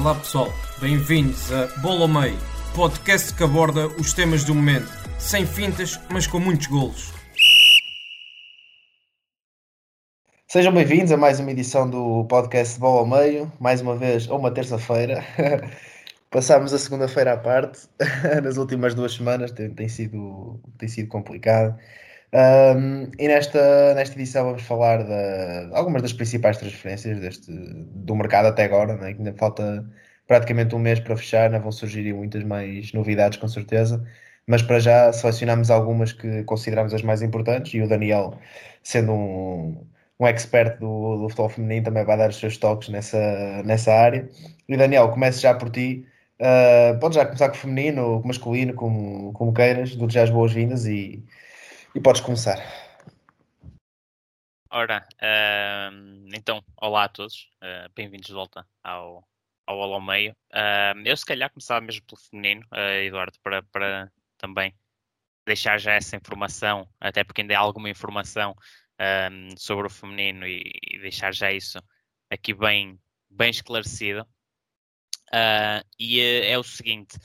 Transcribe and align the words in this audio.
Olá 0.00 0.14
pessoal, 0.14 0.48
bem-vindos 0.80 1.52
a 1.52 1.66
Bola 1.82 2.00
ao 2.00 2.08
Meio, 2.08 2.38
podcast 2.74 3.34
que 3.34 3.44
aborda 3.44 3.86
os 3.86 4.14
temas 4.14 4.42
do 4.44 4.54
momento, 4.54 4.88
sem 5.18 5.44
fintas, 5.44 6.00
mas 6.10 6.26
com 6.26 6.40
muitos 6.40 6.68
golos. 6.68 7.12
Sejam 10.48 10.72
bem-vindos 10.72 11.12
a 11.12 11.18
mais 11.18 11.38
uma 11.38 11.50
edição 11.50 11.88
do 11.88 12.24
podcast 12.24 12.80
Bola 12.80 13.00
ao 13.00 13.06
Meio, 13.06 13.52
mais 13.60 13.82
uma 13.82 13.94
vez, 13.94 14.26
ou 14.26 14.38
uma 14.38 14.50
terça-feira. 14.50 15.22
Passámos 16.30 16.72
a 16.72 16.78
segunda-feira 16.78 17.34
à 17.34 17.36
parte, 17.36 17.80
nas 18.42 18.56
últimas 18.56 18.94
duas 18.94 19.12
semanas, 19.12 19.50
tem, 19.50 19.68
tem 19.68 19.86
sido, 19.86 20.58
tem 20.78 20.88
sido 20.88 21.08
complicado. 21.10 21.78
Um, 22.32 23.10
e 23.18 23.26
nesta, 23.26 23.92
nesta 23.94 24.14
edição 24.14 24.44
vamos 24.44 24.62
falar 24.62 25.02
de 25.02 25.74
algumas 25.74 26.00
das 26.00 26.12
principais 26.12 26.56
transferências 26.58 27.18
deste, 27.18 27.50
do 27.50 28.14
mercado 28.14 28.46
até 28.46 28.64
agora, 28.64 28.96
né? 28.96 29.12
que 29.12 29.18
ainda 29.18 29.34
falta 29.36 29.84
praticamente 30.28 30.74
um 30.76 30.78
mês 30.78 31.00
para 31.00 31.16
fechar, 31.16 31.46
ainda 31.46 31.58
vão 31.58 31.72
surgir 31.72 32.12
muitas 32.14 32.44
mais 32.44 32.92
novidades 32.92 33.36
com 33.38 33.48
certeza, 33.48 34.04
mas 34.46 34.62
para 34.62 34.78
já 34.78 35.12
selecionamos 35.12 35.70
algumas 35.72 36.12
que 36.12 36.44
consideramos 36.44 36.94
as 36.94 37.02
mais 37.02 37.20
importantes 37.20 37.74
e 37.74 37.82
o 37.82 37.88
Daniel, 37.88 38.38
sendo 38.82 39.12
um, 39.12 39.86
um 40.20 40.26
expert 40.26 40.78
do, 40.78 41.16
do 41.18 41.28
futebol 41.30 41.48
feminino, 41.48 41.84
também 41.84 42.04
vai 42.04 42.16
dar 42.16 42.30
os 42.30 42.36
seus 42.36 42.56
toques 42.56 42.88
nessa, 42.90 43.62
nessa 43.64 43.92
área. 43.92 44.28
E 44.68 44.76
Daniel, 44.76 45.08
comece 45.10 45.40
já 45.42 45.54
por 45.54 45.70
ti. 45.70 46.06
Uh, 46.40 46.98
pode 47.00 47.16
já 47.16 47.26
começar 47.26 47.48
com 47.48 47.56
o 47.56 47.58
feminino, 47.58 48.02
com 48.20 48.24
o 48.24 48.28
masculino, 48.28 48.74
como, 48.74 49.32
como 49.32 49.52
queiras, 49.52 49.96
dou-te 49.96 50.14
já 50.14 50.22
as 50.22 50.30
boas-vindas 50.30 50.86
e, 50.86 51.24
e 51.94 52.00
podes 52.00 52.20
começar. 52.20 52.58
Ora, 54.70 55.06
uh, 55.14 56.28
então, 56.32 56.64
olá 56.76 57.04
a 57.04 57.08
todos, 57.08 57.50
uh, 57.56 57.90
bem-vindos 57.94 58.28
de 58.28 58.32
volta 58.32 58.64
ao, 58.84 59.26
ao 59.66 59.82
ao 59.82 60.00
Meio. 60.00 60.32
Uh, 60.52 61.02
eu 61.04 61.16
se 61.16 61.26
calhar 61.26 61.50
começava 61.50 61.80
mesmo 61.80 62.06
pelo 62.06 62.20
feminino, 62.20 62.64
Eduardo, 63.04 63.36
para, 63.42 63.62
para 63.64 64.12
também 64.38 64.72
deixar 65.44 65.78
já 65.78 65.94
essa 65.94 66.14
informação, 66.14 66.88
até 67.00 67.24
porque 67.24 67.40
ainda 67.40 67.56
há 67.56 67.60
alguma 67.60 67.90
informação 67.90 68.54
sobre 69.56 69.86
o 69.86 69.90
feminino 69.90 70.46
e, 70.46 70.62
e, 70.82 70.98
deixar 71.00 71.32
já 71.32 71.50
isso 71.50 71.82
aqui 72.30 72.52
bem, 72.52 73.00
bem 73.30 73.48
esclarecido. 73.50 74.28
e 75.98 76.20
é 76.20 76.56
o 76.58 76.62
seguinte, 76.62 77.18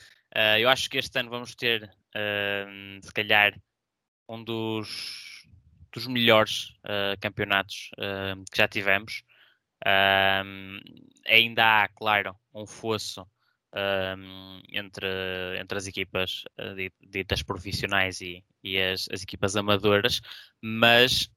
eu 0.58 0.70
acho 0.70 0.88
que 0.88 0.96
este 0.96 1.16
ano 1.20 1.28
vamos 1.28 1.54
ter, 1.54 1.88
se 3.02 3.12
calhar, 3.12 3.52
um 4.28 4.42
dos, 4.42 5.46
dos 5.92 6.06
melhores 6.06 6.70
uh, 6.84 7.18
campeonatos 7.20 7.90
uh, 7.94 8.42
que 8.50 8.58
já 8.58 8.68
tivemos. 8.68 9.22
Um, 9.86 10.80
ainda 11.26 11.82
há, 11.84 11.88
claro, 11.88 12.34
um 12.54 12.66
fosso 12.66 13.26
um, 13.74 14.60
entre, 14.72 15.06
entre 15.60 15.78
as 15.78 15.86
equipas 15.86 16.44
uh, 16.58 17.08
ditas 17.10 17.42
profissionais 17.42 18.20
e, 18.20 18.42
e 18.64 18.80
as, 18.80 19.06
as, 19.12 19.22
equipas 19.22 19.54
amadoras, 19.54 20.20
mas 20.62 21.30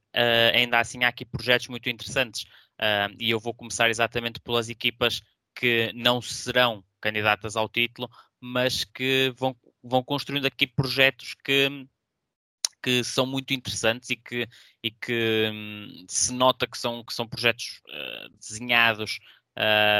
ainda 0.52 0.80
assim 0.80 1.04
há 1.04 1.08
aqui 1.08 1.24
projetos 1.24 1.68
muito 1.68 1.88
interessantes. 1.88 2.44
e 3.20 3.30
eu 3.30 3.38
vou 3.38 3.54
começar 3.54 3.88
exatamente 3.88 4.40
pelas 4.40 4.68
equipas 4.68 5.22
que 5.54 5.92
não 5.94 6.20
serão 6.20 6.82
candidatas 7.00 7.54
ao 7.54 7.68
título, 7.68 8.10
mas 8.40 8.82
que 8.82 9.32
vão, 9.36 9.54
vão 9.82 10.02
construindo 10.02 10.46
aqui 10.46 10.66
projetos 10.66 11.34
que 11.44 11.86
que 12.82 13.04
são 13.04 13.26
muito 13.26 13.52
interessantes 13.52 14.10
e 14.10 14.16
que, 14.16 14.48
e 14.82 14.90
que 14.90 15.50
hum, 15.52 16.04
se 16.08 16.32
nota 16.32 16.66
que 16.66 16.78
são, 16.78 17.04
que 17.04 17.12
são 17.12 17.28
projetos 17.28 17.80
uh, 17.88 18.28
desenhados 18.38 19.18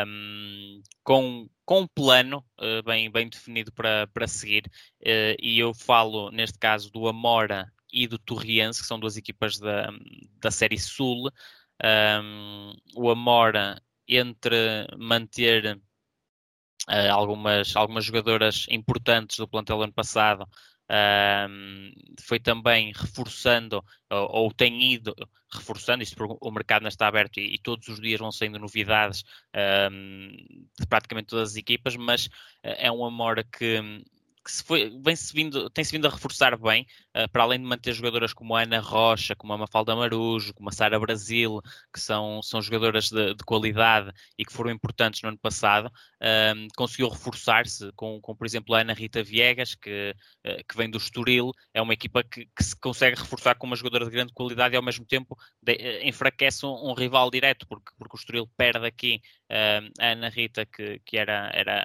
um, 0.07 0.83
com, 1.03 1.49
com 1.65 1.81
um 1.81 1.87
plano 1.87 2.45
uh, 2.59 2.83
bem, 2.85 3.11
bem 3.11 3.29
definido 3.29 3.73
para, 3.73 4.07
para 4.09 4.27
seguir. 4.27 4.65
Uh, 5.03 5.37
e 5.41 5.59
eu 5.59 5.75
falo, 5.75 6.31
neste 6.31 6.59
caso, 6.59 6.91
do 6.91 7.09
Amora 7.09 7.73
e 7.93 8.07
do 8.07 8.19
Torriense, 8.19 8.81
que 8.81 8.87
são 8.87 9.01
duas 9.01 9.17
equipas 9.17 9.59
da, 9.59 9.91
da 10.41 10.51
Série 10.51 10.79
Sul. 10.79 11.31
Um, 11.83 12.75
o 12.95 13.11
Amora, 13.11 13.83
entre 14.07 14.87
manter 14.99 15.77
uh, 16.89 17.13
algumas, 17.13 17.75
algumas 17.77 18.05
jogadoras 18.05 18.67
importantes 18.71 19.37
do 19.37 19.49
plantel 19.49 19.83
ano 19.83 19.93
passado, 19.93 20.47
um, 20.91 21.93
foi 22.21 22.41
também 22.41 22.93
reforçando, 22.93 23.85
ou, 24.11 24.45
ou, 24.45 24.53
tem 24.53 24.93
ido 24.93 25.15
reforçando, 25.53 26.03
isto 26.03 26.17
porque 26.17 26.37
o 26.41 26.51
mercado 26.51 26.83
não 26.83 26.89
está 26.89 27.07
aberto 27.07 27.39
e, 27.39 27.55
e 27.55 27.59
todos 27.59 27.87
os 27.89 28.01
dias 28.01 28.19
vão 28.19 28.33
saindo 28.33 28.59
novidades 28.59 29.25
um, 29.93 30.31
de 30.79 30.87
praticamente 30.89 31.29
todas 31.29 31.51
as 31.51 31.57
equipas, 31.57 31.95
mas 31.97 32.27
uh, 32.27 32.31
é 32.77 32.91
um 32.91 33.05
Amora 33.05 33.45
que 33.45 34.03
que 34.51 34.57
se 34.57 34.65
foi, 34.65 34.91
vem 35.01 35.15
-se 35.15 35.33
vindo, 35.33 35.71
tem-se 35.71 35.93
vindo 35.93 36.07
a 36.07 36.11
reforçar 36.11 36.57
bem, 36.59 36.85
uh, 37.17 37.29
para 37.31 37.45
além 37.45 37.61
de 37.61 37.67
manter 37.67 37.93
jogadoras 37.93 38.33
como 38.33 38.57
a 38.57 38.63
Ana 38.63 38.81
Rocha, 38.81 39.37
como 39.37 39.53
a 39.53 39.59
Mafalda 39.59 39.95
Marujo, 39.95 40.53
como 40.55 40.69
a 40.69 40.73
Sara 40.73 40.99
Brasil, 40.99 41.61
que 41.93 42.01
são, 42.01 42.43
são 42.43 42.61
jogadoras 42.61 43.11
de, 43.11 43.35
de, 43.35 43.45
qualidade 43.45 44.13
e 44.37 44.45
que 44.45 44.53
foram 44.53 44.71
importantes 44.71 45.23
no 45.23 45.29
ano 45.29 45.39
passado, 45.39 45.87
uh, 45.87 46.69
conseguiu 46.77 47.09
reforçar-se 47.09 47.93
com, 47.95 48.21
com, 48.21 48.35
por 48.35 48.45
exemplo, 48.45 48.75
a 48.75 48.81
Ana 48.81 48.93
Rita 48.93 49.23
Viegas, 49.23 49.75
que, 49.77 50.15
uh, 50.47 50.65
que 50.69 50.77
vem 50.77 50.91
do 50.91 50.99
Estoril, 50.99 51.53
é 51.73 51.81
uma 51.81 51.95
equipa 51.95 52.25
que, 52.25 52.47
que, 52.47 52.65
se 52.65 52.79
consegue 52.79 53.21
reforçar 53.21 53.55
com 53.55 53.67
uma 53.67 53.77
jogadora 53.77 54.05
de 54.05 54.11
grande 54.11 54.33
qualidade 54.33 54.75
e 54.75 54.77
ao 54.77 54.83
mesmo 54.83 55.05
tempo 55.07 55.37
de, 55.63 56.03
enfraquece 56.03 56.67
um, 56.67 56.91
um, 56.91 56.95
rival 56.95 57.31
direto, 57.31 57.67
porque, 57.69 57.93
porque 57.97 58.17
o 58.17 58.19
Estoril 58.19 58.51
perde 58.57 58.87
aqui 58.87 59.21
a 59.49 60.11
Ana 60.13 60.29
Rita, 60.29 60.67
que, 60.67 61.01
que 61.05 61.17
era, 61.17 61.51
era 61.55 61.85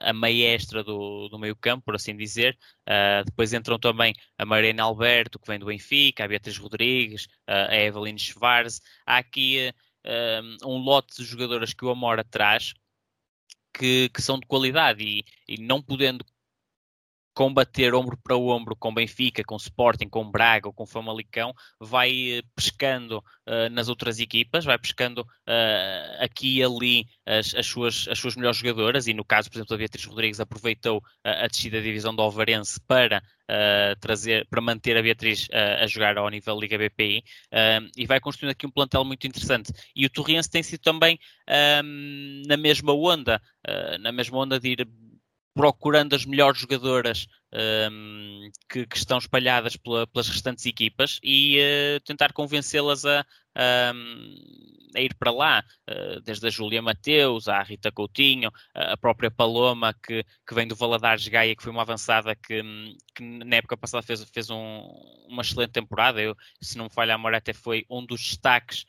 a 0.00 0.12
maestra 0.12 0.84
do, 0.84 1.28
do 1.28 1.38
meio 1.38 1.56
campo, 1.56 1.84
por 1.86 1.94
assim 1.94 2.16
dizer. 2.16 2.56
Uh, 2.82 3.24
depois 3.24 3.52
entram 3.52 3.78
também 3.78 4.14
a 4.38 4.44
Mariana 4.44 4.84
Alberto, 4.84 5.38
que 5.38 5.46
vem 5.46 5.58
do 5.58 5.66
Benfica, 5.66 6.24
a 6.24 6.28
Beatriz 6.28 6.56
Rodrigues, 6.56 7.24
uh, 7.48 7.70
a 7.70 7.76
Evelyn 7.76 8.16
Schwarz. 8.16 8.80
Há 9.04 9.18
aqui 9.18 9.72
uh, 10.04 10.68
um 10.68 10.78
lote 10.78 11.16
de 11.16 11.24
jogadoras 11.24 11.74
que 11.74 11.84
o 11.84 11.90
Amora 11.90 12.24
traz 12.24 12.74
que, 13.76 14.08
que 14.08 14.22
são 14.22 14.38
de 14.38 14.46
qualidade 14.46 15.04
e, 15.04 15.24
e 15.46 15.58
não 15.60 15.82
podendo 15.82 16.24
combater 17.36 17.94
ombro 17.94 18.16
para 18.16 18.34
ombro 18.34 18.74
com 18.74 18.94
Benfica, 18.94 19.44
com 19.44 19.56
Sporting, 19.56 20.08
com 20.08 20.30
Braga 20.30 20.68
ou 20.68 20.72
com 20.72 20.86
Famalicão, 20.86 21.52
vai 21.78 22.38
eh, 22.38 22.42
pescando 22.54 23.18
uh, 23.18 23.68
nas 23.70 23.90
outras 23.90 24.18
equipas, 24.18 24.64
vai 24.64 24.78
pescando 24.78 25.20
uh, 25.20 26.24
aqui 26.24 26.56
e 26.56 26.64
ali 26.64 27.04
as, 27.26 27.54
as, 27.54 27.66
suas, 27.66 28.08
as 28.08 28.18
suas 28.18 28.36
melhores 28.36 28.56
jogadoras, 28.56 29.06
e 29.06 29.12
no 29.12 29.22
caso, 29.22 29.50
por 29.50 29.58
exemplo, 29.58 29.74
a 29.74 29.76
Beatriz 29.76 30.06
Rodrigues 30.06 30.40
aproveitou 30.40 31.02
a, 31.22 31.44
a 31.44 31.46
descida 31.46 31.76
da 31.76 31.82
divisão 31.84 32.16
do 32.16 32.22
Alvarense 32.22 32.80
para 32.88 33.18
uh, 33.18 34.00
trazer, 34.00 34.46
para 34.48 34.62
manter 34.62 34.96
a 34.96 35.02
Beatriz 35.02 35.46
a 35.52 35.86
jogar 35.86 36.16
ao 36.16 36.30
nível 36.30 36.58
Liga 36.58 36.78
BPI, 36.78 37.22
e 37.96 38.06
vai 38.06 38.18
construindo 38.18 38.52
aqui 38.52 38.66
um 38.66 38.70
plantel 38.70 39.04
muito 39.04 39.26
interessante. 39.26 39.72
E 39.94 40.06
o 40.06 40.10
Torriense 40.10 40.50
tem 40.50 40.62
sido 40.62 40.80
também 40.80 41.18
na 42.46 42.56
mesma 42.56 42.94
onda, 42.94 43.40
na 44.00 44.10
mesma 44.10 44.38
onda 44.38 44.58
de 44.58 44.70
ir 44.70 44.88
procurando 45.56 46.14
as 46.14 46.26
melhores 46.26 46.60
jogadoras 46.60 47.26
um, 47.90 48.50
que, 48.68 48.86
que, 48.86 48.96
estão 48.98 49.16
espalhadas 49.16 49.74
pela, 49.74 50.06
pelas 50.06 50.28
restantes 50.28 50.66
equipas 50.66 51.18
e 51.22 51.58
uh, 51.58 52.00
tentar 52.00 52.34
convencê-las 52.34 53.06
a, 53.06 53.20
a, 53.54 53.92
a, 54.94 55.00
ir 55.00 55.14
para 55.14 55.30
lá, 55.30 55.64
uh, 55.88 56.20
desde 56.20 56.46
a 56.46 56.50
Júlia 56.50 56.82
Mateus, 56.82 57.48
à 57.48 57.62
Rita 57.62 57.90
Coutinho, 57.90 58.52
a 58.74 58.98
própria 58.98 59.30
Paloma, 59.30 59.94
que, 59.94 60.22
que 60.46 60.54
vem 60.54 60.68
do 60.68 60.76
Valadares 60.76 61.26
Gaia, 61.26 61.56
que 61.56 61.62
foi 61.62 61.72
uma 61.72 61.80
avançada 61.80 62.36
que, 62.36 62.62
que 63.14 63.22
na 63.22 63.56
época 63.56 63.78
passada 63.78 64.02
fez, 64.02 64.22
fez 64.24 64.50
um, 64.50 64.82
uma 65.26 65.40
excelente 65.40 65.70
temporada. 65.70 66.20
Eu, 66.20 66.36
se 66.60 66.76
não 66.76 66.84
me 66.84 66.90
falha 66.90 67.14
a 67.14 67.16
memória, 67.16 67.38
até 67.38 67.54
foi 67.54 67.86
um 67.88 68.04
dos 68.04 68.20
destaques 68.20 68.84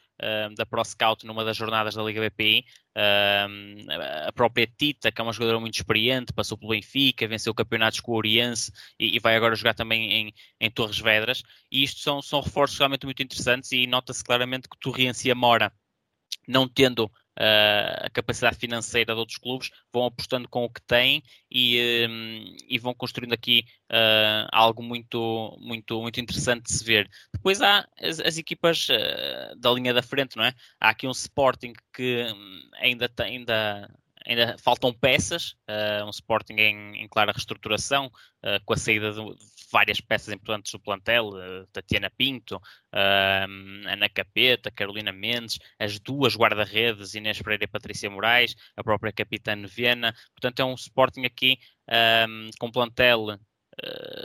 da 0.56 0.66
Pro 0.66 0.84
Scout 0.84 1.26
numa 1.26 1.46
das 1.46 1.56
jornadas 1.56 1.96
da 1.96 2.04
Liga 2.04 2.22
BPI. 2.22 2.66
Uh, 2.96 4.28
a 4.28 4.32
própria 4.34 4.66
Tita, 4.66 5.12
que 5.12 5.22
é 5.22 5.24
uma 5.24 5.32
jogadora 5.32 5.60
muito 5.60 5.76
experiente, 5.76 6.34
passou 6.34 6.58
pelo 6.58 6.72
Benfica, 6.72 7.28
venceu 7.28 7.54
campeonatos 7.54 8.00
com 8.00 8.12
o 8.12 8.16
Oriense 8.16 8.72
e, 9.00 9.16
e 9.16 9.20
vai 9.20 9.36
agora 9.36 9.56
jogar 9.56 9.76
também 9.76 10.12
em, 10.12 10.34
em, 10.60 10.72
Torres 10.72 11.00
Vedras. 11.00 11.44
E 11.72 11.84
isto 11.84 12.02
são, 12.02 12.22
são 12.22 12.42
reforços 12.42 12.78
realmente 12.78 13.06
muito 13.06 13.22
interessantes 13.22 13.72
e 13.72 13.86
nota-se 13.86 14.24
claramente 14.24 14.68
que 14.68 14.80
Torriense 14.80 15.28
e 15.28 15.32
Amora, 15.32 15.72
não 16.48 16.68
tendo 16.68 17.12
a 17.40 18.10
capacidade 18.10 18.58
financeira 18.58 19.14
de 19.14 19.20
outros 19.20 19.38
clubes, 19.38 19.70
vão 19.94 20.06
apostando 20.06 20.48
com 20.50 20.66
o 20.66 20.70
que 20.70 20.82
têm 20.82 21.24
e, 21.52 22.08
um, 22.10 22.56
e 22.68 22.78
vão 22.80 22.94
construindo 22.94 23.34
aqui 23.34 23.64
uh, 23.92 24.48
algo 24.52 24.82
muito, 24.82 25.58
muito, 25.60 26.02
muito 26.02 26.20
interessante 26.20 26.64
de 26.64 26.74
se 26.74 26.84
ver. 26.84 27.10
Depois 27.34 27.62
há 27.62 27.88
as, 28.02 28.20
as 28.20 28.38
equipas 28.38 28.88
uh, 28.90 29.56
da 29.58 29.72
linha 29.72 29.94
da 29.94 30.02
frente, 30.02 30.36
não 30.36 30.44
é? 30.44 30.54
Há 30.80 30.90
aqui 30.90 31.08
um 31.08 31.12
Sporting 31.12 31.74
que 31.94 32.26
hum, 32.34 32.70
ainda, 32.80 33.10
ainda 33.20 33.90
ainda 34.26 34.58
faltam 34.58 34.94
peças, 34.94 35.56
uh, 35.70 36.06
um 36.06 36.10
Sporting 36.10 36.56
em, 36.56 37.04
em 37.04 37.08
clara 37.08 37.32
reestruturação, 37.32 38.08
uh, 38.08 38.64
com 38.66 38.74
a 38.74 38.78
saída 38.78 39.12
de, 39.12 39.20
várias 39.72 40.00
peças 40.02 40.34
importantes 40.34 40.72
do 40.72 40.80
plantel, 40.80 41.30
uh, 41.30 41.68
Tatiana 41.74 42.10
Pinto, 42.10 42.62
Ana 42.92 44.10
Capeta, 44.10 44.72
Carolina 44.72 45.12
Mendes, 45.12 45.60
as 45.78 46.00
duas 46.00 46.36
guarda-redes, 46.36 47.14
Inês 47.14 47.42
Pereira 47.42 47.66
e 47.66 47.68
Patrícia 47.68 48.10
Moraes, 48.10 48.56
a 48.76 48.84
própria 48.84 49.12
capitã 49.12 49.56
Viena. 49.66 50.16
Portanto, 50.34 50.62
é 50.62 50.66
um 50.66 50.74
Sporting 50.74 51.26
aqui 51.26 51.60
com 52.60 52.72
plantel 52.72 53.38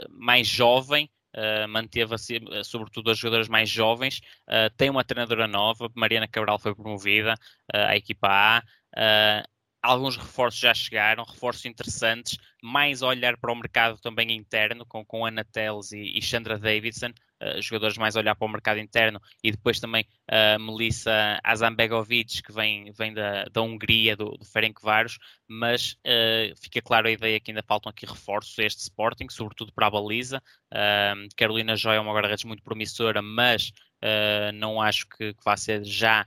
mais 0.09 0.47
jovem, 0.47 1.09
Uh, 1.35 1.67
manteve 1.67 2.13
uh, 2.13 2.63
sobretudo 2.63 3.09
as 3.09 3.17
jogadoras 3.17 3.47
mais 3.47 3.67
jovens, 3.67 4.21
uh, 4.47 4.69
tem 4.77 4.91
uma 4.91 5.03
treinadora 5.03 5.47
nova, 5.47 5.89
Mariana 5.95 6.27
Cabral 6.27 6.59
foi 6.59 6.75
promovida 6.75 7.33
à 7.73 7.95
equipa 7.97 8.27
A, 8.29 8.63
alguns 9.83 10.15
reforços 10.15 10.61
já 10.61 10.73
chegaram, 10.73 11.25
reforços 11.25 11.65
interessantes, 11.65 12.37
mais 12.63 13.01
olhar 13.01 13.37
para 13.37 13.51
o 13.51 13.55
mercado 13.55 13.99
também 13.99 14.31
interno, 14.31 14.85
com, 14.85 15.03
com 15.03 15.25
Ana 15.25 15.43
Teles 15.43 15.91
e, 15.91 16.17
e 16.17 16.21
Chandra 16.21 16.57
Davidson, 16.57 17.09
uh, 17.09 17.61
jogadores 17.61 17.97
mais 17.97 18.15
olhar 18.15 18.33
para 18.33 18.47
o 18.47 18.49
mercado 18.49 18.79
interno, 18.79 19.19
e 19.43 19.51
depois 19.51 19.81
também 19.81 20.07
a 20.31 20.55
uh, 20.55 20.59
Melissa 20.61 21.37
Azambegovic, 21.43 22.41
que 22.41 22.53
vem, 22.53 22.93
vem 22.93 23.13
da, 23.13 23.43
da 23.51 23.61
Hungria, 23.61 24.15
do, 24.15 24.37
do 24.37 24.45
Ferencváros, 24.45 25.19
mas 25.49 25.97
uh, 26.07 26.55
fica 26.55 26.81
claro 26.81 27.09
a 27.09 27.11
ideia 27.11 27.37
que 27.41 27.51
ainda 27.51 27.61
faltam 27.61 27.89
aqui 27.89 28.05
reforços 28.05 28.57
a 28.57 28.63
este 28.63 28.79
Sporting, 28.79 29.27
sobretudo 29.29 29.73
para 29.73 29.87
a 29.87 29.91
baliza. 29.91 30.41
Carolina 31.35 31.75
Joy 31.75 31.97
é 31.97 31.99
uma 31.99 32.13
guarda-redes 32.13 32.45
muito 32.45 32.63
promissora, 32.63 33.21
mas 33.21 33.71
não 34.55 34.81
acho 34.81 35.07
que, 35.07 35.33
que 35.33 35.43
vá 35.45 35.55
ser 35.55 35.83
já 35.83 36.25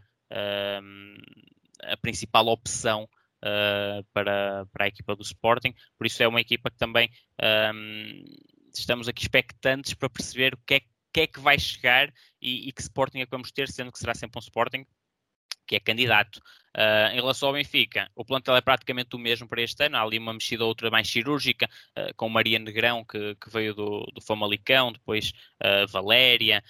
a 1.83 1.97
principal 2.01 2.47
opção 2.47 3.09
uh, 3.47 4.05
para, 4.13 4.67
para 4.73 4.85
a 4.85 4.89
equipa 4.89 5.15
do 5.15 5.23
Sporting. 5.23 5.73
Por 5.97 6.07
isso 6.07 6.23
é 6.23 6.29
uma 6.29 6.41
equipa 6.41 6.71
que 6.71 6.77
também 6.77 7.09
um, 7.75 8.25
estamos 8.75 9.09
aqui 9.09 9.23
expectantes 9.23 9.95
para 9.95 10.11
perceber 10.11 10.55
o 10.55 10.59
que 10.67 10.75
é, 10.75 10.81
que, 11.13 11.21
é 11.21 11.27
que 11.27 11.41
vai 11.41 11.59
chegar 11.59 12.13
e, 12.43 12.69
e 12.69 12.73
que 12.73 12.83
Sporting 12.83 13.21
é 13.21 13.25
que 13.25 13.31
vamos 13.31 13.53
ter, 13.53 13.69
sendo 13.69 13.93
que 13.93 13.99
será 13.99 14.15
sempre 14.15 14.39
um 14.39 14.43
Sporting 14.43 14.85
que 15.67 15.77
é 15.77 15.81
candidato. 15.81 16.41
Uh, 16.77 17.09
em 17.13 17.15
relação 17.15 17.49
ao 17.49 17.55
Benfica, 17.55 18.11
o 18.15 18.23
plantel 18.23 18.55
é 18.55 18.61
praticamente 18.61 19.17
o 19.17 19.19
mesmo 19.19 19.49
para 19.49 19.63
este 19.63 19.83
ano. 19.85 19.97
Há 19.97 20.03
ali 20.03 20.19
uma 20.19 20.35
mexida 20.35 20.63
outra 20.63 20.91
mais 20.91 21.09
cirúrgica, 21.09 21.67
uh, 21.99 22.15
com 22.17 22.29
Maria 22.29 22.59
Negrão, 22.59 23.03
que, 23.03 23.35
que 23.37 23.51
veio 23.51 23.75
do, 23.75 24.05
do 24.15 24.21
Famalicão, 24.21 24.93
depois 24.93 25.33
uh, 25.65 25.87
Valéria, 25.89 26.63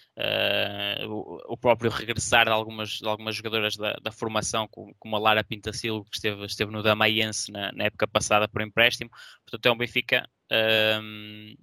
o, 1.09 1.55
o, 1.55 1.57
próprio 1.57 1.91
regressar 1.91 2.47
de 2.47 2.53
algumas, 2.53 2.91
de 2.91 3.09
algumas 3.09 3.35
jogadoras 3.35 3.77
da, 3.77 3.95
da 3.95 4.13
formação, 4.13 4.69
como, 4.69 4.95
como 4.97 5.17
a 5.17 5.19
Lara 5.19 5.43
Pintacilo, 5.43 6.05
que 6.05 6.17
esteve, 6.17 6.45
esteve 6.47 6.71
no 6.71 6.85
Damaiense 6.85 7.51
na, 7.51 7.73
na, 7.73 7.85
época 7.85 8.07
passada 8.07 8.47
por 8.47 8.63
empréstimo. 8.63 9.11
Portanto, 9.45 9.67
é 9.67 9.73
um 9.73 9.77
Benfica 9.77 10.29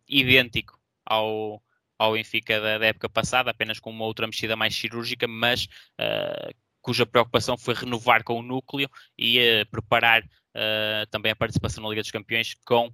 idêntico 0.10 0.78
ao, 1.06 1.64
ao 1.98 2.14
Benfica 2.14 2.60
da, 2.60 2.78
da, 2.78 2.88
época 2.88 3.08
passada, 3.10 3.52
apenas 3.52 3.80
com 3.80 3.90
uma 3.90 4.06
outra 4.06 4.28
mexida 4.28 4.56
mais 4.56 4.76
cirúrgica, 4.76 5.28
mas 5.28 5.66
uh, 6.00 6.54
cuja 6.84 7.06
preocupação 7.06 7.58
foi 7.58 7.74
renovar 7.74 8.24
com 8.24 8.38
o 8.38 8.44
núcleo 8.44 8.90
e 9.18 9.40
uh, 9.40 9.66
preparar 9.72 10.22
uh, 10.22 11.08
também 11.10 11.32
a 11.32 11.36
participação 11.36 11.82
na 11.82 11.90
Liga 11.90 12.02
dos 12.02 12.12
Campeões 12.12 12.54
com 12.66 12.90
uh, 12.90 12.94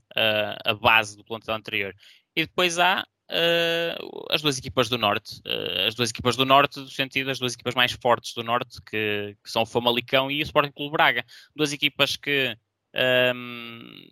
a 0.63 0.73
base 0.75 1.17
do 1.17 1.25
plantel 1.25 1.55
anterior. 1.55 1.93
E 2.35 2.45
depois 2.45 2.79
há 2.79 3.05
as 4.31 4.41
duas 4.41 4.57
equipas 4.57 4.89
do 4.89 4.97
Norte, 4.97 5.39
as 5.85 5.93
duas 5.93 6.09
equipas 6.09 6.35
do 6.35 6.47
Norte, 6.47 6.79
no 6.79 6.89
sentido 6.89 7.29
as 7.29 7.37
duas 7.37 7.53
equipas 7.53 7.75
mais 7.75 7.91
fortes 7.91 8.33
do 8.33 8.43
Norte, 8.43 8.81
que, 8.81 9.37
que 9.43 9.51
são 9.51 9.61
o 9.61 9.67
Famalicão 9.67 10.31
e 10.31 10.41
o 10.41 10.43
Sporting 10.43 10.71
Clube 10.71 10.93
Braga. 10.93 11.23
Duas 11.55 11.71
equipas 11.71 12.15
que 12.15 12.57
um, 13.35 14.03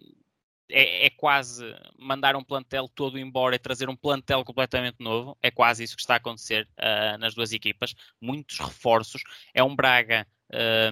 é, 0.69 1.05
é, 1.05 1.09
quase 1.09 1.63
mandar 1.97 2.35
um 2.35 2.43
plantel 2.43 2.87
todo 2.87 3.17
embora 3.17 3.55
e 3.55 3.59
trazer 3.59 3.89
um 3.89 3.95
plantel 3.95 4.43
completamente 4.43 4.97
novo. 4.99 5.37
É 5.41 5.49
quase 5.49 5.83
isso 5.83 5.95
que 5.95 6.01
está 6.01 6.15
a 6.15 6.17
acontecer 6.17 6.67
uh, 6.77 7.17
nas 7.17 7.33
duas 7.33 7.51
equipas. 7.51 7.95
Muitos 8.21 8.59
reforços. 8.59 9.21
É 9.53 9.63
um 9.63 9.75
Braga 9.75 10.27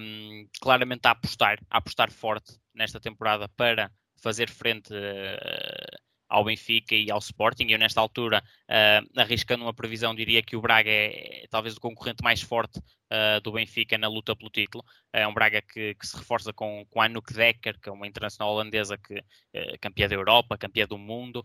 um, 0.02 0.48
claramente 0.60 1.06
a 1.06 1.10
apostar, 1.10 1.58
a 1.70 1.78
apostar 1.78 2.10
forte 2.10 2.58
nesta 2.74 3.00
temporada 3.00 3.48
para 3.48 3.90
fazer 4.16 4.48
frente 4.48 4.92
uh, 4.92 6.05
ao 6.28 6.44
Benfica 6.44 6.94
e 6.94 7.10
ao 7.10 7.18
Sporting. 7.18 7.66
Eu, 7.68 7.78
nesta 7.78 8.00
altura, 8.00 8.42
uh, 8.68 9.20
arriscando 9.20 9.64
uma 9.64 9.74
previsão, 9.74 10.14
diria 10.14 10.42
que 10.42 10.56
o 10.56 10.60
Braga 10.60 10.90
é, 10.90 11.44
é 11.44 11.46
talvez 11.48 11.76
o 11.76 11.80
concorrente 11.80 12.22
mais 12.22 12.40
forte 12.42 12.78
uh, 12.78 13.40
do 13.42 13.52
Benfica 13.52 13.96
na 13.98 14.08
luta 14.08 14.34
pelo 14.34 14.50
título. 14.50 14.84
É 15.12 15.26
um 15.26 15.34
Braga 15.34 15.62
que, 15.62 15.94
que 15.94 16.06
se 16.06 16.16
reforça 16.16 16.52
com, 16.52 16.84
com 16.90 17.00
a 17.00 17.06
Anouk 17.06 17.32
Decker, 17.32 17.78
que 17.80 17.88
é 17.88 17.92
uma 17.92 18.06
internacional 18.06 18.52
holandesa 18.52 18.98
que 18.98 19.18
uh, 19.18 19.78
campeã 19.80 20.08
da 20.08 20.14
Europa, 20.14 20.58
campeã 20.58 20.86
do 20.86 20.98
mundo. 20.98 21.44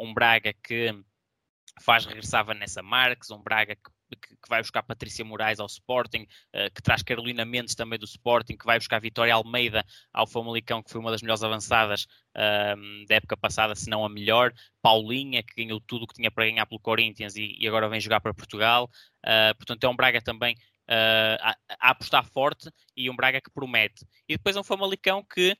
um 0.00 0.14
Braga 0.14 0.52
que 0.62 0.94
faz 1.80 2.06
regressar 2.06 2.44
Vanessa 2.44 2.82
Marques, 2.82 3.30
um 3.30 3.42
Braga 3.42 3.76
que 3.76 3.90
que, 4.16 4.28
que, 4.28 4.48
vai 4.48 4.60
buscar 4.60 4.82
Patrícia 4.82 5.24
Moraes 5.24 5.60
ao 5.60 5.66
Sporting, 5.66 6.22
uh, 6.22 6.72
que 6.74 6.82
traz 6.82 7.02
Carolina 7.02 7.44
Mendes 7.44 7.74
também 7.74 7.98
do 7.98 8.04
Sporting, 8.04 8.56
que 8.56 8.64
vai 8.64 8.78
buscar 8.78 9.00
Vitória 9.00 9.34
Almeida 9.34 9.84
ao 10.12 10.26
Famalicão, 10.26 10.82
que 10.82 10.90
foi 10.90 11.00
uma 11.00 11.10
das 11.10 11.22
melhores 11.22 11.42
avançadas 11.42 12.04
uh, 12.36 13.06
da 13.06 13.16
época 13.16 13.36
passada, 13.36 13.74
se 13.74 13.90
não 13.90 14.04
a 14.04 14.08
melhor. 14.08 14.52
Paulinha, 14.80 15.42
que 15.42 15.62
ganhou 15.62 15.80
tudo 15.80 16.04
o 16.04 16.06
que 16.06 16.14
tinha 16.14 16.30
para 16.30 16.44
ganhar 16.44 16.66
pelo 16.66 16.80
Corinthians 16.80 17.36
e, 17.36 17.56
e 17.58 17.68
agora 17.68 17.88
vem 17.88 18.00
jogar 18.00 18.20
para 18.20 18.34
Portugal. 18.34 18.90
Uh, 19.24 19.54
portanto, 19.56 19.84
é 19.84 19.88
um 19.88 19.96
Braga 19.96 20.22
também 20.22 20.56
a, 20.90 21.54
a, 21.68 21.90
apostar 21.90 22.24
forte 22.24 22.70
e 22.96 23.10
um 23.10 23.16
Braga 23.16 23.40
que 23.40 23.50
promete. 23.50 24.06
E 24.26 24.36
depois 24.36 24.56
é 24.56 24.60
um 24.60 24.64
Famalicão 24.64 25.22
que 25.22 25.54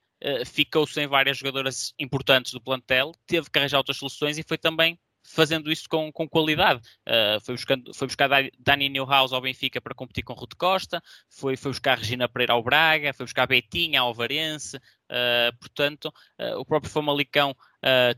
ficou 0.47 0.85
sem 0.85 1.07
várias 1.07 1.39
jogadoras 1.39 1.95
importantes 1.97 2.53
do 2.53 2.61
plantel, 2.61 3.13
teve 3.25 3.49
que 3.49 3.57
arranjar 3.57 3.79
outras 3.79 3.99
soluções 3.99 4.37
e 4.37 4.43
foi 4.43 4.59
também 4.59 4.99
fazendo 5.23 5.71
isso 5.71 5.89
com, 5.89 6.11
com 6.13 6.29
qualidade. 6.29 6.81
Uh, 7.07 7.41
foi, 7.45 7.55
buscando, 7.55 7.95
foi 7.95 8.07
buscar 8.07 8.29
Dani 8.59 8.89
Newhouse 8.89 9.35
ao 9.35 9.41
Benfica 9.41 9.81
para 9.81 9.95
competir 9.95 10.25
com 10.25 10.33
Ruth 10.33 10.55
Costa, 10.57 11.03
foi, 11.29 11.57
foi 11.57 11.71
buscar 11.71 11.99
Regina 11.99 12.29
Pereira 12.29 12.53
ao 12.53 12.63
Braga, 12.63 13.13
foi 13.13 13.27
buscar 13.27 13.47
Betinha 13.47 14.01
ao 14.01 14.15
Varense, 14.15 14.77
uh, 14.77 15.57
portanto, 15.59 16.13
uh, 16.41 16.59
o 16.59 16.65
próprio 16.65 16.91
Famalicão, 16.91 17.55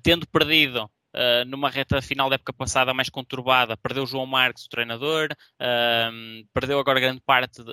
tendo 0.03 0.27
perdido 0.27 0.91
Uh, 1.13 1.45
numa 1.45 1.69
reta 1.69 2.01
final 2.01 2.29
da 2.29 2.37
época 2.37 2.53
passada 2.53 2.95
mais 2.95 3.09
conturbada, 3.09 3.77
perdeu 3.77 4.07
João 4.07 4.27
Marques, 4.27 4.67
o 4.67 4.69
treinador, 4.69 5.29
uh, 5.33 6.47
perdeu 6.55 6.79
agora 6.79 7.01
grande 7.01 7.21
parte 7.21 7.65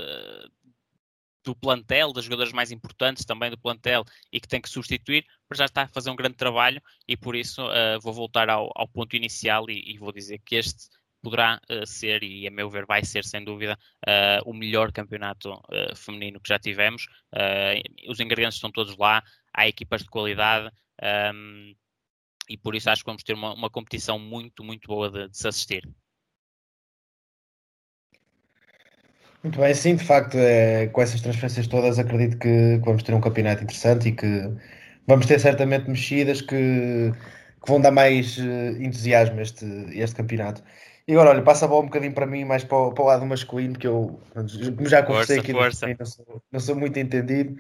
do 1.48 1.56
plantel, 1.56 2.12
das 2.12 2.26
jogadoras 2.26 2.52
mais 2.52 2.72
importantes 2.72 3.24
também 3.24 3.50
do 3.50 3.58
plantel 3.58 4.04
e 4.34 4.40
que 4.40 4.48
tem 4.48 4.62
que 4.62 4.70
substituir, 4.70 5.26
mas 5.50 5.58
já 5.58 5.66
está 5.66 5.84
a 5.84 5.88
fazer 5.88 6.10
um 6.10 6.16
grande 6.16 6.36
trabalho 6.36 6.82
e 7.08 7.16
por 7.16 7.38
isso 7.38 7.66
uh, 7.66 8.00
vou 8.02 8.14
voltar 8.14 8.50
ao, 8.50 8.70
ao 8.76 8.86
ponto 8.86 9.16
inicial 9.16 9.70
e, 9.70 9.94
e, 9.94 9.98
vou 9.98 10.12
dizer 10.12 10.40
que 10.46 10.56
este 10.56 10.90
poderá 11.22 11.60
uh, 11.72 11.88
ser, 11.88 12.22
e 12.22 12.46
a 12.46 12.52
meu 12.52 12.70
ver 12.70 12.86
vai 12.86 13.04
ser 13.06 13.24
sem 13.24 13.46
dúvida, 13.46 13.80
uh, 14.06 14.50
o 14.50 14.54
melhor 14.54 14.92
campeonato 14.92 15.58
feminino 15.96 16.42
que 16.42 16.50
já 16.50 16.60
tivemos. 16.60 17.08
os 18.10 18.20
ingredientes 18.20 18.58
estão 18.58 18.72
todos 18.72 18.98
lá, 18.98 19.24
há 19.54 19.68
equipas 19.68 20.02
de 20.02 20.10
qualidade. 20.10 20.70
Um, 21.34 21.74
e 22.50 22.58
por 22.58 22.76
isso 22.76 22.90
acho 22.90 23.04
que 23.04 23.10
vamos 23.10 23.24
ter 23.24 23.34
uma, 23.34 23.54
uma 23.54 23.70
competição 23.70 24.18
muito, 24.20 24.64
muito 24.64 24.88
boa 24.88 25.10
de, 25.10 25.30
de 25.30 25.38
se 25.38 25.48
assistir. 25.48 25.84
Muito 29.48 29.62
bem, 29.62 29.74
sim, 29.74 29.96
de 29.96 30.04
facto, 30.04 30.38
é, 30.38 30.88
com 30.88 31.02
essas 31.02 31.22
transferências 31.22 31.68
todas, 31.68 31.98
acredito 31.98 32.38
que, 32.38 32.80
que, 32.80 32.86
vamos 32.86 33.02
ter 33.02 33.14
um 33.14 33.22
campeonato 33.22 33.64
interessante 33.64 34.10
e 34.10 34.12
que 34.12 34.52
vamos 35.08 35.26
ter 35.26 35.40
certamente 35.40 35.90
mexidas 35.90 36.42
que, 36.42 37.14
que 37.64 37.72
vão 37.72 37.80
dar 37.80 37.92
mais 37.92 38.38
uh, 38.40 38.82
entusiasmo 38.82 39.40
a 39.40 39.42
este, 39.44 39.66
este 39.94 40.18
campeonato. 40.18 40.62
E 41.08 41.14
agora, 41.14 41.30
olha, 41.30 41.42
passa 41.44 41.64
a 41.64 41.68
bola 41.70 41.84
um 41.84 41.86
bocadinho 41.86 42.12
para 42.12 42.26
mim, 42.26 42.44
mais 42.44 42.66
para 42.66 42.78
o, 42.78 42.92
para 42.92 43.02
o 43.02 43.08
lado 43.08 43.26
masculino, 43.26 43.80
que 43.80 43.88
eu, 43.88 44.20
como 44.76 44.90
já 44.90 45.02
conversei 45.02 45.40
aqui, 45.40 45.54
força. 45.54 45.88
Não, 45.98 46.06
sou, 46.06 46.44
não 46.52 46.60
sou 46.60 46.76
muito 46.76 47.00
entendido. 47.00 47.56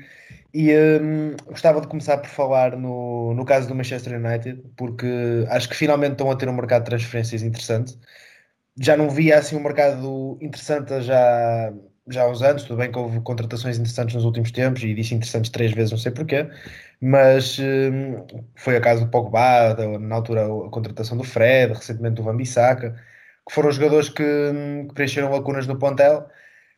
E 0.54 0.74
um, 0.76 1.38
gostava 1.46 1.80
de 1.80 1.88
começar 1.88 2.18
por 2.18 2.30
falar 2.30 2.76
no, 2.76 3.34
no 3.34 3.46
caso 3.46 3.66
do 3.66 3.74
Manchester 3.74 4.22
United, 4.22 4.62
porque 4.76 5.08
acho 5.48 5.70
que 5.70 5.76
finalmente 5.78 6.12
estão 6.12 6.30
a 6.30 6.36
ter 6.36 6.50
um 6.50 6.54
mercado 6.54 6.84
de 6.84 6.90
transferências 6.90 7.44
interessante 7.44 7.98
já 8.80 8.96
não 8.98 9.10
via 9.10 9.40
assim 9.40 9.56
um 9.56 9.64
mercado 9.64 10.38
interessante 10.42 11.02
já, 11.02 11.74
já 12.08 12.24
há 12.24 12.30
uns 12.30 12.42
anos. 12.42 12.64
Tudo 12.64 12.78
bem 12.78 12.92
que 12.92 12.98
houve 12.98 13.20
contratações 13.22 13.78
interessantes 13.78 14.16
nos 14.16 14.26
últimos 14.26 14.52
tempos 14.52 14.84
e 14.84 14.94
disse 14.94 15.16
interessantes 15.16 15.52
três 15.52 15.72
vezes, 15.74 15.92
não 15.92 15.98
sei 15.98 16.12
porquê, 16.12 16.48
mas 17.02 17.58
hum, 17.60 18.26
foi 18.56 18.78
a 18.78 18.82
caso 18.82 19.06
do 19.06 19.12
Pogba, 19.12 19.76
na 20.00 20.16
altura 20.16 20.46
a 20.46 20.70
contratação 20.70 21.18
do 21.18 21.24
Fred, 21.24 21.74
recentemente 21.74 22.16
do 22.16 22.24
Van 22.24 22.38
Bissaka, 22.38 22.92
que 23.48 23.54
foram 23.54 23.72
jogadores 23.72 24.10
que, 24.10 24.24
hum, 24.24 24.88
que 24.88 24.94
preencheram 24.96 25.32
lacunas 25.32 25.68
no 25.68 25.78
plantel. 25.80 26.28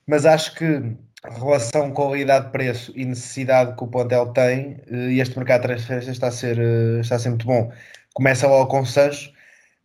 Mas 0.07 0.25
acho 0.25 0.55
que 0.55 0.97
relação 1.23 1.91
qualidade-preço 1.91 2.93
e 2.95 3.05
necessidade 3.05 3.75
que 3.75 3.83
o 3.83 3.87
plantel 3.87 4.27
tem, 4.33 4.81
eh, 4.89 5.13
este 5.19 5.37
mercado 5.37 5.61
de 5.61 5.67
transferências 5.67 6.15
está 6.15 6.27
a 6.27 6.31
ser, 6.31 6.57
eh, 6.59 6.99
está 7.01 7.15
a 7.15 7.19
ser 7.19 7.29
muito 7.29 7.45
bom. 7.45 7.71
Começa 8.13 8.47
logo 8.47 8.67
com 8.69 8.81
o 8.81 8.85
Sancho. 8.85 9.31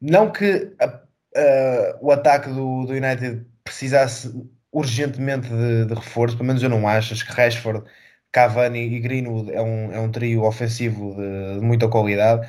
Não 0.01 0.31
que 0.31 0.73
a, 0.81 1.04
a, 1.37 1.97
o 2.01 2.11
ataque 2.11 2.49
do, 2.49 2.87
do 2.87 2.93
United 2.93 3.45
precisasse 3.65 4.33
urgentemente 4.73 5.49
de, 5.49 5.87
de, 5.87 5.95
reforço, 5.95 6.37
pelo 6.37 6.49
menos 6.49 6.63
eu 6.63 6.69
não 6.69 6.87
acho. 6.89 7.15
Acho 7.15 7.27
que 7.27 7.33
Rashford, 7.33 7.85
Cavani 8.33 8.81
e 8.81 9.01
Greenwood 9.01 9.53
é 9.53 9.63
um, 9.63 9.93
é 9.93 10.01
um 10.01 10.11
trio 10.11 10.43
ofensivo 10.43 11.15
de, 11.15 11.61
de 11.61 11.67
muita 11.67 11.89
qualidade. 11.89 12.49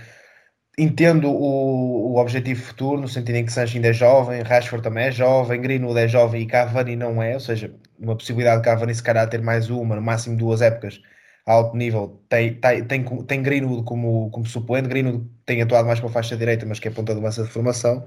Entendo 0.77 1.29
o, 1.31 2.13
o 2.13 2.17
objetivo 2.19 2.61
futuro, 2.63 2.99
no 3.01 3.07
sentido 3.07 3.35
em 3.37 3.45
que 3.45 3.53
Sancho 3.53 3.75
ainda 3.77 3.89
é 3.89 3.93
jovem, 3.93 4.41
Rashford 4.41 4.83
também 4.83 5.05
é 5.05 5.11
jovem, 5.11 5.61
Greenwood 5.61 5.99
é 5.99 6.07
jovem 6.07 6.41
e 6.41 6.45
Cavani 6.45 6.95
não 6.97 7.23
é, 7.23 7.33
ou 7.35 7.39
seja, 7.39 7.73
uma 7.97 8.15
possibilidade 8.15 8.61
de 8.61 8.65
Cavani 8.65 8.93
se 8.93 9.01
calhar 9.03 9.29
ter 9.29 9.41
mais 9.41 9.69
uma, 9.69 9.95
no 9.95 10.01
máximo 10.01 10.35
duas 10.35 10.61
épocas 10.61 11.01
a 11.45 11.53
alto 11.53 11.77
nível, 11.77 12.21
tem, 12.27 12.55
tem, 12.55 12.83
tem, 12.85 13.03
tem 13.03 13.43
Greenwood 13.43 13.83
como, 13.83 14.29
como 14.31 14.45
suplente, 14.47 14.89
Greenwood 14.89 15.29
tem 15.45 15.61
atuado 15.61 15.87
mais 15.87 15.99
para 15.99 16.09
a 16.09 16.11
faixa 16.11 16.35
direita, 16.35 16.65
mas 16.65 16.79
que 16.79 16.87
é 16.87 16.91
ponta 16.91 17.13
de 17.13 17.21
massa 17.21 17.43
de 17.43 17.49
formação, 17.49 18.03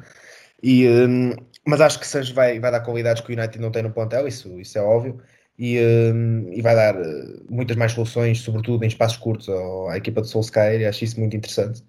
e, 0.62 0.88
um, 0.88 1.32
mas 1.66 1.80
acho 1.80 1.98
que 2.00 2.06
Sancho 2.06 2.34
vai, 2.34 2.58
vai 2.58 2.70
dar 2.70 2.80
qualidades 2.80 3.22
que 3.22 3.32
o 3.32 3.36
United 3.36 3.60
não 3.60 3.70
tem 3.70 3.82
no 3.82 3.92
plantel, 3.92 4.26
isso, 4.26 4.58
isso 4.60 4.78
é 4.78 4.82
óbvio, 4.82 5.20
e, 5.58 5.78
um, 5.80 6.52
e 6.52 6.62
vai 6.62 6.74
dar 6.74 6.96
uh, 6.96 7.46
muitas 7.50 7.76
mais 7.76 7.92
soluções, 7.92 8.40
sobretudo 8.40 8.84
em 8.84 8.88
espaços 8.88 9.18
curtos, 9.18 9.48
à 9.90 9.96
equipa 9.96 10.22
de 10.22 10.28
Solskjaer, 10.28 10.80
e 10.80 10.86
acho 10.86 11.04
isso 11.04 11.18
muito 11.20 11.36
interessante. 11.36 11.82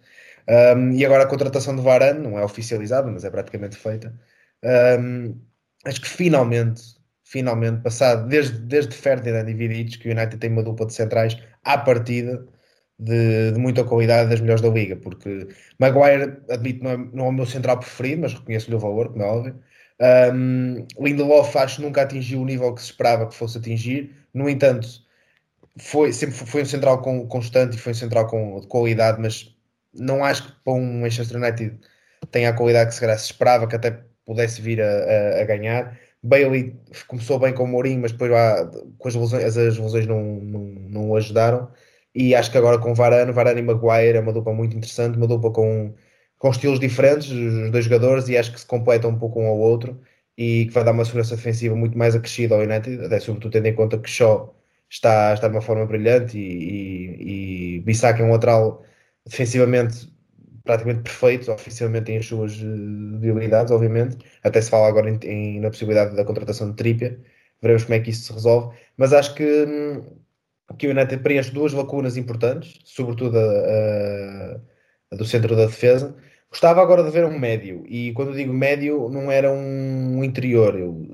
Um, 0.48 0.94
e 0.94 1.06
agora 1.06 1.24
a 1.24 1.28
contratação 1.28 1.76
de 1.76 1.82
Varane 1.82 2.20
não 2.20 2.38
é 2.40 2.44
oficializada, 2.44 3.10
mas 3.12 3.24
é 3.24 3.30
praticamente 3.30 3.78
feita. 3.78 4.14
Um, 4.64 5.40
acho 5.86 6.02
que 6.02 6.08
finalmente, 6.10 6.82
finalmente, 7.24 7.82
passado 7.82 8.28
desde, 8.28 8.58
desde 8.60 8.96
Ferdinand 8.96 9.48
e 9.48 9.54
Vidic, 9.54 10.00
que 10.00 10.10
o 10.10 10.12
United 10.12 10.38
tem 10.38 10.52
uma 10.52 10.64
dupla 10.64 10.88
de 10.88 10.94
centrais 10.94 11.38
à 11.64 11.78
partida 11.78 12.46
de, 13.00 13.52
de 13.54 13.60
muita 13.60 13.84
qualidade 13.84 14.30
das 14.30 14.42
melhores 14.42 14.62
da 14.62 14.70
liga, 14.70 14.96
porque 14.98 15.48
Maguire, 15.80 16.38
admito, 16.50 16.84
não 16.84 16.92
é, 16.92 16.98
não 16.98 17.26
é 17.26 17.30
o 17.30 17.32
meu 17.32 17.46
central 17.46 17.80
preferido, 17.80 18.24
mas 18.24 18.34
reconheço-lhe 18.34 18.76
o 18.76 18.80
valor, 18.80 19.10
como 19.10 19.24
é 19.24 19.26
óbvio. 19.26 19.60
Um, 20.34 20.86
Lindelof 21.00 21.56
acho 21.58 21.82
nunca 21.82 22.02
atingiu 22.02 22.42
o 22.42 22.46
nível 22.46 22.74
que 22.74 22.82
se 22.82 22.88
esperava 22.88 23.28
que 23.28 23.36
fosse 23.36 23.58
atingir. 23.58 24.16
No 24.34 24.50
entanto, 24.50 24.88
foi, 25.78 26.14
sempre 26.14 26.36
foi 26.36 26.62
um 26.64 26.66
central 26.66 27.02
com, 27.02 27.28
constante 27.28 27.76
e 27.78 27.80
foi 27.80 27.92
um 27.94 27.96
central 27.96 28.28
com, 28.28 28.60
de 28.60 28.68
qualidade, 28.68 29.22
mas 29.22 29.56
não 29.94 30.24
acho 30.24 30.48
que 30.48 30.54
para 30.64 30.74
um 30.74 31.02
Manchester 31.02 31.38
United 31.38 31.80
tenha 32.32 32.50
a 32.50 32.54
qualidade 32.54 32.90
que 32.92 32.96
se, 32.96 33.18
se 33.18 33.26
esperava 33.26 33.68
que 33.68 33.76
até 33.76 34.04
pudesse 34.26 34.62
vir 34.62 34.82
a, 34.82 34.86
a, 34.86 35.42
a, 35.42 35.46
ganhar. 35.46 35.98
Bailey 36.22 36.76
começou 37.08 37.40
bem 37.40 37.54
com 37.54 37.64
o 37.64 37.68
Mourinho, 37.68 38.02
mas 38.02 38.12
depois 38.12 38.32
lá, 38.32 38.70
com 38.98 39.08
as 39.08 39.16
lesões, 39.16 39.44
as, 39.44 39.58
as 39.58 39.78
lesões 39.78 40.06
não, 40.06 40.22
não, 40.22 40.60
não 40.62 41.10
o 41.10 41.16
ajudaram. 41.16 41.72
E 42.20 42.36
acho 42.36 42.52
que 42.52 42.58
agora 42.58 42.78
com 42.80 42.94
Varane, 42.94 43.32
Varane 43.32 43.62
e 43.62 43.64
Maguire 43.64 44.18
é 44.18 44.20
uma 44.20 44.34
dupla 44.34 44.54
muito 44.54 44.76
interessante, 44.76 45.18
uma 45.18 45.28
dupla 45.28 45.52
com, 45.54 45.96
com 46.38 46.50
estilos 46.52 46.80
diferentes, 46.80 47.30
os 47.32 47.72
dois 47.72 47.86
jogadores, 47.86 48.28
e 48.30 48.38
acho 48.38 48.52
que 48.52 48.60
se 48.60 48.66
completam 48.66 49.12
um 49.12 49.18
pouco 49.20 49.40
um 49.42 49.48
ao 49.48 49.58
outro 49.58 50.00
e 50.38 50.66
que 50.66 50.74
vai 50.74 50.84
dar 50.84 50.92
uma 50.92 51.06
segurança 51.06 51.36
defensiva 51.36 51.76
muito 51.76 51.98
mais 51.98 52.16
acrescida 52.16 52.56
ao 52.56 52.62
United, 52.62 53.06
até 53.06 53.20
sobretudo 53.20 53.54
tendo 53.54 53.68
em 53.68 53.76
conta 53.76 53.98
que 54.00 54.10
Shaw 54.10 54.54
está, 54.90 55.34
está 55.34 55.48
de 55.48 55.56
uma 55.56 55.62
forma 55.62 55.86
brilhante 55.86 56.38
e, 56.38 57.76
e, 57.76 57.78
e 57.78 57.80
Bissac 57.82 58.22
é 58.22 58.26
um 58.26 58.32
lateral 58.32 58.84
defensivamente 59.26 60.10
praticamente 60.64 61.02
perfeito, 61.04 61.52
ofensivamente 61.52 62.06
tem 62.06 62.18
as 62.18 62.26
suas 62.28 62.54
eh, 62.62 62.66
debilidades, 63.20 63.72
obviamente. 63.72 64.18
Até 64.44 64.62
se 64.62 64.70
fala 64.70 64.88
agora 64.88 65.10
em, 65.10 65.20
em, 65.24 65.60
na 65.60 65.70
possibilidade 65.70 66.16
da 66.16 66.24
contratação 66.26 66.70
de 66.70 66.76
Trippier. 66.76 67.20
Veremos 67.62 67.84
como 67.84 67.96
é 67.96 68.00
que 68.00 68.12
isso 68.12 68.26
se 68.26 68.34
resolve. 68.34 68.78
Mas 68.98 69.12
acho 69.14 69.34
que, 69.36 69.44
hum, 69.44 70.19
que 70.78 70.88
o 70.88 70.92
United 70.92 71.22
preenche 71.22 71.52
duas 71.52 71.74
lacunas 71.74 72.18
importantes, 72.18 72.80
sobretudo 72.86 73.38
a, 73.38 73.42
a, 73.42 74.60
a, 75.12 75.16
do 75.16 75.26
centro 75.26 75.56
da 75.56 75.66
defesa. 75.66 76.16
Gostava 76.50 76.82
agora 76.82 77.04
de 77.04 77.12
ver 77.12 77.26
um 77.26 77.38
médio, 77.38 77.84
e 77.88 78.12
quando 78.14 78.34
digo 78.34 78.52
médio, 78.54 79.08
não 79.10 79.32
era 79.32 79.52
um 79.52 80.24
interior, 80.24 80.78
eu, 80.78 81.06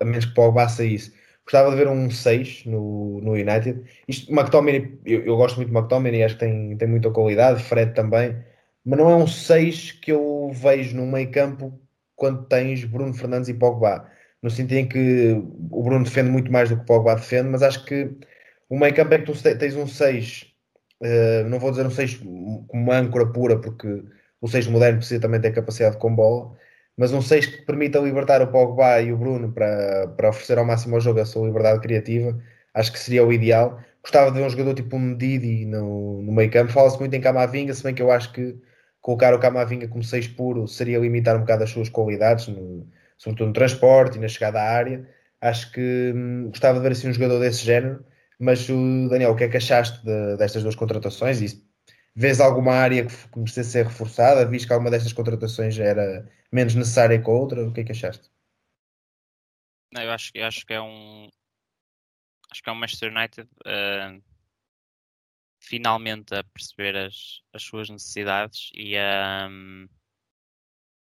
a 0.00 0.04
menos 0.04 0.26
que 0.26 0.34
Pogba 0.34 0.68
saísse 0.68 1.12
Gostava 1.44 1.70
de 1.70 1.76
ver 1.76 1.88
um 1.88 2.10
6 2.10 2.66
no, 2.66 3.20
no 3.20 3.32
United. 3.32 3.82
Isto, 4.06 4.32
McTominay, 4.32 4.98
eu, 5.04 5.24
eu 5.24 5.36
gosto 5.36 5.56
muito 5.56 5.70
de 5.70 5.76
McTominay, 5.76 6.22
acho 6.22 6.34
que 6.36 6.40
tem, 6.40 6.76
tem 6.76 6.88
muita 6.88 7.10
qualidade, 7.10 7.62
Fred 7.62 7.94
também, 7.94 8.36
mas 8.84 8.98
não 8.98 9.10
é 9.10 9.16
um 9.16 9.26
6 9.26 9.92
que 9.92 10.12
eu 10.12 10.50
vejo 10.54 10.96
no 10.96 11.06
meio 11.06 11.30
campo 11.30 11.78
quando 12.16 12.44
tens 12.46 12.84
Bruno 12.84 13.12
Fernandes 13.14 13.48
e 13.48 13.54
Pogba. 13.54 14.08
No 14.42 14.50
sentido 14.50 14.78
em 14.78 14.88
que 14.88 15.32
o 15.70 15.82
Bruno 15.82 16.04
defende 16.04 16.30
muito 16.30 16.50
mais 16.50 16.68
do 16.68 16.76
que 16.76 16.82
o 16.82 16.86
Pogba 16.86 17.14
defende, 17.16 17.48
mas 17.48 17.62
acho 17.62 17.84
que 17.84 18.10
o 18.72 18.78
meio 18.78 18.94
campo 18.94 19.12
é 19.12 19.18
que 19.18 19.26
tu 19.26 19.34
tens 19.58 19.76
um 19.76 19.86
6, 19.86 20.46
uh, 21.02 21.04
eh, 21.04 21.44
não 21.44 21.58
vou 21.58 21.70
dizer 21.70 21.84
um 21.84 21.90
6 21.90 22.16
como 22.68 22.90
âncora 22.90 23.26
pura, 23.30 23.60
porque 23.60 24.02
o 24.40 24.48
6 24.48 24.66
moderno 24.68 24.98
precisa 24.98 25.20
também 25.20 25.38
ter 25.42 25.52
capacidade 25.52 25.98
com 25.98 26.14
bola, 26.14 26.56
mas 26.96 27.12
um 27.12 27.20
6 27.20 27.46
que 27.46 27.62
permita 27.66 27.98
libertar 27.98 28.40
o 28.40 28.46
Pogba 28.50 28.98
e 29.02 29.12
o 29.12 29.18
Bruno 29.18 29.52
para, 29.52 30.08
para 30.16 30.30
oferecer 30.30 30.56
ao 30.56 30.64
máximo 30.64 30.94
ao 30.94 31.02
jogo 31.02 31.20
a 31.20 31.26
sua 31.26 31.46
liberdade 31.46 31.80
criativa, 31.80 32.38
acho 32.72 32.90
que 32.92 32.98
seria 32.98 33.22
o 33.26 33.30
ideal. 33.30 33.78
Gostava 34.02 34.30
de 34.30 34.38
ver 34.38 34.46
um 34.46 34.50
jogador 34.50 34.74
tipo 34.74 34.96
um 34.96 35.16
Didi 35.18 35.66
no, 35.66 36.22
no 36.22 36.32
meio 36.32 36.50
campo. 36.50 36.72
Fala-se 36.72 36.98
muito 36.98 37.14
em 37.14 37.20
Camavinga, 37.20 37.74
se 37.74 37.82
bem 37.82 37.94
que 37.94 38.00
eu 38.02 38.10
acho 38.10 38.32
que 38.32 38.56
colocar 39.02 39.34
o 39.34 39.38
Camavinga 39.38 39.86
como 39.86 40.02
6 40.02 40.28
puro 40.28 40.66
seria 40.66 40.98
limitar 40.98 41.36
um 41.36 41.40
bocado 41.40 41.64
as 41.64 41.70
suas 41.70 41.90
qualidades, 41.90 42.48
no, 42.48 42.88
sobretudo 43.18 43.48
no 43.48 43.52
transporte 43.52 44.16
e 44.16 44.20
na 44.20 44.28
chegada 44.28 44.60
à 44.62 44.64
área. 44.70 45.06
Acho 45.42 45.70
que 45.72 46.12
hum, 46.16 46.46
gostava 46.48 46.78
de 46.78 46.84
ver 46.84 46.92
assim 46.92 47.10
um 47.10 47.12
jogador 47.12 47.38
desse 47.38 47.64
género. 47.64 48.02
Mas 48.42 48.68
o 48.68 49.08
Daniel, 49.08 49.30
o 49.30 49.36
que 49.36 49.44
é 49.44 49.48
que 49.48 49.56
achaste 49.56 50.04
de, 50.04 50.36
destas 50.36 50.64
duas 50.64 50.74
contratações? 50.74 51.40
E 51.40 51.64
vês 52.12 52.40
alguma 52.40 52.72
área 52.72 53.06
que 53.06 53.16
precisa 53.28 53.62
ser 53.62 53.86
reforçada? 53.86 54.44
Viste 54.44 54.66
que 54.66 54.72
alguma 54.72 54.90
destas 54.90 55.12
contratações 55.12 55.78
era 55.78 56.28
menos 56.50 56.74
necessária 56.74 57.22
que 57.22 57.30
a 57.30 57.32
outra? 57.32 57.64
O 57.64 57.72
que 57.72 57.82
é 57.82 57.84
que 57.84 57.92
achaste? 57.92 58.28
Não, 59.92 60.02
eu 60.02 60.10
acho, 60.10 60.32
eu 60.34 60.44
acho 60.44 60.66
que 60.66 60.74
é 60.74 60.80
um 60.80 61.28
acho 62.50 62.62
que 62.64 62.68
é 62.68 62.72
um 62.72 62.74
Manchester 62.74 63.12
United 63.16 63.48
uh, 63.60 64.20
finalmente 65.60 66.34
a 66.34 66.42
perceber 66.42 66.96
as, 66.96 67.42
as 67.52 67.62
suas 67.62 67.88
necessidades 67.88 68.70
e, 68.74 68.96
um, 69.48 69.88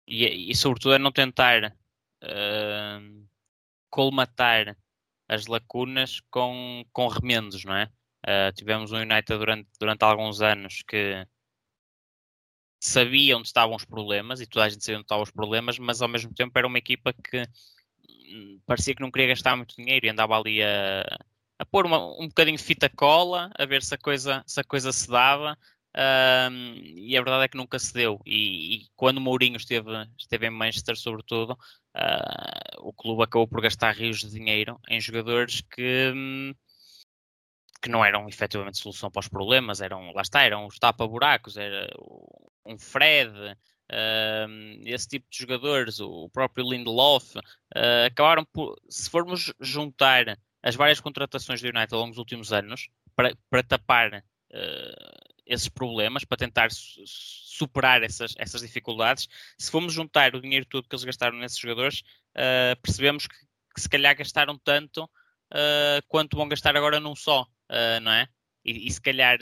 e, 0.06 0.52
e 0.52 0.54
sobretudo 0.54 0.94
a 0.94 0.98
não 1.00 1.10
tentar 1.10 1.76
uh, 2.22 3.28
colmatar 3.90 4.76
as 5.28 5.46
lacunas 5.46 6.20
com, 6.30 6.84
com 6.92 7.08
remendos, 7.08 7.64
não 7.64 7.74
é? 7.74 7.90
Uh, 8.26 8.52
tivemos 8.54 8.92
um 8.92 8.96
United 8.96 9.38
durante, 9.38 9.68
durante 9.78 10.02
alguns 10.02 10.40
anos 10.40 10.82
que 10.86 11.26
sabia 12.80 13.36
onde 13.36 13.48
estavam 13.48 13.76
os 13.76 13.84
problemas 13.84 14.40
e 14.40 14.46
toda 14.46 14.66
a 14.66 14.68
gente 14.68 14.84
sabia 14.84 14.98
onde 14.98 15.04
estavam 15.04 15.22
os 15.22 15.30
problemas, 15.30 15.78
mas 15.78 16.02
ao 16.02 16.08
mesmo 16.08 16.32
tempo 16.34 16.58
era 16.58 16.66
uma 16.66 16.78
equipa 16.78 17.12
que 17.12 17.42
hum, 18.08 18.60
parecia 18.66 18.94
que 18.94 19.02
não 19.02 19.10
queria 19.10 19.28
gastar 19.28 19.56
muito 19.56 19.74
dinheiro 19.76 20.06
e 20.06 20.08
andava 20.10 20.38
ali 20.38 20.62
a, 20.62 21.04
a 21.58 21.64
pôr 21.66 21.86
uma, 21.86 21.98
um 22.20 22.28
bocadinho 22.28 22.56
de 22.56 22.62
fita 22.62 22.88
cola, 22.88 23.50
a 23.58 23.64
ver 23.64 23.82
se 23.82 23.94
a 23.94 23.98
coisa 23.98 24.42
se, 24.46 24.60
a 24.60 24.64
coisa 24.64 24.92
se 24.92 25.08
dava. 25.08 25.56
Um, 25.96 26.74
e 26.82 27.16
a 27.16 27.22
verdade 27.22 27.44
é 27.44 27.48
que 27.48 27.56
nunca 27.56 27.78
se 27.78 27.94
deu. 27.94 28.20
E, 28.26 28.76
e 28.76 28.86
quando 28.96 29.20
Mourinho 29.20 29.56
esteve, 29.56 29.90
esteve 30.18 30.46
em 30.46 30.50
Manchester, 30.50 30.96
sobretudo, 30.96 31.56
uh, 31.96 32.80
o 32.80 32.92
clube 32.92 33.22
acabou 33.22 33.48
por 33.48 33.60
gastar 33.60 33.94
rios 33.94 34.20
de 34.20 34.30
dinheiro 34.30 34.78
em 34.88 35.00
jogadores 35.00 35.60
que, 35.60 36.12
hum, 36.14 36.54
que 37.82 37.88
não 37.88 38.04
eram 38.04 38.28
efetivamente 38.28 38.78
solução 38.78 39.10
para 39.10 39.20
os 39.20 39.28
problemas, 39.28 39.80
eram, 39.80 40.12
lá 40.12 40.22
está, 40.22 40.42
eram 40.42 40.66
os 40.66 40.78
tapa-buracos, 40.78 41.56
era 41.56 41.88
um 42.66 42.78
Fred, 42.78 43.32
uh, 43.38 44.80
esse 44.84 45.08
tipo 45.08 45.26
de 45.30 45.38
jogadores, 45.38 46.00
o 46.00 46.28
próprio 46.30 46.68
Lindelof, 46.68 47.36
uh, 47.36 48.06
acabaram 48.06 48.44
por, 48.44 48.76
se 48.88 49.08
formos 49.08 49.52
juntar 49.60 50.38
as 50.62 50.74
várias 50.74 51.00
contratações 51.00 51.60
do 51.60 51.68
United 51.68 51.92
ao 51.92 52.00
longo 52.00 52.12
dos 52.12 52.18
últimos 52.18 52.52
anos 52.52 52.88
para, 53.14 53.36
para 53.50 53.62
tapar 53.62 54.24
uh, 54.52 55.23
esses 55.46 55.68
problemas, 55.68 56.24
para 56.24 56.38
tentar 56.38 56.68
superar 56.70 58.02
essas, 58.02 58.34
essas 58.38 58.62
dificuldades, 58.62 59.28
se 59.58 59.70
formos 59.70 59.92
juntar 59.92 60.34
o 60.34 60.40
dinheiro 60.40 60.66
todo 60.66 60.88
que 60.88 60.94
eles 60.94 61.04
gastaram 61.04 61.36
nesses 61.38 61.58
jogadores, 61.58 62.02
percebemos 62.82 63.26
que, 63.26 63.36
que, 63.74 63.80
se 63.80 63.88
calhar 63.88 64.16
gastaram 64.16 64.58
tanto 64.58 65.08
quanto 66.08 66.36
vão 66.36 66.48
gastar 66.48 66.76
agora 66.76 66.98
num 66.98 67.14
só 67.14 67.46
uh, 67.70 68.00
não 68.00 68.12
é? 68.12 68.28
E, 68.64 68.86
e, 68.86 68.90
se 68.90 69.00
calhar 69.00 69.38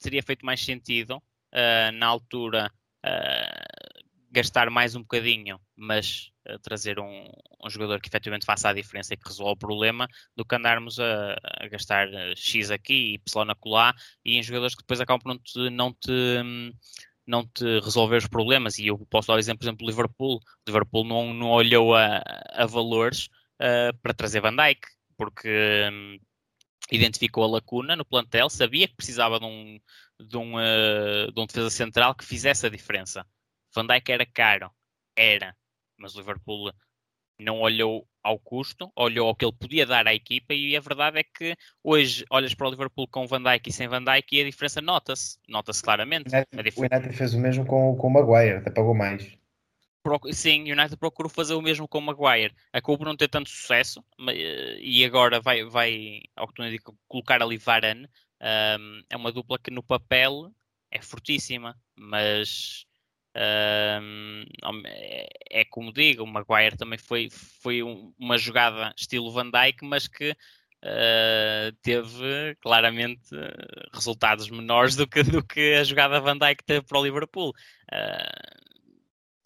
teria 0.00 0.22
feito 0.22 0.44
mais 0.44 0.64
sentido 0.64 1.16
uh, 1.16 1.92
na 1.94 2.06
altura 2.06 2.72
uh, 3.04 3.69
gastar 4.30 4.70
mais 4.70 4.94
um 4.94 5.00
bocadinho, 5.00 5.60
mas 5.76 6.30
trazer 6.62 6.98
um, 6.98 7.24
um, 7.64 7.70
jogador 7.70 8.00
que 8.00 8.08
efetivamente 8.08 8.46
faça 8.46 8.68
a 8.68 8.72
diferença 8.72 9.14
e 9.14 9.16
que 9.16 9.28
resolva 9.28 9.52
o 9.52 9.56
problema, 9.56 10.08
do 10.36 10.44
que 10.44 10.54
andarmos 10.54 10.98
a, 10.98 11.36
a 11.44 11.68
gastar 11.68 12.08
X 12.36 12.70
aqui 12.70 12.94
e 12.94 13.14
Y 13.14 13.50
acolá 13.50 13.94
e 14.24 14.36
em 14.36 14.42
jogadores 14.42 14.74
que 14.74 14.82
depois 14.82 15.00
acabam 15.00 15.20
por 15.20 15.28
não 15.28 15.38
te, 15.38 15.70
não 15.70 15.92
te 15.92 16.72
não 17.26 17.46
te 17.46 17.64
resolver 17.80 18.16
os 18.16 18.26
problemas. 18.26 18.78
E 18.78 18.88
eu 18.88 18.98
posso 19.08 19.28
dar 19.28 19.34
o 19.34 19.38
exemplo, 19.38 19.60
por 19.60 19.64
exemplo, 19.66 19.86
do 19.86 19.90
Liverpool. 19.90 20.40
Liverpool 20.66 21.04
não, 21.04 21.32
não 21.32 21.50
olhou 21.50 21.94
a, 21.94 22.20
a 22.52 22.66
valores 22.66 23.26
uh, 23.60 23.96
para 24.02 24.12
trazer 24.12 24.40
Van 24.40 24.56
Dijk 24.56 24.80
porque 25.16 25.50
hum, 25.92 26.18
identificou 26.90 27.44
a 27.44 27.46
lacuna 27.46 27.94
no 27.94 28.06
plantel, 28.06 28.48
sabia 28.48 28.88
que 28.88 28.96
precisava 28.96 29.38
de 29.38 29.44
um, 29.44 29.78
de 30.18 30.36
um, 30.38 30.56
uh, 30.56 31.30
de 31.30 31.38
um 31.38 31.44
defesa 31.44 31.68
central 31.68 32.14
que 32.14 32.24
fizesse 32.24 32.66
a 32.66 32.70
diferença. 32.70 33.26
Van 33.74 33.86
Dijk 33.86 34.10
era 34.10 34.26
caro, 34.26 34.70
era, 35.16 35.56
mas 35.96 36.14
o 36.14 36.18
Liverpool 36.18 36.72
não 37.38 37.60
olhou 37.60 38.06
ao 38.22 38.38
custo, 38.38 38.92
olhou 38.94 39.28
ao 39.28 39.34
que 39.34 39.44
ele 39.44 39.56
podia 39.58 39.86
dar 39.86 40.06
à 40.06 40.14
equipa 40.14 40.52
e 40.52 40.76
a 40.76 40.80
verdade 40.80 41.20
é 41.20 41.24
que 41.24 41.56
hoje 41.82 42.24
olhas 42.30 42.54
para 42.54 42.66
o 42.66 42.70
Liverpool 42.70 43.08
com 43.08 43.26
Van 43.26 43.42
Dijk 43.42 43.68
e 43.68 43.72
sem 43.72 43.88
Van 43.88 44.04
Dijk 44.04 44.36
e 44.36 44.40
a 44.42 44.44
diferença 44.44 44.80
nota-se, 44.80 45.38
nota-se 45.48 45.82
claramente. 45.82 46.28
O 46.28 46.36
United, 46.36 46.80
o 46.80 46.80
United 46.80 47.16
fez 47.16 47.34
o 47.34 47.38
mesmo 47.38 47.64
com, 47.64 47.96
com 47.96 48.06
o 48.06 48.10
Maguire, 48.10 48.58
até 48.58 48.70
pagou 48.70 48.94
mais. 48.94 49.38
Sim, 50.32 50.70
o 50.70 50.72
United 50.72 50.96
procurou 50.96 51.28
fazer 51.28 51.54
o 51.54 51.62
mesmo 51.62 51.86
com 51.86 51.98
o 51.98 52.02
Maguire. 52.02 52.54
Acabou 52.72 52.98
por 52.98 53.06
não 53.06 53.16
ter 53.16 53.28
tanto 53.28 53.50
sucesso 53.50 54.02
e 54.78 55.04
agora 55.04 55.40
vai, 55.40 55.64
vai 55.64 56.22
ao 56.34 56.48
que 56.48 56.54
tu 56.54 56.64
indico, 56.64 56.96
colocar 57.06 57.42
ali 57.42 57.56
Varane. 57.58 58.08
Um, 58.42 59.02
é 59.10 59.16
uma 59.16 59.30
dupla 59.30 59.58
que 59.58 59.70
no 59.70 59.82
papel 59.82 60.50
é 60.90 61.02
fortíssima, 61.02 61.78
mas 61.94 62.86
um, 63.36 64.44
é, 64.86 65.28
é, 65.50 65.64
como 65.64 65.92
digo, 65.92 66.24
o 66.24 66.26
Maguire 66.26 66.76
também 66.76 66.98
foi, 66.98 67.28
foi 67.30 67.82
uma 68.18 68.36
jogada 68.36 68.92
estilo 68.96 69.30
Van 69.30 69.50
Dijk, 69.50 69.84
mas 69.84 70.08
que 70.08 70.30
uh, 70.30 71.72
teve 71.82 72.56
claramente 72.60 73.30
resultados 73.92 74.50
menores 74.50 74.96
do 74.96 75.06
que, 75.06 75.22
do 75.22 75.44
que 75.44 75.74
a 75.74 75.84
jogada 75.84 76.20
Van 76.20 76.38
Dijk 76.38 76.64
teve 76.64 76.86
para 76.86 76.98
o 76.98 77.04
Liverpool. 77.04 77.50
Uh, 77.92 78.70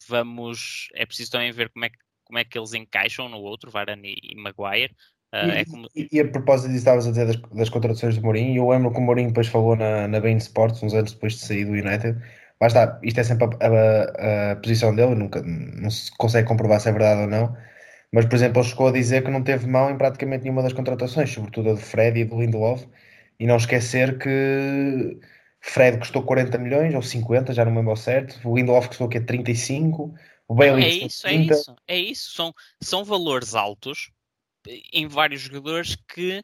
vamos. 0.09 0.89
É 0.95 1.05
preciso 1.05 1.33
também 1.33 1.53
ver 1.53 1.71
como 1.71 1.85
é 1.85 1.91
que, 1.91 1.99
como 2.25 2.39
é 2.39 2.45
que 2.45 2.59
eles 2.59 2.75
encaixam 2.75 3.29
no 3.29 3.39
outro, 3.39 3.71
Varane 3.71 4.15
e, 4.23 4.33
e 4.33 4.37
Maguire. 4.37 4.95
Uh, 5.35 5.49
e, 5.49 5.51
é 5.51 5.65
como... 5.65 5.89
e, 5.95 6.09
e, 6.13 6.21
a 6.21 6.29
propósito 6.29 6.69
disso, 6.69 6.79
estavas 6.79 7.07
a 7.07 7.11
dizer 7.11 7.27
das, 7.27 7.37
das 7.51 7.69
contratações 7.69 8.15
de 8.15 8.21
Mourinho, 8.21 8.57
eu 8.57 8.71
lembro 8.71 8.93
que 8.93 8.99
o 8.99 9.03
Mourinho 9.03 9.29
depois 9.29 9.49
falou 9.49 9.75
na, 9.77 10.07
na 10.07 10.21
Bein 10.21 10.37
Sports, 10.37 10.83
uns 10.83 10.95
anos 10.95 11.13
depois 11.13 11.35
de 11.35 11.41
sair 11.41 11.65
do 11.65 11.73
United. 11.73 12.19
Lá 12.61 12.69
está, 12.69 13.01
isto 13.03 13.21
é 13.21 13.25
sempre 13.25 13.47
a, 13.61 13.67
a, 13.67 14.53
a 14.53 14.57
posição 14.57 14.95
dele, 14.95 15.15
nunca 15.15 15.43
não 15.43 15.91
se 15.91 16.11
consegue 16.17 16.49
comprovar 16.49 16.81
se 16.81 16.89
é 16.89 16.93
verdade 16.93 17.23
ou 17.23 17.27
não. 17.27 17.57
Mas, 18.13 18.27
por 18.27 18.37
exemplo, 18.37 18.63
ele 18.63 18.69
chegou 18.69 18.89
a 18.89 18.93
dizer 18.93 19.25
que 19.25 19.31
não 19.31 19.43
teve 19.43 19.67
mão 19.67 19.91
em 19.91 19.99
praticamente 19.99 20.45
nenhuma 20.45 20.63
das 20.63 20.73
contratações, 20.73 21.31
sobretudo 21.31 21.71
a 21.71 21.75
de 21.75 21.81
Fred 21.81 22.21
e 22.21 22.25
do 22.25 22.41
Lindelof. 22.41 22.87
E 23.41 23.47
não 23.47 23.57
esquecer 23.57 24.19
que 24.19 25.19
Fred 25.61 25.99
custou 25.99 26.23
40 26.23 26.57
milhões 26.59 26.95
ou 26.95 27.03
50, 27.03 27.53
já 27.53 27.65
não 27.65 27.73
me 27.73 27.79
lembro 27.79 27.97
certo. 27.97 28.39
O 28.49 28.57
Lindelof 28.57 28.87
custou 28.87 29.09
que 29.09 29.19
é 29.19 29.21
35. 29.21 30.15
O 30.47 30.55
Bailey 30.55 30.85
é 30.85 31.07
isso, 31.07 31.23
30. 31.23 31.55
é 31.55 31.57
isso, 31.57 31.77
é 31.89 31.99
isso. 31.99 32.31
São, 32.35 32.55
são 32.81 33.05
valores 33.05 33.55
altos 33.55 34.13
em 34.93 35.09
vários 35.09 35.41
jogadores 35.41 35.97
que 35.97 36.43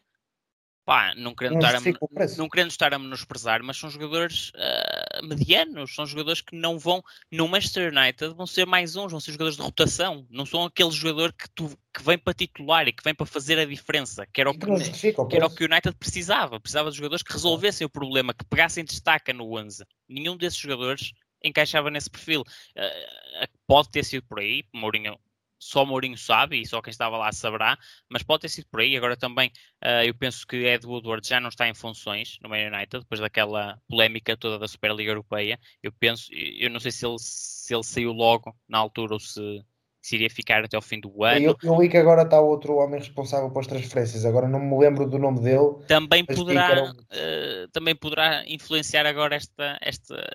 pá, 0.90 1.14
não 1.14 1.32
querendo, 1.36 1.52
não 1.52 1.60
estar 1.60 1.76
a, 1.76 2.36
não 2.36 2.48
querendo 2.48 2.70
estar 2.72 2.92
a 2.92 2.98
menosprezar, 2.98 3.62
mas 3.62 3.76
são 3.76 3.88
jogadores 3.88 4.50
uh, 4.56 5.24
medianos, 5.24 5.94
são 5.94 6.04
jogadores 6.04 6.40
que 6.40 6.56
não 6.56 6.80
vão 6.80 7.00
no 7.30 7.46
Manchester 7.46 7.92
United, 7.96 8.34
vão 8.34 8.44
ser 8.44 8.66
mais 8.66 8.96
uns, 8.96 9.12
vão 9.12 9.20
ser 9.20 9.30
jogadores 9.30 9.56
de 9.56 9.62
rotação, 9.62 10.26
não 10.28 10.44
são 10.44 10.64
aquele 10.64 10.90
jogador 10.90 11.32
que, 11.32 11.48
tu, 11.50 11.68
que 11.94 12.02
vem 12.02 12.18
para 12.18 12.34
titular 12.34 12.88
e 12.88 12.92
que 12.92 13.04
vem 13.04 13.14
para 13.14 13.24
fazer 13.24 13.56
a 13.56 13.64
diferença, 13.64 14.26
que 14.26 14.40
era 14.40 14.50
o 14.50 14.52
que, 14.52 14.66
que, 14.66 15.36
era 15.36 15.46
o, 15.46 15.54
que 15.54 15.62
o 15.62 15.68
United 15.68 15.94
precisava, 15.96 16.58
precisava 16.58 16.90
de 16.90 16.96
jogadores 16.96 17.22
que 17.22 17.32
resolvessem 17.32 17.86
o 17.86 17.90
problema, 17.90 18.34
que 18.34 18.44
pegassem 18.44 18.84
destaca 18.84 19.32
no 19.32 19.56
11. 19.56 19.84
Nenhum 20.08 20.36
desses 20.36 20.58
jogadores 20.58 21.12
encaixava 21.40 21.88
nesse 21.88 22.10
perfil. 22.10 22.40
Uh, 22.40 23.46
pode 23.64 23.92
ter 23.92 24.04
sido 24.04 24.24
por 24.24 24.40
aí, 24.40 24.64
Mourinho 24.74 25.16
só 25.60 25.84
Mourinho 25.84 26.16
sabe 26.16 26.60
e 26.60 26.66
só 26.66 26.80
quem 26.80 26.90
estava 26.90 27.18
lá 27.18 27.30
saberá, 27.30 27.78
mas 28.08 28.22
pode 28.22 28.40
ter 28.40 28.48
sido 28.48 28.66
por 28.70 28.80
aí. 28.80 28.96
Agora 28.96 29.16
também 29.16 29.52
uh, 29.84 30.02
eu 30.04 30.14
penso 30.14 30.46
que 30.46 30.56
Ed 30.56 30.86
Woodward 30.86 31.26
já 31.28 31.38
não 31.38 31.50
está 31.50 31.68
em 31.68 31.74
funções 31.74 32.38
no 32.42 32.48
Man 32.48 32.66
United, 32.74 33.00
depois 33.00 33.20
daquela 33.20 33.78
polémica 33.88 34.36
toda 34.36 34.58
da 34.58 34.66
Superliga 34.66 35.10
Europeia. 35.10 35.60
Eu 35.82 35.92
penso, 35.92 36.32
eu 36.32 36.70
não 36.70 36.80
sei 36.80 36.90
se 36.90 37.06
ele, 37.06 37.16
se 37.18 37.74
ele 37.74 37.84
saiu 37.84 38.12
logo 38.12 38.56
na 38.66 38.78
altura 38.78 39.14
ou 39.14 39.20
se, 39.20 39.62
se 40.00 40.16
iria 40.16 40.30
ficar 40.30 40.64
até 40.64 40.78
o 40.78 40.82
fim 40.82 40.98
do 40.98 41.22
ano. 41.22 41.44
Eu, 41.44 41.56
eu 41.62 41.80
li 41.80 41.90
que 41.90 41.98
agora 41.98 42.22
está 42.22 42.40
outro 42.40 42.76
homem 42.76 42.98
responsável 42.98 43.50
pelas 43.50 43.66
transferências, 43.66 44.24
agora 44.24 44.48
não 44.48 44.60
me 44.60 44.78
lembro 44.78 45.06
do 45.06 45.18
nome 45.18 45.40
dele. 45.40 45.84
Também 45.86 46.24
poderá, 46.24 46.84
um... 46.84 46.90
uh, 46.90 47.68
também 47.70 47.94
poderá 47.94 48.44
influenciar 48.48 49.04
agora 49.04 49.36
esta, 49.36 49.78
esta, 49.82 50.26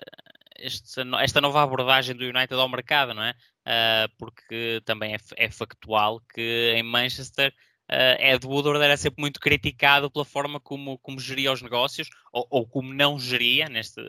esta, 0.56 1.02
esta 1.20 1.40
nova 1.40 1.62
abordagem 1.62 2.14
do 2.14 2.24
United 2.24 2.54
ao 2.54 2.68
mercado, 2.68 3.12
não 3.12 3.24
é? 3.24 3.34
Uh, 3.66 4.08
porque 4.16 4.80
também 4.84 5.14
é, 5.14 5.18
é, 5.36 5.50
factual 5.50 6.20
que 6.32 6.72
em 6.76 6.82
Manchester 6.82 7.52
uh, 7.90 8.22
Ed 8.22 8.46
Woodward 8.46 8.82
era 8.82 8.96
sempre 8.96 9.20
muito 9.20 9.40
criticado 9.40 10.10
pela 10.10 10.24
forma 10.24 10.60
como, 10.60 10.98
como 10.98 11.18
geria 11.18 11.52
os 11.52 11.62
negócios 11.62 12.08
ou, 12.32 12.46
ou 12.50 12.66
como 12.66 12.94
não 12.94 13.18
geria, 13.18 13.68
neste, 13.68 14.00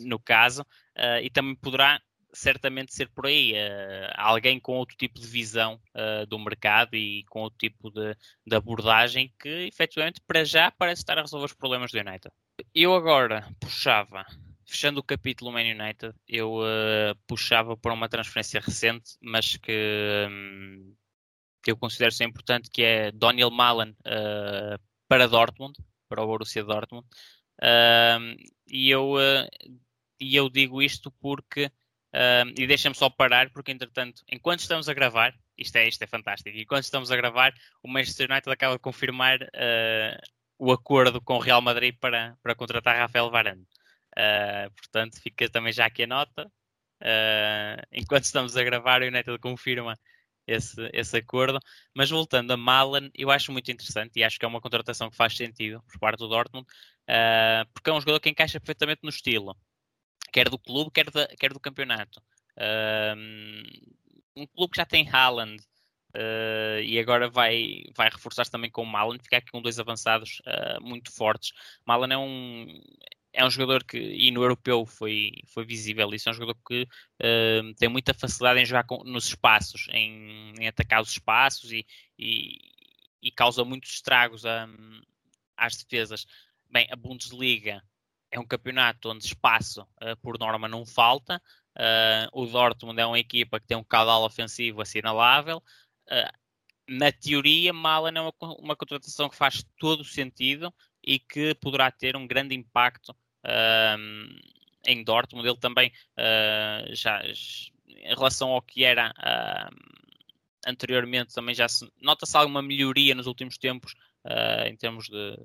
no 0.00 0.18
caso, 0.18 0.62
uh, 0.62 1.22
e 1.22 1.30
também 1.30 1.54
poderá 1.54 2.00
certamente 2.34 2.94
ser 2.94 3.10
por 3.10 3.26
aí 3.26 3.52
uh, 3.52 4.12
alguém 4.16 4.58
com 4.58 4.72
outro 4.72 4.96
tipo 4.96 5.20
de 5.20 5.26
visão 5.26 5.78
do 6.28 6.38
mercado 6.38 6.96
e 6.96 7.24
com 7.24 7.40
outro 7.40 7.58
tipo 7.58 7.90
de, 7.90 8.16
de, 8.46 8.56
abordagem 8.56 9.30
que 9.38 9.66
efetivamente 9.66 10.22
para 10.26 10.42
já 10.42 10.70
parece 10.70 11.02
estar 11.02 11.18
a 11.18 11.20
resolver 11.20 11.44
os 11.44 11.52
problemas 11.52 11.90
do 11.90 11.98
United. 11.98 12.30
Eu 12.74 12.94
agora 12.94 13.46
puxava 13.60 14.24
fechando 14.72 15.00
o 15.00 15.04
capítulo 15.04 15.52
Man 15.52 15.60
United, 15.60 16.14
eu 16.26 16.56
uh, 16.56 17.14
puxava 17.26 17.76
para 17.76 17.92
uma 17.92 18.08
transferência 18.08 18.58
recente, 18.58 19.18
mas 19.20 19.56
que, 19.58 20.26
um, 20.30 20.96
eu 21.66 21.76
considero 21.76 22.10
ser 22.10 22.24
importante, 22.24 22.70
que 22.70 22.82
é 22.82 23.12
Daniel 23.12 23.50
Malan 23.50 23.90
uh, 23.90 24.82
para 25.06 25.28
Dortmund, 25.28 25.78
para 26.08 26.22
o 26.22 26.26
Borussia 26.26 26.64
Dortmund. 26.64 27.06
Uh, 27.60 28.34
e, 28.66 28.90
eu, 28.90 29.14
e 30.18 30.34
eu 30.34 30.48
digo 30.48 30.82
isto 30.82 31.10
porque, 31.20 31.70
e 32.56 32.66
deixa-me 32.66 32.94
só 32.94 33.10
parar, 33.10 33.50
porque 33.50 33.72
entretanto, 33.72 34.22
enquanto 34.26 34.60
estamos 34.60 34.88
a 34.88 34.94
gravar, 34.94 35.34
isto 35.56 35.76
é, 35.76 35.86
isto 35.86 36.02
é 36.02 36.06
fantástico, 36.06 36.56
enquanto 36.56 36.84
estamos 36.84 37.10
a 37.10 37.16
gravar, 37.16 37.52
o 37.82 37.88
Manchester 37.88 38.30
United 38.30 38.50
acaba 38.50 38.74
de 38.74 38.80
confirmar 38.80 39.38
o 40.58 40.72
acordo 40.72 41.20
com 41.20 41.34
o 41.34 41.40
Real 41.40 41.60
Madrid 41.60 41.94
para, 42.00 42.38
para 42.42 42.54
contratar 42.54 42.96
Rafael 42.96 43.30
Varane. 43.30 43.66
Uh, 44.12 44.70
portanto, 44.74 45.20
fica 45.20 45.48
também 45.48 45.72
já 45.72 45.86
aqui 45.86 46.04
a 46.04 46.06
nota. 46.06 46.46
Uh, 47.00 47.82
enquanto 47.92 48.24
estamos 48.24 48.56
a 48.56 48.62
gravar, 48.62 49.02
o 49.02 49.06
United 49.06 49.38
confirma 49.38 49.98
esse, 50.46 50.76
esse 50.92 51.16
acordo. 51.16 51.58
Mas 51.94 52.10
voltando 52.10 52.52
a 52.52 52.56
Malan, 52.56 53.10
eu 53.14 53.30
acho 53.30 53.52
muito 53.52 53.70
interessante 53.70 54.18
e 54.18 54.24
acho 54.24 54.38
que 54.38 54.44
é 54.44 54.48
uma 54.48 54.60
contratação 54.60 55.10
que 55.10 55.16
faz 55.16 55.36
sentido 55.36 55.82
por 55.84 55.98
parte 55.98 56.18
do 56.18 56.28
Dortmund, 56.28 56.66
uh, 56.66 57.70
porque 57.72 57.90
é 57.90 57.92
um 57.92 58.00
jogador 58.00 58.20
que 58.20 58.30
encaixa 58.30 58.60
perfeitamente 58.60 59.00
no 59.02 59.10
estilo, 59.10 59.56
quer 60.32 60.48
do 60.48 60.58
clube, 60.58 60.90
quer, 60.92 61.10
da, 61.10 61.26
quer 61.28 61.52
do 61.52 61.60
campeonato. 61.60 62.22
um 64.36 64.46
clube 64.46 64.72
que 64.72 64.78
já 64.78 64.86
tem 64.86 65.08
Haaland, 65.08 65.62
Uh, 66.14 66.82
e 66.82 66.98
agora 66.98 67.30
vai, 67.30 67.84
vai 67.96 68.10
reforçar-se 68.10 68.50
também 68.50 68.70
com 68.70 68.82
o 68.82 68.86
Malan, 68.86 69.18
ficar 69.18 69.38
aqui 69.38 69.50
com 69.50 69.62
dois 69.62 69.78
avançados 69.78 70.42
uh, 70.46 70.82
muito 70.82 71.10
fortes. 71.10 71.52
Malan 71.86 72.12
é 72.12 72.18
um, 72.18 72.66
é 73.32 73.44
um 73.44 73.50
jogador 73.50 73.82
que, 73.82 73.98
e 73.98 74.30
no 74.30 74.42
europeu 74.42 74.84
foi, 74.84 75.32
foi 75.46 75.64
visível 75.64 76.12
isso, 76.12 76.28
é 76.28 76.32
um 76.32 76.34
jogador 76.34 76.58
que 76.66 76.82
uh, 76.82 77.74
tem 77.76 77.88
muita 77.88 78.12
facilidade 78.12 78.60
em 78.60 78.66
jogar 78.66 78.84
com, 78.84 79.02
nos 79.04 79.28
espaços, 79.28 79.88
em, 79.90 80.52
em, 80.60 80.68
atacar 80.68 81.00
os 81.00 81.10
espaços 81.10 81.72
e, 81.72 81.86
e, 82.18 82.58
e 83.22 83.30
causa 83.30 83.64
muitos 83.64 83.94
estragos 83.94 84.44
a, 84.44 84.68
às 85.56 85.76
defesas. 85.76 86.26
Bem, 86.70 86.86
a 86.90 86.96
Bundesliga 86.96 87.82
é 88.30 88.38
um 88.38 88.46
campeonato 88.46 89.10
onde 89.10 89.24
espaço, 89.24 89.82
uh, 89.82 90.16
por 90.20 90.38
norma, 90.38 90.68
não 90.68 90.84
falta. 90.84 91.40
Uh, 91.74 92.28
o 92.32 92.46
Dortmund 92.46 93.00
é 93.00 93.06
uma 93.06 93.18
equipa 93.18 93.58
que 93.58 93.66
tem 93.66 93.76
um 93.76 93.84
caudal 93.84 94.24
ofensivo 94.24 94.82
assinalável. 94.82 95.62
na 96.86 97.10
teoria, 97.10 97.72
Malen 97.72 98.18
é 98.18 98.20
uma, 98.20 98.34
uma 98.58 98.76
contratação 98.76 99.28
que 99.30 99.36
faz 99.36 99.64
todo 99.78 100.00
o 100.00 100.04
sentido 100.04 100.72
e 101.02 101.18
que 101.18 101.54
poderá 101.54 101.90
ter 101.90 102.14
um 102.14 102.26
grande 102.26 102.54
impacto 102.54 103.16
em 104.86 105.04
Dortmund. 105.04 105.48
Ele 105.48 105.58
também 105.58 105.92
uh, 106.18 106.94
já 106.94 107.22
em 107.24 108.14
relação 108.14 108.50
ao 108.50 108.62
que 108.62 108.84
era 108.84 109.12
anteriormente 110.66 111.34
também 111.34 111.54
já 111.54 111.68
se 111.68 111.90
nota-se 112.00 112.36
alguma 112.36 112.62
melhoria 112.62 113.14
nos 113.14 113.26
últimos 113.26 113.58
tempos 113.58 113.94
uh, 114.24 114.66
em 114.66 114.76
termos 114.76 115.08
de, 115.08 115.36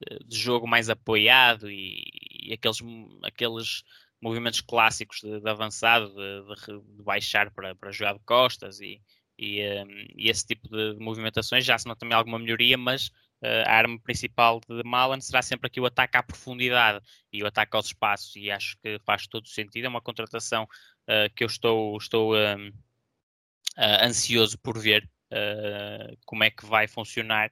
de, 0.00 0.24
de, 0.26 0.38
jogo 0.38 0.66
mais 0.66 0.88
apoiado 0.88 1.70
e, 1.70 2.02
e, 2.30 2.52
aqueles, 2.52 2.78
aqueles 3.22 3.84
movimentos 4.20 4.60
clássicos 4.60 5.20
de, 5.20 5.40
de 5.40 5.48
avançado, 5.48 6.14
de, 6.14 7.02
baixar 7.02 7.50
para, 7.50 7.74
para 7.74 7.92
jogar 7.92 8.14
de 8.14 8.20
costas 8.20 8.80
e, 8.80 9.02
e, 9.38 9.60
um, 9.82 10.06
e, 10.16 10.30
esse 10.30 10.46
tipo 10.46 10.68
de 10.68 10.96
movimentações 10.98 11.64
já 11.64 11.76
se 11.78 11.86
nota 11.86 12.00
também 12.00 12.16
alguma 12.16 12.38
melhoria, 12.38 12.78
mas 12.78 13.10
a 13.42 13.72
arma 13.72 13.98
principal 14.00 14.60
de 14.68 14.82
Malan 14.84 15.20
será 15.20 15.42
sempre 15.42 15.66
aqui 15.66 15.80
o 15.80 15.86
ataque 15.86 16.16
à 16.16 16.22
profundidade 16.22 17.04
e 17.32 17.42
o 17.42 17.46
ataque 17.46 17.74
aos 17.76 17.86
espaços, 17.86 18.36
e 18.36 18.50
acho 18.50 18.76
que 18.82 18.98
faz 19.00 19.26
todo 19.26 19.48
sentido. 19.48 19.86
É 19.86 19.88
uma 19.88 20.00
contratação 20.00 20.64
uh, 20.64 21.34
que 21.34 21.42
eu 21.42 21.48
estou, 21.48 21.96
estou 21.96 22.36
um, 22.36 22.68
uh, 22.68 24.04
ansioso 24.04 24.58
por 24.58 24.78
ver 24.78 25.08
uh, 25.32 26.16
como 26.24 26.44
é 26.44 26.50
que 26.50 26.64
vai 26.64 26.86
funcionar, 26.86 27.50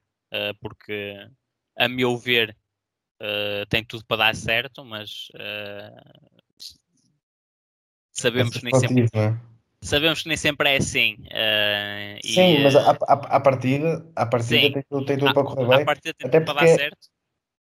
porque 0.60 1.28
a 1.76 1.88
meu 1.88 2.16
ver 2.16 2.56
tem 3.68 3.84
tudo 3.84 4.04
para 4.06 4.18
dar 4.18 4.36
certo, 4.36 4.84
mas 4.84 5.26
sabemos 8.12 8.56
que 8.56 8.64
nem 8.64 8.74
sempre. 8.78 9.08
É? 9.12 9.49
Sabemos 9.82 10.22
que 10.22 10.28
nem 10.28 10.36
sempre 10.36 10.68
é 10.68 10.76
assim. 10.76 11.16
Sim, 12.22 12.58
e, 12.58 12.62
mas 12.62 12.76
a, 12.76 12.90
a, 12.90 13.12
a, 13.12 13.40
partida, 13.40 14.06
a 14.14 14.26
partida 14.26 14.60
sim, 14.60 14.72
tem, 14.72 14.84
tudo, 14.88 15.06
tem 15.06 15.18
tudo 15.18 15.30
a, 15.30 15.34
para 15.34 15.44
correr 15.44 15.68
bem. 15.68 15.82
A 15.82 15.84
partida 15.84 16.14
tem 16.14 16.28
até 16.28 16.40
tudo 16.40 16.46
porque, 16.46 16.60
para 16.60 16.70
dar 16.72 16.78
certo. 16.78 17.08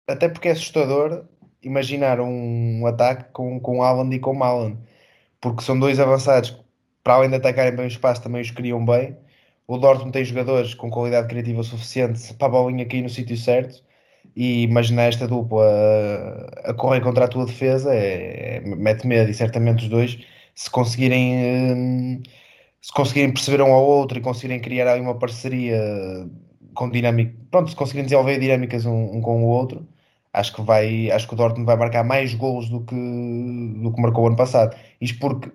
Até 0.08 0.28
porque 0.28 0.48
é 0.48 0.52
assustador 0.52 1.24
imaginar 1.62 2.20
um 2.20 2.86
ataque 2.86 3.32
com, 3.32 3.60
com 3.60 3.82
Alan 3.82 4.08
e 4.14 4.18
com 4.18 4.32
Malan, 4.32 4.78
porque 5.40 5.62
são 5.62 5.78
dois 5.78 5.98
avançados 5.98 6.50
que, 6.50 6.60
para 7.02 7.14
além 7.14 7.30
de 7.30 7.36
atacarem 7.36 7.74
bem 7.74 7.86
o 7.86 7.88
espaço, 7.88 8.22
também 8.22 8.40
os 8.40 8.50
criam 8.50 8.84
bem 8.84 9.16
o 9.66 9.78
Dortmund 9.78 10.12
tem 10.12 10.24
jogadores 10.24 10.74
com 10.74 10.90
qualidade 10.90 11.28
criativa 11.28 11.62
suficiente 11.62 12.32
para 12.34 12.46
a 12.46 12.50
bolinha 12.50 12.86
cair 12.86 13.02
no 13.02 13.08
sítio 13.10 13.36
certo 13.36 13.82
e 14.34 14.62
imaginar 14.62 15.04
esta 15.04 15.26
dupla 15.26 15.64
a, 16.64 16.70
a 16.70 16.74
correr 16.74 17.00
contra 17.00 17.24
a 17.24 17.28
tua 17.28 17.46
defesa 17.46 17.92
é, 17.94 18.58
é, 18.58 18.60
mete 18.60 19.06
medo 19.06 19.30
e 19.30 19.34
certamente 19.34 19.84
os 19.84 19.88
dois 19.88 20.18
se 20.56 20.70
conseguirem 20.70 21.76
hum, 21.76 22.22
se 22.80 22.92
conseguirem 22.92 23.32
perceber 23.32 23.62
um 23.62 23.72
ao 23.72 23.84
outro 23.84 24.18
e 24.18 24.22
conseguirem 24.22 24.60
criar 24.60 24.88
ali 24.88 25.00
uma 25.00 25.18
parceria 25.18 25.78
com 26.74 26.90
dinâmica, 26.90 27.34
pronto, 27.50 27.70
se 27.70 27.76
conseguirem 27.76 28.04
desenvolver 28.06 28.38
dinâmicas 28.38 28.86
um, 28.86 29.16
um, 29.16 29.20
com 29.20 29.44
o 29.44 29.48
outro, 29.48 29.86
acho 30.32 30.54
que 30.54 30.62
vai, 30.62 31.10
acho 31.10 31.26
que 31.28 31.34
o 31.34 31.36
Dortmund 31.36 31.66
vai 31.66 31.76
marcar 31.76 32.04
mais 32.04 32.34
gols 32.34 32.68
do 32.68 32.80
que 32.84 32.94
do 32.94 33.92
que 33.92 34.00
marcou 34.00 34.24
o 34.24 34.26
ano 34.28 34.36
passado. 34.36 34.76
Isto 35.00 35.18
porque 35.20 35.50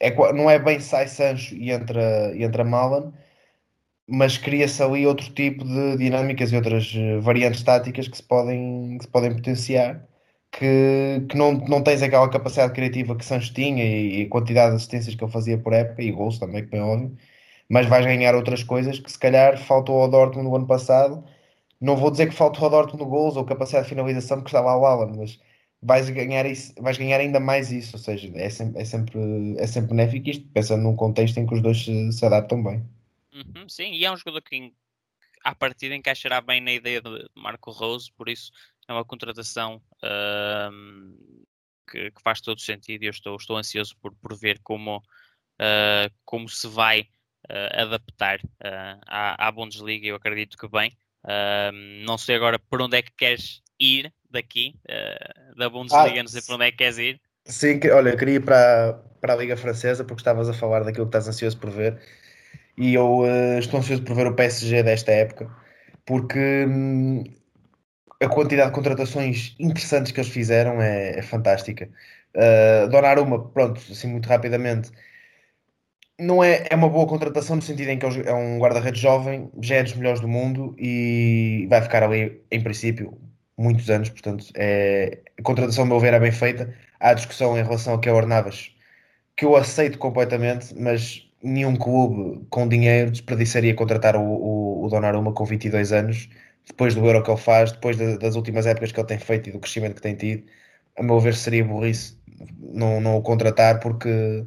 é, 0.00 0.10
não 0.32 0.50
é 0.50 0.58
bem 0.58 0.80
sai 0.80 1.08
Sancho 1.08 1.54
e 1.56 1.70
entra, 1.70 2.34
e 2.36 2.44
entra 2.44 2.64
Malan, 2.64 3.12
mas 4.06 4.38
cria-se 4.38 4.82
ali 4.82 5.06
outro 5.06 5.30
tipo 5.32 5.64
de 5.64 5.96
dinâmicas 5.96 6.52
e 6.52 6.56
outras 6.56 6.92
eh, 6.96 7.18
variantes 7.20 7.62
táticas 7.62 8.08
que 8.08 8.16
se 8.16 8.22
podem, 8.22 8.98
que 8.98 9.04
se 9.04 9.10
podem 9.10 9.34
potenciar, 9.34 10.06
que, 10.58 11.26
que 11.28 11.36
não, 11.36 11.52
não 11.52 11.82
tens 11.82 12.02
aquela 12.02 12.28
capacidade 12.30 12.72
criativa 12.72 13.14
que 13.14 13.24
Santos 13.24 13.50
tinha 13.50 13.84
e, 13.84 14.22
e 14.22 14.26
a 14.26 14.28
quantidade 14.28 14.70
de 14.70 14.76
assistências 14.76 15.14
que 15.14 15.22
ele 15.22 15.32
fazia 15.32 15.58
por 15.58 15.72
época 15.72 16.02
e 16.02 16.10
gols 16.10 16.38
também, 16.38 16.64
que 16.64 16.70
bem 16.70 16.80
óbvio, 16.80 17.16
mas 17.68 17.86
vais 17.86 18.06
ganhar 18.06 18.34
outras 18.34 18.62
coisas 18.64 18.98
que 18.98 19.10
se 19.12 19.18
calhar 19.18 19.58
faltou 19.58 20.00
ao 20.00 20.10
Dortmund 20.10 20.48
no 20.48 20.56
ano 20.56 20.66
passado. 20.66 21.22
Não 21.80 21.96
vou 21.96 22.10
dizer 22.10 22.28
que 22.28 22.34
faltou 22.34 22.64
ao 22.64 22.70
Dortmund 22.70 23.04
gols 23.10 23.36
ou 23.36 23.44
capacidade 23.44 23.84
de 23.84 23.90
finalização 23.90 24.38
porque 24.38 24.48
estava 24.48 24.70
ao 24.70 24.86
Alan, 24.86 25.12
mas 25.16 25.38
vais 25.82 26.08
ganhar, 26.10 26.46
isso, 26.46 26.72
vais 26.80 26.96
ganhar 26.96 27.20
ainda 27.20 27.38
mais 27.38 27.70
isso, 27.70 27.96
ou 27.96 28.02
seja, 28.02 28.30
é 28.34 28.48
sempre, 28.48 28.80
é 28.80 28.84
sempre, 28.84 29.20
é 29.58 29.66
sempre 29.66 29.90
benéfico 29.90 30.30
isto, 30.30 30.48
pensando 30.48 30.82
num 30.82 30.96
contexto 30.96 31.38
em 31.38 31.46
que 31.46 31.54
os 31.54 31.60
dois 31.60 31.84
se, 31.84 32.12
se 32.12 32.24
adaptam 32.24 32.62
bem. 32.62 32.82
Uhum, 33.34 33.68
sim, 33.68 33.92
e 33.92 34.04
é 34.04 34.10
um 34.10 34.16
jogador 34.16 34.40
que 34.40 34.72
à 35.44 35.54
partida 35.54 35.94
encaixará 35.94 36.40
bem 36.40 36.60
na 36.60 36.72
ideia 36.72 37.00
de 37.02 37.28
Marco 37.34 37.70
Rose, 37.70 38.10
por 38.16 38.28
isso 38.28 38.50
é 38.88 38.92
uma 38.92 39.04
contratação 39.04 39.80
uh, 40.02 41.46
que, 41.90 42.10
que, 42.10 42.22
faz 42.22 42.40
todo 42.40 42.60
sentido 42.60 43.02
e 43.02 43.06
eu 43.06 43.10
estou, 43.10 43.36
estou 43.36 43.56
ansioso 43.56 43.96
por, 44.00 44.14
por 44.14 44.36
ver 44.36 44.60
como, 44.62 44.98
uh, 44.98 46.12
como 46.24 46.48
se 46.48 46.68
vai 46.68 47.08
uh, 47.50 47.82
adaptar 47.82 48.40
à, 49.06 49.48
à 49.48 49.52
Bundesliga, 49.52 50.06
eu 50.06 50.16
acredito 50.16 50.56
que 50.56 50.68
bem. 50.68 50.96
não 52.06 52.16
sei 52.16 52.36
agora 52.36 52.58
por 52.58 52.80
onde 52.80 52.96
é 52.96 53.02
que 53.02 53.12
queres 53.16 53.62
ir 53.78 54.12
daqui, 54.30 54.74
da 55.56 55.68
Bundesliga, 55.68 56.20
ah, 56.20 56.22
não 56.22 56.28
sei 56.28 56.42
por 56.42 56.54
onde 56.54 56.66
é 56.66 56.70
que 56.70 56.78
queres 56.78 56.98
ir. 56.98 57.20
Sim, 57.44 57.78
olha, 57.92 58.10
eu 58.10 58.16
queria 58.16 58.36
ir 58.36 58.44
para, 58.44 58.94
para 59.20 59.34
a 59.34 59.36
Liga 59.36 59.56
Francesa 59.56 60.04
porque 60.04 60.20
estavas 60.20 60.48
a 60.48 60.54
falar 60.54 60.82
daquilo 60.82 61.06
que 61.06 61.16
estás 61.16 61.28
ansioso 61.28 61.58
por 61.58 61.70
ver 61.70 62.00
e 62.76 62.94
eu 62.94 63.20
uh, 63.20 63.58
estou 63.58 63.80
ansioso 63.80 64.02
por 64.02 64.14
ver 64.14 64.26
o 64.26 64.34
PSG 64.34 64.82
desta 64.82 65.12
época, 65.12 65.50
porque 66.04 66.66
hum, 66.66 67.24
a 68.20 68.28
quantidade 68.28 68.70
de 68.70 68.74
contratações 68.74 69.54
interessantes 69.58 70.12
que 70.12 70.20
eles 70.20 70.30
fizeram 70.30 70.80
é, 70.80 71.18
é 71.18 71.22
fantástica. 71.22 71.88
Uh, 72.34 72.88
Donnarumma, 72.88 73.48
pronto, 73.50 73.80
assim 73.90 74.08
muito 74.08 74.28
rapidamente, 74.28 74.90
não 76.18 76.42
é, 76.42 76.66
é 76.70 76.74
uma 76.74 76.88
boa 76.88 77.06
contratação 77.06 77.56
no 77.56 77.62
sentido 77.62 77.90
em 77.90 77.98
que 77.98 78.06
é 78.06 78.34
um 78.34 78.58
guarda-redes 78.58 79.00
jovem, 79.00 79.50
já 79.60 79.76
é 79.76 79.82
dos 79.82 79.94
melhores 79.94 80.20
do 80.20 80.28
mundo 80.28 80.74
e 80.78 81.66
vai 81.68 81.82
ficar 81.82 82.02
ali, 82.02 82.40
em 82.50 82.62
princípio, 82.62 83.18
muitos 83.56 83.88
anos, 83.90 84.08
portanto, 84.10 84.46
é, 84.54 85.18
a 85.38 85.42
contratação, 85.42 85.84
ao 85.84 85.88
meu 85.88 86.00
ver, 86.00 86.14
é 86.14 86.20
bem 86.20 86.32
feita. 86.32 86.74
Há 87.00 87.14
discussão 87.14 87.58
em 87.58 87.62
relação 87.62 87.94
a 87.94 88.00
Keor 88.00 88.26
Navas, 88.26 88.70
que 89.36 89.44
eu 89.44 89.56
aceito 89.56 89.98
completamente, 89.98 90.74
mas 90.78 91.28
nenhum 91.42 91.76
clube 91.76 92.46
com 92.50 92.68
dinheiro 92.68 93.10
desperdiçaria 93.10 93.74
contratar 93.74 94.16
o, 94.16 94.22
o, 94.22 94.84
o 94.84 94.88
Donnarumma 94.88 95.32
com 95.32 95.44
22 95.44 95.92
anos, 95.92 96.28
depois 96.66 96.94
do 96.94 97.04
Euro 97.06 97.22
que 97.22 97.30
ele 97.30 97.40
faz, 97.40 97.72
depois 97.72 97.96
de, 97.96 98.18
das 98.18 98.36
últimas 98.36 98.66
épocas 98.66 98.92
que 98.92 99.00
ele 99.00 99.06
tem 99.08 99.18
feito 99.18 99.48
e 99.48 99.52
do 99.52 99.60
crescimento 99.60 99.96
que 99.96 100.02
tem 100.02 100.14
tido. 100.16 100.44
A 100.98 101.02
meu 101.02 101.20
ver, 101.20 101.34
seria 101.34 101.64
burrice 101.64 102.18
não, 102.58 103.00
não 103.00 103.16
o 103.16 103.22
contratar, 103.22 103.80
porque 103.80 104.46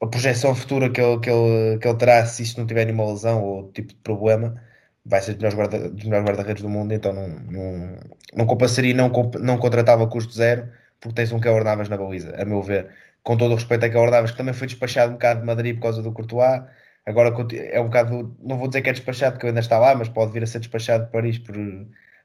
a 0.00 0.06
projeção 0.06 0.54
futura 0.54 0.90
que 0.90 1.00
ele, 1.00 1.20
que, 1.20 1.30
ele, 1.30 1.78
que 1.78 1.88
ele 1.88 1.98
terá, 1.98 2.24
se 2.26 2.42
isto 2.42 2.58
não 2.60 2.66
tiver 2.66 2.84
nenhuma 2.86 3.10
lesão 3.10 3.42
ou 3.42 3.70
tipo 3.72 3.90
de 3.90 4.00
problema, 4.00 4.60
vai 5.04 5.20
ser 5.20 5.34
dos 5.34 5.42
melhores 5.42 5.58
guarda-redes 5.58 6.04
guarda 6.06 6.54
do 6.54 6.68
mundo, 6.68 6.92
então 6.92 7.12
não, 7.12 7.28
não, 7.28 7.98
não 8.34 8.46
compensaria, 8.46 8.94
não, 8.94 9.10
não 9.40 9.58
contratava 9.58 10.06
custo 10.08 10.32
zero, 10.32 10.68
porque 11.00 11.14
tens 11.14 11.32
um 11.32 11.40
Keylor 11.40 11.64
Navas 11.64 11.88
na 11.88 11.96
baliza, 11.96 12.34
a 12.40 12.44
meu 12.44 12.62
ver 12.62 12.90
com 13.22 13.36
todo 13.36 13.52
o 13.52 13.54
respeito 13.54 13.84
a 13.84 13.90
que 13.90 13.96
Ordavas, 13.96 14.32
que 14.32 14.36
também 14.36 14.54
foi 14.54 14.66
despachado 14.66 15.10
um 15.10 15.14
bocado 15.14 15.40
de 15.40 15.46
Madrid 15.46 15.76
por 15.76 15.82
causa 15.82 16.02
do 16.02 16.12
Courtois. 16.12 16.62
Agora 17.06 17.30
é 17.54 17.80
um 17.80 17.84
bocado, 17.84 18.36
não 18.40 18.58
vou 18.58 18.68
dizer 18.68 18.82
que 18.82 18.90
é 18.90 18.92
despachado 18.92 19.34
porque 19.34 19.48
ainda 19.48 19.60
está 19.60 19.78
lá, 19.78 19.94
mas 19.94 20.08
pode 20.08 20.32
vir 20.32 20.42
a 20.42 20.46
ser 20.46 20.60
despachado 20.60 21.06
de 21.06 21.10
Paris 21.10 21.38
por, 21.38 21.54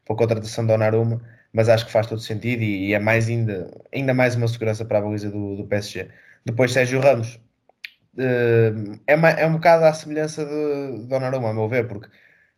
por 0.06 0.16
contratação 0.16 0.64
de 0.66 0.72
Donnarumma, 0.72 1.22
mas 1.54 1.70
acho 1.70 1.86
que 1.86 1.92
faz 1.92 2.08
todo 2.08 2.22
sentido 2.22 2.62
e, 2.64 2.90
e, 2.90 2.94
é 2.94 3.00
mais 3.00 3.28
ainda, 3.30 3.72
ainda 3.94 4.14
mais 4.14 4.36
uma 4.36 4.48
segurança 4.48 4.86
para 4.86 5.00
a 5.00 5.02
baliza 5.02 5.32
do, 5.32 5.58
do 5.58 5.66
PSG. 5.68 6.10
Depois 6.46 6.72
Sérgio 6.72 7.00
Ramos 7.02 7.40
uh, 8.18 9.00
é, 9.08 9.16
uma, 9.16 9.30
é 9.32 9.46
um 9.48 9.54
bocado 9.54 9.86
à 9.86 9.94
semelhança 9.94 10.46
de, 10.46 11.02
de 11.02 11.08
Donnarumma, 11.08 11.50
a 11.50 11.54
meu 11.54 11.68
ver, 11.68 11.88
porque 11.88 12.10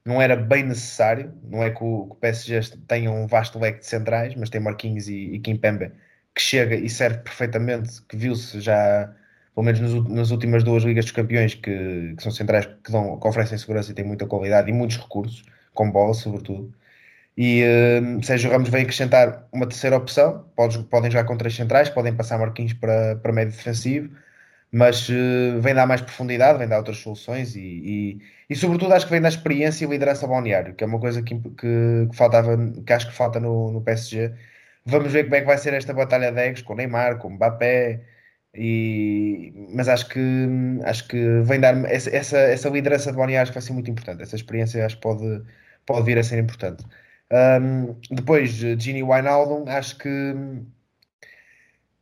não 0.05 0.21
era 0.21 0.35
bem 0.35 0.63
necessário, 0.63 1.33
não 1.43 1.63
é 1.63 1.69
que 1.71 1.83
o, 1.83 2.07
que 2.07 2.13
o 2.13 2.15
PSG 2.15 2.77
tenha 2.87 3.11
um 3.11 3.27
vasto 3.27 3.59
leque 3.59 3.79
de 3.79 3.85
centrais, 3.87 4.35
mas 4.35 4.49
tem 4.49 4.61
Marquinhos 4.61 5.07
e, 5.07 5.35
e 5.35 5.39
Kimpembe 5.39 5.91
que 6.35 6.41
chega 6.41 6.75
e 6.75 6.89
serve 6.89 7.19
perfeitamente, 7.19 8.01
que 8.03 8.15
viu-se 8.17 8.61
já, 8.61 9.13
pelo 9.53 9.65
menos 9.65 9.79
nas, 9.79 10.09
nas, 10.09 10.31
últimas 10.31 10.63
duas 10.63 10.83
Ligas 10.83 11.05
dos 11.05 11.11
Campeões, 11.11 11.55
que, 11.55 12.13
que 12.15 12.23
são 12.23 12.31
centrais 12.31 12.65
que, 12.65 12.91
dão, 12.91 13.19
que 13.19 13.27
oferecem 13.27 13.57
segurança 13.57 13.91
e 13.91 13.93
têm 13.95 14.05
muita 14.05 14.25
qualidade 14.25 14.69
e 14.69 14.73
muitos 14.73 14.97
recursos, 14.97 15.43
com 15.73 15.91
bola, 15.91 16.13
sobretudo. 16.13 16.73
E 17.37 17.63
uh, 17.63 18.23
Sérgio 18.23 18.51
Ramos 18.51 18.69
vem 18.69 18.83
acrescentar 18.83 19.47
uma 19.51 19.67
terceira 19.67 19.95
opção. 19.97 20.45
Podes, 20.55 20.77
podem 20.77 21.09
jogar 21.11 21.25
com 21.25 21.37
três 21.37 21.55
centrais, 21.55 21.89
podem 21.89 22.15
passar 22.15 22.37
Marquinhos 22.37 22.73
para, 22.73 23.15
para 23.17 23.31
médio 23.31 23.53
defensivo, 23.55 24.09
mas 24.71 25.07
uh, 25.09 25.61
vem 25.61 25.73
dar 25.73 25.87
mais 25.87 26.01
profundidade, 26.01 26.59
vem 26.59 26.67
dar 26.67 26.77
outras 26.77 26.97
soluções 26.97 27.55
e, 27.55 27.59
e, 27.59 28.21
e, 28.49 28.55
sobretudo, 28.55 28.93
acho 28.93 29.05
que 29.05 29.11
vem 29.11 29.21
dar 29.21 29.29
experiência 29.29 29.85
e 29.85 29.87
liderança 29.89 30.27
balneário, 30.27 30.75
que 30.75 30.83
é 30.83 30.87
uma 30.87 30.99
coisa 30.99 31.21
que, 31.23 31.35
que, 31.35 32.07
que 32.09 32.15
faltava, 32.15 32.57
que 32.85 32.93
acho 32.93 33.07
que 33.07 33.13
falta 33.15 33.39
no, 33.39 33.71
no 33.71 33.81
PSG 33.81 34.33
Vamos 34.85 35.11
ver 35.11 35.23
como 35.25 35.35
é 35.35 35.41
que 35.41 35.47
vai 35.47 35.57
ser 35.57 35.73
esta 35.73 35.93
batalha 35.93 36.31
de 36.31 36.39
egos 36.41 36.61
com 36.61 36.75
Neymar, 36.75 37.17
com 37.19 37.29
Mbappé. 37.29 38.01
E, 38.55 39.53
mas 39.73 39.87
acho 39.87 40.09
que 40.09 40.19
acho 40.83 41.07
que 41.07 41.41
vem 41.43 41.59
dar 41.59 41.75
essa, 41.85 42.09
essa, 42.09 42.37
essa 42.37 42.69
liderança 42.69 43.11
de 43.11 43.17
que 43.17 43.53
vai 43.53 43.61
ser 43.61 43.73
muito 43.73 43.91
importante. 43.91 44.23
Essa 44.23 44.35
experiência 44.35 44.85
acho 44.85 44.95
que 44.95 45.01
pode, 45.01 45.43
pode 45.85 46.05
vir 46.05 46.17
a 46.17 46.23
ser 46.23 46.39
importante. 46.39 46.83
Um, 47.31 47.95
depois, 48.11 48.51
Gini 48.51 49.03
Wijnaldum, 49.03 49.69
acho 49.69 49.97
que 49.97 50.33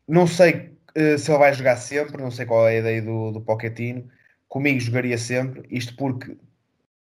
não 0.08 0.26
sei 0.26 0.72
uh, 0.98 1.18
se 1.18 1.30
ele 1.32 1.40
vai 1.40 1.54
jogar 1.54 1.76
sempre, 1.78 2.22
não 2.22 2.32
sei 2.32 2.46
qual 2.46 2.68
é 2.68 2.78
a 2.78 2.80
ideia 2.80 3.02
do, 3.02 3.32
do 3.32 3.42
Pochettino. 3.42 4.10
Comigo 4.48 4.80
jogaria 4.80 5.18
sempre, 5.18 5.64
isto 5.70 5.96
porque 5.98 6.38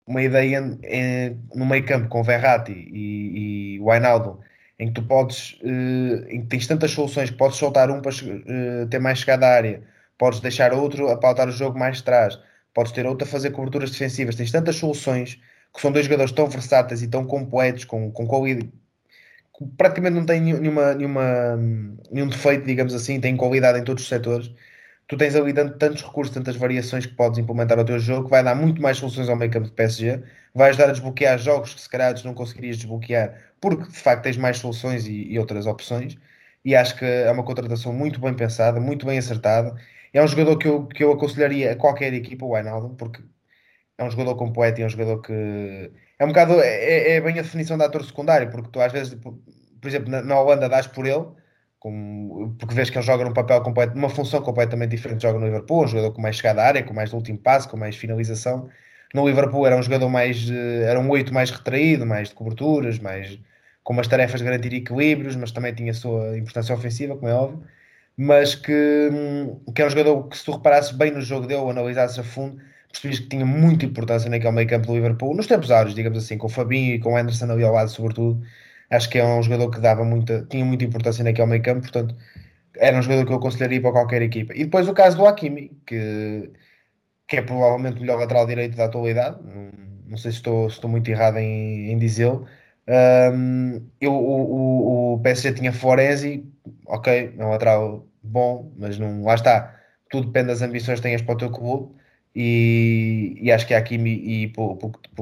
uma 0.07 0.22
ideia 0.22 0.59
em, 0.83 1.40
no 1.55 1.64
meio 1.66 1.85
campo 1.87 2.09
com 2.09 2.22
Verratti 2.22 2.72
e, 2.72 3.76
e 3.76 3.81
Wijnaldum 3.81 4.38
em 4.80 4.88
que 4.88 4.94
tu 4.94 5.02
podes, 5.02 5.58
uh, 5.62 6.26
em 6.28 6.40
que 6.40 6.46
tens 6.48 6.66
tantas 6.66 6.90
soluções 6.92 7.30
que 7.30 7.36
podes 7.36 7.58
soltar 7.58 7.90
um 7.90 8.00
para 8.00 8.10
uh, 8.12 8.86
ter 8.88 8.98
mais 8.98 9.18
chegada 9.18 9.46
à 9.46 9.54
área, 9.54 9.82
podes 10.18 10.40
deixar 10.40 10.72
outro 10.72 11.10
a 11.10 11.18
pautar 11.18 11.48
o 11.48 11.52
jogo 11.52 11.78
mais 11.78 12.00
atrás, 12.00 12.38
podes 12.74 12.90
ter 12.92 13.06
outro 13.06 13.28
a 13.28 13.30
fazer 13.30 13.50
coberturas 13.50 13.90
defensivas, 13.90 14.34
tens 14.34 14.50
tantas 14.50 14.76
soluções 14.76 15.38
que 15.74 15.80
são 15.80 15.92
dois 15.92 16.06
jogadores 16.06 16.32
tão 16.32 16.48
versáteis 16.48 17.02
e 17.02 17.08
tão 17.08 17.26
completos, 17.26 17.84
com, 17.84 18.10
com 18.10 18.26
qualidade, 18.26 18.72
praticamente 19.76 20.14
não 20.14 20.24
têm 20.24 20.40
nenhuma, 20.40 20.94
nenhuma, 20.94 21.56
nenhum 22.10 22.28
defeito, 22.28 22.64
digamos 22.64 22.94
assim, 22.94 23.20
têm 23.20 23.36
qualidade 23.36 23.78
em 23.78 23.84
todos 23.84 24.02
os 24.02 24.08
setores. 24.08 24.50
Tu 25.11 25.16
tens 25.16 25.35
ali 25.35 25.53
tantos 25.53 26.03
recursos, 26.03 26.33
tantas 26.33 26.57
variações 26.57 27.05
que 27.05 27.14
podes 27.14 27.38
implementar 27.38 27.79
ao 27.79 27.85
teu 27.85 27.99
jogo, 27.99 28.25
que 28.27 28.31
vai 28.31 28.44
dar 28.44 28.55
muito 28.55 28.81
mais 28.81 28.96
soluções 28.96 29.29
ao 29.29 29.37
meio 29.37 29.51
campo 29.51 29.66
de 29.66 29.73
PSG, 29.73 30.23
vai 30.55 30.70
ajudar 30.70 30.85
a 30.85 30.92
desbloquear 30.92 31.37
jogos 31.38 31.75
que 31.75 31.81
se 31.81 31.88
calhar 31.88 32.14
não 32.25 32.33
conseguirias 32.33 32.77
desbloquear 32.79 33.51
porque 33.61 33.90
de 33.90 33.99
facto 33.99 34.23
tens 34.23 34.37
mais 34.37 34.59
soluções 34.59 35.07
e, 35.07 35.33
e, 35.33 35.38
outras 35.38 35.66
opções. 35.66 36.16
E 36.64 36.77
acho 36.77 36.96
que 36.96 37.05
é 37.05 37.31
uma 37.31 37.42
contratação 37.44 37.92
muito 37.92 38.20
bem 38.20 38.35
pensada, 38.35 38.81
muito 38.81 39.07
bem 39.07 39.18
acertada. 39.18 39.75
É 40.12 40.23
um 40.23 40.29
jogador 40.29 40.57
que 40.59 40.68
eu, 40.68 40.87
que 40.87 41.03
eu 41.05 41.12
aconselharia 41.12 41.73
a 41.73 41.77
qualquer 41.77 42.12
equipa, 42.14 42.44
o 42.44 42.51
Wijnaldum, 42.55 42.94
porque 42.96 43.23
é 43.99 44.05
um 44.05 44.11
jogador 44.11 44.37
completo 44.37 44.81
e 44.81 44.83
é 44.85 44.87
um 44.87 44.88
jogador 44.90 45.20
que 45.23 45.92
é 46.18 46.25
um 46.25 46.29
bocado 46.29 46.61
é, 46.61 47.16
é 47.16 47.20
bem 47.20 47.38
a 47.38 47.42
definição 47.42 47.77
de 47.79 47.85
ator 47.85 48.05
secundário, 48.05 48.51
porque 48.51 48.70
tu 48.70 48.81
às 48.81 48.92
vezes, 48.92 49.14
por 49.14 49.38
exemplo, 49.88 50.11
na, 50.11 50.23
na 50.23 50.40
Holanda 50.40 50.68
dás 50.68 50.87
por 50.87 51.07
ele, 51.07 51.27
porque 52.58 52.74
vês 52.74 52.90
que 52.90 52.98
ele 52.98 53.06
joga 53.06 53.24
num 53.24 53.32
papel 53.32 53.62
completo, 53.62 53.94
numa 53.94 54.10
função 54.10 54.42
completamente 54.42 54.90
diferente, 54.90 55.22
joga 55.22 55.38
no 55.38 55.46
Liverpool, 55.46 55.84
um 55.84 55.88
jogador 55.88 56.12
com 56.12 56.20
mais 56.20 56.36
chegada 56.36 56.62
à 56.62 56.66
área, 56.66 56.82
com 56.82 56.92
mais 56.92 57.12
último 57.12 57.38
passo, 57.38 57.68
com 57.68 57.76
mais 57.76 57.96
finalização. 57.96 58.68
No 59.14 59.26
Liverpool 59.26 59.66
era 59.66 59.76
um 59.76 59.82
jogador 59.82 60.08
mais, 60.08 60.48
eh, 60.50 60.84
era 60.84 61.00
um 61.00 61.08
oito 61.10 61.32
mais 61.32 61.50
retraído, 61.50 62.06
mais 62.06 62.28
de 62.28 62.34
coberturas, 62.34 62.98
mais 62.98 63.38
com 63.82 63.92
umas 63.94 64.06
tarefas 64.08 64.40
de 64.40 64.44
garantir 64.44 64.72
equilíbrios, 64.74 65.36
mas 65.36 65.52
também 65.52 65.74
tinha 65.74 65.90
a 65.92 65.94
sua 65.94 66.36
importância 66.38 66.74
ofensiva, 66.74 67.16
como 67.16 67.28
é 67.28 67.34
óbvio. 67.34 67.64
Mas 68.16 68.54
que, 68.54 68.72
hum, 69.12 69.60
que 69.74 69.82
é 69.82 69.86
um 69.86 69.90
jogador 69.90 70.28
que, 70.28 70.36
se 70.36 70.44
tu 70.44 70.52
reparasses 70.52 70.92
bem 70.92 71.10
no 71.10 71.20
jogo 71.22 71.46
dele, 71.46 71.70
analisasses 71.70 72.18
a 72.18 72.22
fundo, 72.24 72.60
percebias 72.92 73.20
que 73.20 73.28
tinha 73.28 73.46
muita 73.46 73.86
importância 73.86 74.28
naquele 74.30 74.52
meio 74.52 74.68
campo 74.68 74.86
do 74.88 74.94
Liverpool, 74.94 75.34
nos 75.34 75.46
tempos 75.46 75.70
áureos, 75.70 75.94
digamos 75.94 76.18
assim, 76.24 76.36
com 76.38 76.46
o 76.46 76.50
Fabinho 76.50 76.94
e 76.94 77.00
com 77.00 77.14
o 77.14 77.16
Anderson 77.16 77.50
ali 77.50 77.64
ao 77.64 77.72
lado, 77.72 77.90
sobretudo. 77.90 78.42
Acho 78.90 79.09
que 79.09 79.18
é 79.18 79.24
um 79.24 79.42
jogador 79.42 79.70
que 79.70 79.81
dava 79.81 80.05
muita, 80.05 80.44
tinha 80.50 80.64
muita 80.64 80.85
importância 80.85 81.22
naquele 81.24 81.46
meio 81.46 81.62
campo, 81.62 81.83
portanto, 81.83 82.16
era 82.76 82.98
um 82.98 83.03
jogador 83.03 83.26
que 83.26 83.33
eu 83.33 83.37
aconselharia 83.37 83.81
para 83.81 83.92
qualquer 83.92 84.22
equipa. 84.22 84.53
E 84.55 84.64
depois 84.64 84.88
o 84.88 84.94
caso 84.94 85.16
do 85.16 85.26
Hakimi, 85.26 85.70
que, 85.87 86.50
que 87.29 87.37
é 87.37 87.42
provavelmente 87.42 87.98
o 87.98 88.00
melhor 88.00 88.18
lateral 88.18 88.46
direito 88.46 88.76
da 88.76 88.87
atualidade, 88.87 89.38
não, 90.07 90.16
sei 90.16 90.33
se 90.33 90.38
estou, 90.38 90.68
se 90.68 90.76
estou 90.76 90.90
muito 90.90 91.09
errado 91.11 91.38
em, 91.38 91.92
em 91.92 91.98
dizê-lo. 91.98 92.46
Um, 92.88 93.87
eu, 94.00 94.12
o, 94.12 95.12
o, 95.12 95.14
o 95.14 95.20
PSG 95.20 95.53
tinha 95.53 95.72
Florenzi, 95.72 96.44
ok, 96.87 97.35
é 97.38 97.44
um 97.44 97.50
lateral 97.50 98.07
bom, 98.22 98.72
mas 98.76 98.98
não, 98.98 99.22
lá 99.24 99.35
está, 99.35 99.76
tudo 100.11 100.26
depende 100.26 100.48
das 100.48 100.62
ambições 100.62 100.98
que 100.98 101.05
tenhas 101.05 101.22
para 101.22 101.35
o 101.35 101.38
teu 101.38 101.50
clube. 101.50 101.94
E, 102.34 103.36
e, 103.40 103.50
acho 103.50 103.66
que 103.66 103.74
há 103.74 103.78
aqui, 103.78 103.96
e 103.96 104.48
pelo, 104.48 104.76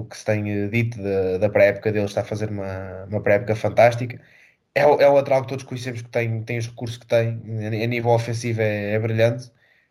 que 0.09 0.17
se 0.17 0.25
tem 0.25 0.69
dito 0.69 1.03
da, 1.03 1.39
da 1.39 1.49
pré-época 1.49 1.91
dele, 1.91 2.05
está 2.05 2.21
a 2.21 2.25
fazer 2.25 2.51
uma, 2.51 3.05
uma 3.07 3.23
pré-época 3.23 3.57
fantástica. 3.57 4.21
É, 4.75 4.83
é 4.83 5.09
o 5.09 5.15
lateral 5.15 5.43
que 5.43 5.49
todos 5.49 5.65
conhecemos 5.65 6.03
que 6.03 6.09
tem, 6.11 6.43
tem 6.45 6.59
os 6.59 6.69
recursos 6.69 6.99
que 6.99 7.07
tem, 7.07 7.41
a 7.85 7.87
nível 7.87 8.11
ofensivo 8.11 8.61
é, 8.63 8.93
é 8.93 8.99
brilhante, 8.99 9.51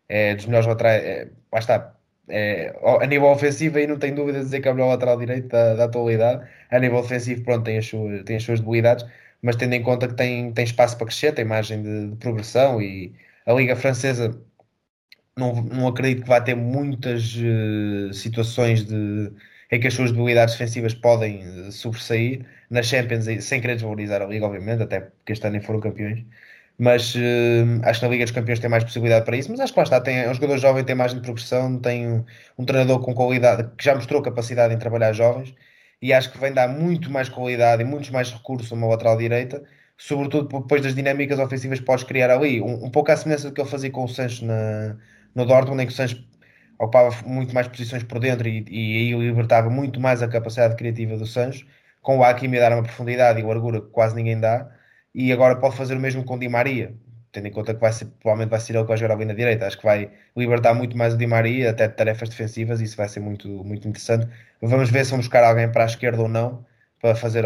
é 0.09 0.35
dos 0.35 0.45
melhores 0.45 0.67
laterais, 0.67 1.03
é, 1.03 1.29
lá 1.51 1.59
está, 1.59 1.95
é, 2.29 2.75
a 3.01 3.05
nível 3.07 3.27
ofensivo 3.29 3.77
aí 3.77 3.87
não 3.87 3.97
tenho 3.99 4.15
dúvida 4.15 4.39
de 4.39 4.45
dizer 4.45 4.61
que 4.61 4.67
é 4.67 4.71
o 4.71 4.75
melhor 4.75 4.89
lateral 4.89 5.17
direito 5.17 5.47
da, 5.49 5.75
da 5.75 5.85
atualidade, 5.85 6.47
a 6.69 6.79
nível 6.79 7.01
defensivo 7.01 7.43
pronto, 7.43 7.63
tem 7.65 7.77
as 7.77 7.85
suas, 7.87 8.23
tem 8.23 8.37
as 8.37 8.43
suas 8.43 8.59
debilidades, 8.59 9.05
mas 9.41 9.55
tendo 9.55 9.73
em 9.73 9.83
conta 9.83 10.07
que 10.07 10.15
tem, 10.15 10.51
tem 10.53 10.65
espaço 10.65 10.97
para 10.97 11.07
crescer, 11.07 11.33
tem 11.33 11.45
margem 11.45 11.81
de, 11.81 12.09
de 12.11 12.15
progressão 12.17 12.81
e 12.81 13.13
a 13.45 13.53
Liga 13.53 13.75
Francesa 13.75 14.39
não, 15.37 15.61
não 15.61 15.87
acredito 15.87 16.23
que 16.23 16.27
vá 16.29 16.41
ter 16.41 16.55
muitas 16.55 17.35
uh, 17.35 18.13
situações 18.13 18.85
de, 18.85 19.31
em 19.71 19.79
que 19.79 19.87
as 19.87 19.93
suas 19.93 20.11
debilidades 20.11 20.55
defensivas 20.55 20.93
podem 20.93 21.47
uh, 21.67 21.71
sobressair. 21.71 22.45
Na 22.69 22.83
Champions, 22.83 23.25
sem 23.43 23.61
querer 23.61 23.75
desvalorizar 23.75 24.21
a 24.21 24.25
Liga, 24.25 24.45
obviamente, 24.45 24.83
até 24.83 24.99
porque 25.01 25.33
este 25.33 25.45
ano 25.45 25.53
nem 25.53 25.61
foram 25.61 25.79
campeões. 25.79 26.25
Mas 26.77 27.15
uh, 27.15 27.19
acho 27.83 27.99
que 27.99 28.05
na 28.05 28.11
Liga 28.11 28.25
dos 28.25 28.31
Campeões 28.33 28.59
tem 28.59 28.69
mais 28.69 28.83
possibilidade 28.83 29.25
para 29.25 29.37
isso. 29.37 29.49
Mas 29.51 29.59
acho 29.59 29.73
que 29.73 29.79
lá 29.79 29.83
está, 29.83 30.01
tem, 30.01 30.19
é 30.19 30.29
um 30.29 30.33
jogador 30.33 30.57
jovem, 30.57 30.83
tem 30.83 30.95
margem 30.95 31.17
de 31.17 31.23
progressão, 31.23 31.79
tem 31.79 32.07
um, 32.07 32.25
um 32.57 32.65
treinador 32.65 32.99
com 33.01 33.13
qualidade 33.13 33.69
que 33.77 33.83
já 33.83 33.95
mostrou 33.95 34.21
capacidade 34.21 34.73
em 34.73 34.77
trabalhar 34.77 35.13
jovens 35.13 35.55
e 36.01 36.13
acho 36.13 36.31
que 36.31 36.37
vem 36.37 36.53
dar 36.53 36.67
muito 36.67 37.11
mais 37.11 37.29
qualidade 37.29 37.81
e 37.81 37.85
muitos 37.85 38.09
mais 38.09 38.31
recursos 38.31 38.71
a 38.71 38.75
uma 38.75 38.87
lateral 38.87 39.17
direita, 39.17 39.63
sobretudo 39.97 40.59
depois 40.61 40.81
das 40.81 40.93
dinâmicas 40.95 41.39
ofensivas 41.39 41.79
que 41.79 41.85
podes 41.85 42.03
criar 42.03 42.29
ali. 42.29 42.61
Um, 42.61 42.85
um 42.85 42.91
pouco 42.91 43.11
à 43.11 43.17
semelhança 43.17 43.49
do 43.49 43.53
que 43.53 43.61
ele 43.61 43.69
fazia 43.69 43.91
com 43.91 44.03
o 44.03 44.07
Sancho 44.07 44.45
na, 44.45 44.97
no 45.37 45.45
Dortmund, 45.45 45.83
em 45.83 45.85
que 45.85 45.93
o 45.93 45.95
Sancho 45.95 46.23
ocupava 46.79 47.15
muito 47.25 47.53
mais 47.53 47.67
posições 47.67 48.03
por 48.03 48.19
dentro 48.19 48.47
e, 48.47 48.65
aí 48.67 49.13
libertava 49.13 49.69
muito 49.69 49.99
mais 49.99 50.21
a 50.23 50.27
capacidade 50.27 50.75
criativa 50.75 51.15
do 51.15 51.27
Sancho, 51.27 51.65
com 52.01 52.17
o 52.17 52.23
Hakimi 52.23 52.57
a 52.57 52.61
dar 52.61 52.73
uma 52.73 52.83
profundidade 52.83 53.39
e 53.39 53.43
largura 53.43 53.81
que 53.81 53.87
quase 53.89 54.15
ninguém 54.15 54.39
dá, 54.39 54.67
e 55.13 55.31
agora 55.31 55.55
pode 55.55 55.75
fazer 55.75 55.95
o 55.95 55.99
mesmo 55.99 56.23
com 56.23 56.35
o 56.35 56.39
Di 56.39 56.49
Maria, 56.49 56.93
tendo 57.31 57.47
em 57.47 57.51
conta 57.51 57.73
que 57.75 57.79
vai 57.79 57.91
ser, 57.91 58.05
provavelmente 58.19 58.49
vai 58.49 58.59
ser 58.59 58.73
ele 58.73 58.81
que 58.83 58.87
vai 58.87 58.97
jogar 58.97 59.13
ali 59.13 59.25
na 59.25 59.33
direita, 59.33 59.67
acho 59.67 59.77
que 59.77 59.85
vai 59.85 60.09
libertar 60.35 60.73
muito 60.73 60.97
mais 60.97 61.13
o 61.13 61.17
Di 61.17 61.27
Maria, 61.27 61.69
até 61.69 61.87
de 61.87 61.95
tarefas 61.95 62.29
defensivas, 62.29 62.81
e 62.81 62.85
isso 62.85 62.97
vai 62.97 63.07
ser 63.07 63.19
muito, 63.19 63.47
muito 63.63 63.87
interessante. 63.87 64.27
Vamos 64.61 64.89
ver 64.89 65.05
se 65.05 65.11
vamos 65.11 65.27
buscar 65.27 65.43
alguém 65.43 65.71
para 65.71 65.83
a 65.83 65.85
esquerda 65.85 66.21
ou 66.21 66.27
não, 66.27 66.65
para 66.99 67.15
fazer, 67.15 67.45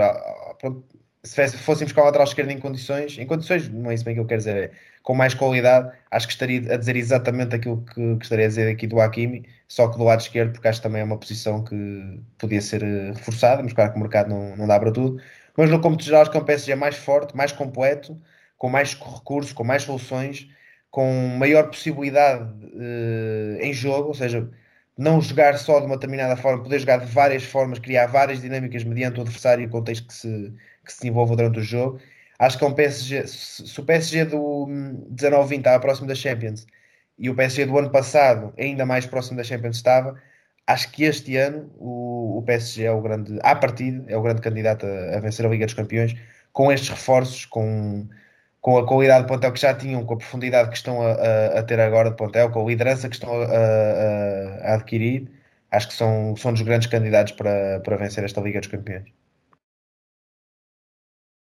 pronto, 0.60 0.86
se 1.24 1.58
fôssemos 1.58 1.92
com 1.92 2.02
a 2.02 2.06
lateral 2.06 2.26
esquerda 2.26 2.54
em 2.54 2.60
condições, 2.60 3.18
em 3.18 3.26
condições, 3.28 3.68
não 3.70 3.92
é 3.92 3.94
isso 3.94 4.06
bem 4.06 4.14
que 4.14 4.22
eu 4.22 4.26
quero 4.26 4.40
dizer, 4.40 4.56
é 4.56 4.72
com 5.04 5.16
mais 5.16 5.34
qualidade, 5.34 5.92
acho 6.12 6.28
que 6.28 6.34
estaria 6.34 6.74
a 6.74 6.78
dizer 6.78 6.96
exatamente 6.96 7.56
aquilo 7.56 7.84
que 7.86 8.16
gostaria 8.16 8.46
de 8.48 8.56
dizer 8.56 8.72
aqui 8.72 8.88
do 8.88 9.00
Hakimi, 9.02 9.46
só 9.68 9.88
que 9.88 9.98
do 9.98 10.04
lado 10.04 10.22
esquerdo, 10.22 10.54
porque 10.54 10.68
acho 10.68 10.80
que 10.80 10.84
também 10.84 11.02
é 11.02 11.04
uma 11.04 11.18
posição 11.18 11.64
que 11.64 12.22
podia 12.38 12.62
ser 12.62 12.84
eh, 12.84 13.12
reforçada, 13.14 13.64
mas 13.64 13.74
claro 13.74 13.92
que 13.92 13.98
o 13.98 14.02
mercado 14.02 14.30
não, 14.30 14.56
não 14.56 14.68
dá 14.68 14.80
para 14.80 14.92
tudo. 14.92 15.22
Mas 15.58 15.70
no 15.70 15.82
cômputo 15.82 16.04
geral, 16.04 16.22
acho 16.22 16.32
que 16.32 16.38
é 16.38 16.40
um 16.42 16.46
PSG 16.46 16.76
mais 16.76 16.96
forte, 16.96 17.36
mais 17.36 17.52
completo, 17.52 18.20
com 18.58 18.70
mais 18.70 18.94
recursos, 18.94 19.54
com 19.54 19.64
mais 19.64 19.84
soluções, 19.84 20.48
com 20.92 21.28
maior 21.38 21.68
possibilidade 21.68 22.44
uh, 22.44 23.58
em 23.62 23.74
jogo, 23.74 24.10
ou 24.10 24.14
seja, 24.14 24.50
não 24.98 25.22
jogar 25.22 25.58
só 25.58 25.80
de 25.80 25.86
uma 25.88 25.96
determinada 25.96 26.36
forma, 26.38 26.62
poder 26.64 26.80
jogar 26.80 26.98
de 26.98 27.06
várias 27.08 27.44
formas, 27.44 27.80
criar 27.80 28.08
várias 28.08 28.42
dinâmicas 28.42 28.84
mediante 28.84 29.20
o 29.20 29.22
adversário 29.24 29.64
e 29.64 29.68
o 29.68 29.70
contexto 29.70 30.08
que 30.08 30.14
se, 30.14 30.54
que 30.86 30.94
se 30.94 31.02
desenvolva 31.02 31.36
durante 31.36 31.60
o 31.60 31.64
jogo 31.64 32.00
Acho 32.42 32.58
que 32.58 32.64
é 32.64 32.68
um 32.68 32.74
PSG. 32.74 33.28
Se 33.28 33.80
o 33.80 33.84
PSG 33.84 34.26
do 34.26 34.66
19-20 35.16 35.58
estava 35.60 35.80
próximo 35.80 36.08
da 36.08 36.16
Champions 36.16 36.66
e 37.18 37.30
o 37.30 37.36
PSG 37.36 37.68
do 37.68 37.78
ano 37.78 37.92
passado 37.92 38.52
ainda 38.58 38.84
mais 38.84 39.06
próximo 39.06 39.38
da 39.38 39.44
Champions 39.44 39.76
estava, 39.76 40.20
acho 40.66 40.92
que 40.92 41.04
este 41.04 41.38
ano 41.38 41.72
o, 41.78 42.40
o 42.40 42.42
PSG 42.42 42.86
é 42.86 42.92
o 42.92 43.00
grande, 43.00 43.40
à 43.44 43.56
partida, 43.56 44.04
é 44.12 44.18
o 44.18 44.24
grande 44.24 44.42
candidato 44.42 44.88
a, 44.88 45.18
a, 45.18 45.20
vencer 45.20 45.46
a 45.46 45.50
Liga 45.50 45.66
dos 45.66 45.76
Campeões 45.76 46.16
com 46.52 46.72
estes 46.72 46.90
reforços, 46.90 47.46
com, 47.46 48.08
com 48.60 48.78
a 48.80 48.88
qualidade 48.88 49.22
de 49.22 49.28
plantel 49.28 49.52
que 49.54 49.62
já 49.62 49.76
tinham, 49.76 50.04
com 50.04 50.16
a 50.16 50.18
profundidade 50.18 50.70
que 50.72 50.78
estão 50.78 51.00
a, 51.04 51.12
a, 51.12 51.60
a 51.60 51.64
ter 51.64 51.80
agora 51.80 52.10
de 52.10 52.18
plantel, 52.18 52.50
com 52.50 52.64
a 52.64 52.68
liderança 52.68 53.08
que 53.08 53.16
estão 53.16 53.32
a, 53.40 54.74
adquirir. 54.74 55.30
Acho 55.70 55.90
que 55.90 55.94
são, 55.94 56.36
são 56.36 56.54
dos 56.54 56.64
grandes 56.64 56.88
candidatos 56.88 57.34
para, 57.34 57.80
para 57.82 57.98
vencer 57.98 58.24
esta 58.24 58.42
Liga 58.42 58.60
dos 58.60 58.70
Campeões. 58.70 59.21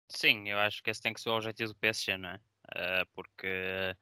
Sim, 0.08 0.48
eu 0.48 0.58
acho 0.58 0.82
que 0.82 0.90
esse 0.90 1.02
tem 1.02 1.12
que 1.12 1.20
ser 1.20 1.28
o 1.28 1.36
objetivo 1.36 1.72
do 1.72 1.78
PSG, 1.78 2.16
não 2.16 2.30
é? 2.30 2.40
Uh, 2.74 3.06
porque 3.14 3.94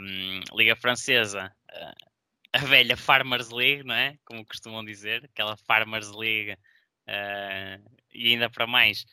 um, 0.00 0.56
Liga 0.56 0.76
Francesa, 0.76 1.54
uh, 1.70 2.10
a 2.52 2.58
velha 2.58 2.96
Farmers 2.96 3.50
League, 3.50 3.84
não 3.84 3.94
é? 3.94 4.18
Como 4.24 4.44
costumam 4.44 4.84
dizer, 4.84 5.24
aquela 5.24 5.56
Farmers 5.56 6.10
League, 6.12 6.52
uh, 6.52 7.98
e 8.12 8.32
ainda 8.32 8.50
para 8.50 8.66
mais, 8.66 9.04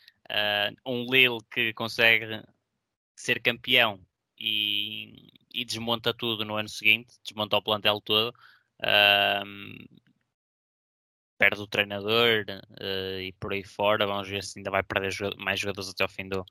um 0.85 1.03
Lille 1.11 1.39
que 1.51 1.73
consegue 1.73 2.41
ser 3.15 3.41
campeão 3.41 3.99
e, 4.39 5.29
e, 5.53 5.65
desmonta 5.65 6.13
tudo 6.13 6.45
no 6.45 6.55
ano 6.55 6.69
seguinte, 6.69 7.13
desmonta 7.23 7.57
o 7.57 7.61
plantel 7.61 7.99
todo 7.99 8.33
perde 11.41 11.59
o 11.59 11.65
treinador 11.65 12.45
uh, 12.79 13.19
e 13.19 13.33
por 13.39 13.51
aí 13.51 13.63
fora. 13.63 14.05
Vamos 14.05 14.29
ver 14.29 14.43
se 14.43 14.59
ainda 14.59 14.69
vai 14.69 14.83
perder 14.83 15.11
mais 15.37 15.59
jogadores 15.59 15.89
até 15.89 16.05
o 16.05 16.07
fim 16.07 16.29
do, 16.29 16.45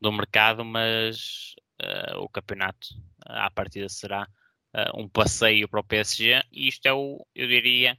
do 0.00 0.10
mercado, 0.10 0.64
mas 0.64 1.54
uh, 1.82 2.18
o 2.18 2.30
campeonato 2.30 2.88
à 3.26 3.50
partida 3.50 3.90
será 3.90 4.26
uh, 4.74 4.98
um 4.98 5.06
passeio 5.06 5.68
para 5.68 5.80
o 5.80 5.84
PSG 5.84 6.42
e 6.50 6.66
isto 6.66 6.86
é 6.86 6.94
o, 6.94 7.26
eu 7.34 7.46
diria, 7.46 7.98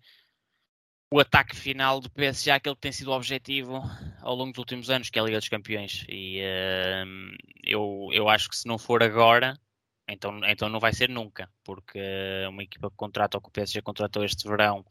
o 1.12 1.19
ataque 1.19 1.56
final 1.56 2.00
do 2.00 2.10
PSG, 2.10 2.50
aquele 2.50 2.74
que 2.74 2.82
tem 2.82 2.91
sido 2.91 3.12
o 3.12 3.15
objetivo 3.15 3.80
ao 4.19 4.34
longo 4.34 4.54
dos 4.54 4.58
últimos 4.58 4.89
anos, 4.89 5.12
que 5.12 5.19
é 5.19 5.22
a 5.22 5.26
Liga 5.26 5.38
dos 5.38 5.50
Campeões. 5.50 6.04
E 6.10 6.39
eu, 7.63 8.10
eu 8.12 8.28
acho 8.28 8.50
que 8.50 8.58
se 8.58 8.67
não 8.67 8.80
for 8.80 9.04
agora, 9.04 9.56
então, 10.10 10.39
então 10.46 10.67
não 10.67 10.80
vai 10.80 10.93
ser 10.93 11.10
nunca, 11.10 11.48
porque 11.63 12.00
uma 12.50 12.63
equipa 12.63 12.89
que 12.89 12.98
contrata 12.98 13.38
ou 13.38 13.41
que 13.41 13.50
o 13.50 13.52
PSG 13.52 13.84
contratou 13.84 14.26
este 14.26 14.48
verão 14.48 14.84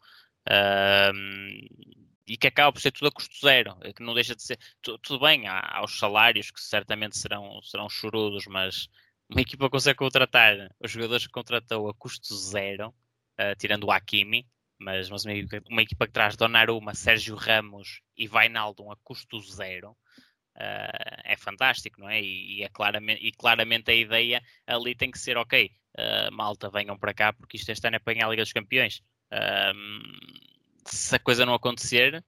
e 2.26 2.36
que 2.36 2.46
acaba 2.46 2.72
por 2.72 2.80
ser 2.80 2.92
tudo 2.92 3.08
a 3.08 3.12
custo 3.12 3.34
zero, 3.44 3.76
é 3.82 3.92
que 3.92 4.02
não 4.02 4.14
deixa 4.14 4.34
de 4.34 4.42
ser. 4.42 4.58
Tudo 4.80 5.20
bem, 5.20 5.46
há, 5.46 5.60
há 5.60 5.84
os 5.84 5.98
salários 5.98 6.50
que 6.50 6.60
certamente 6.60 7.18
serão, 7.18 7.60
serão 7.62 7.88
chorudos, 7.88 8.46
mas 8.46 8.88
uma 9.28 9.40
equipa 9.40 9.70
consegue 9.70 9.98
contratar 9.98 10.54
os 10.80 10.90
jogadores 10.90 11.26
que 11.26 11.32
contratou 11.32 11.88
a 11.88 11.94
custo 11.94 12.34
zero, 12.36 12.88
uh, 12.88 13.56
tirando 13.58 13.84
o 13.84 13.90
Hakimi, 13.90 14.46
mas, 14.78 15.08
mas 15.10 15.24
uma, 15.24 15.34
equipa, 15.34 15.62
uma 15.70 15.82
equipa 15.82 16.06
que 16.06 16.12
traz 16.12 16.36
Donnarumma, 16.36 16.94
Sérgio 16.94 17.34
Ramos 17.34 18.00
e 18.16 18.26
Vainaldo 18.26 18.90
a 18.90 18.96
custo 18.96 19.40
zero. 19.40 19.96
Uh, 20.54 21.22
é 21.24 21.36
fantástico, 21.36 22.00
não 22.00 22.10
é? 22.10 22.20
E, 22.20 22.58
e, 22.58 22.62
é 22.62 22.68
claramente, 22.68 23.24
e 23.24 23.32
claramente 23.32 23.90
a 23.90 23.94
ideia 23.94 24.42
ali 24.66 24.94
tem 24.94 25.10
que 25.10 25.18
ser 25.18 25.38
ok, 25.38 25.70
uh, 25.98 26.32
malta, 26.32 26.70
venham 26.70 26.98
para 26.98 27.14
cá 27.14 27.32
porque 27.32 27.56
isto 27.56 27.70
este 27.70 27.86
ano 27.86 27.96
é 27.96 27.98
para 27.98 28.12
a 28.12 28.28
Liga 28.28 28.42
dos 28.42 28.52
Campeões. 28.52 29.02
Um, 29.32 30.02
se 30.86 31.16
a 31.16 31.18
coisa 31.18 31.46
não 31.46 31.54
acontecer, 31.54 32.22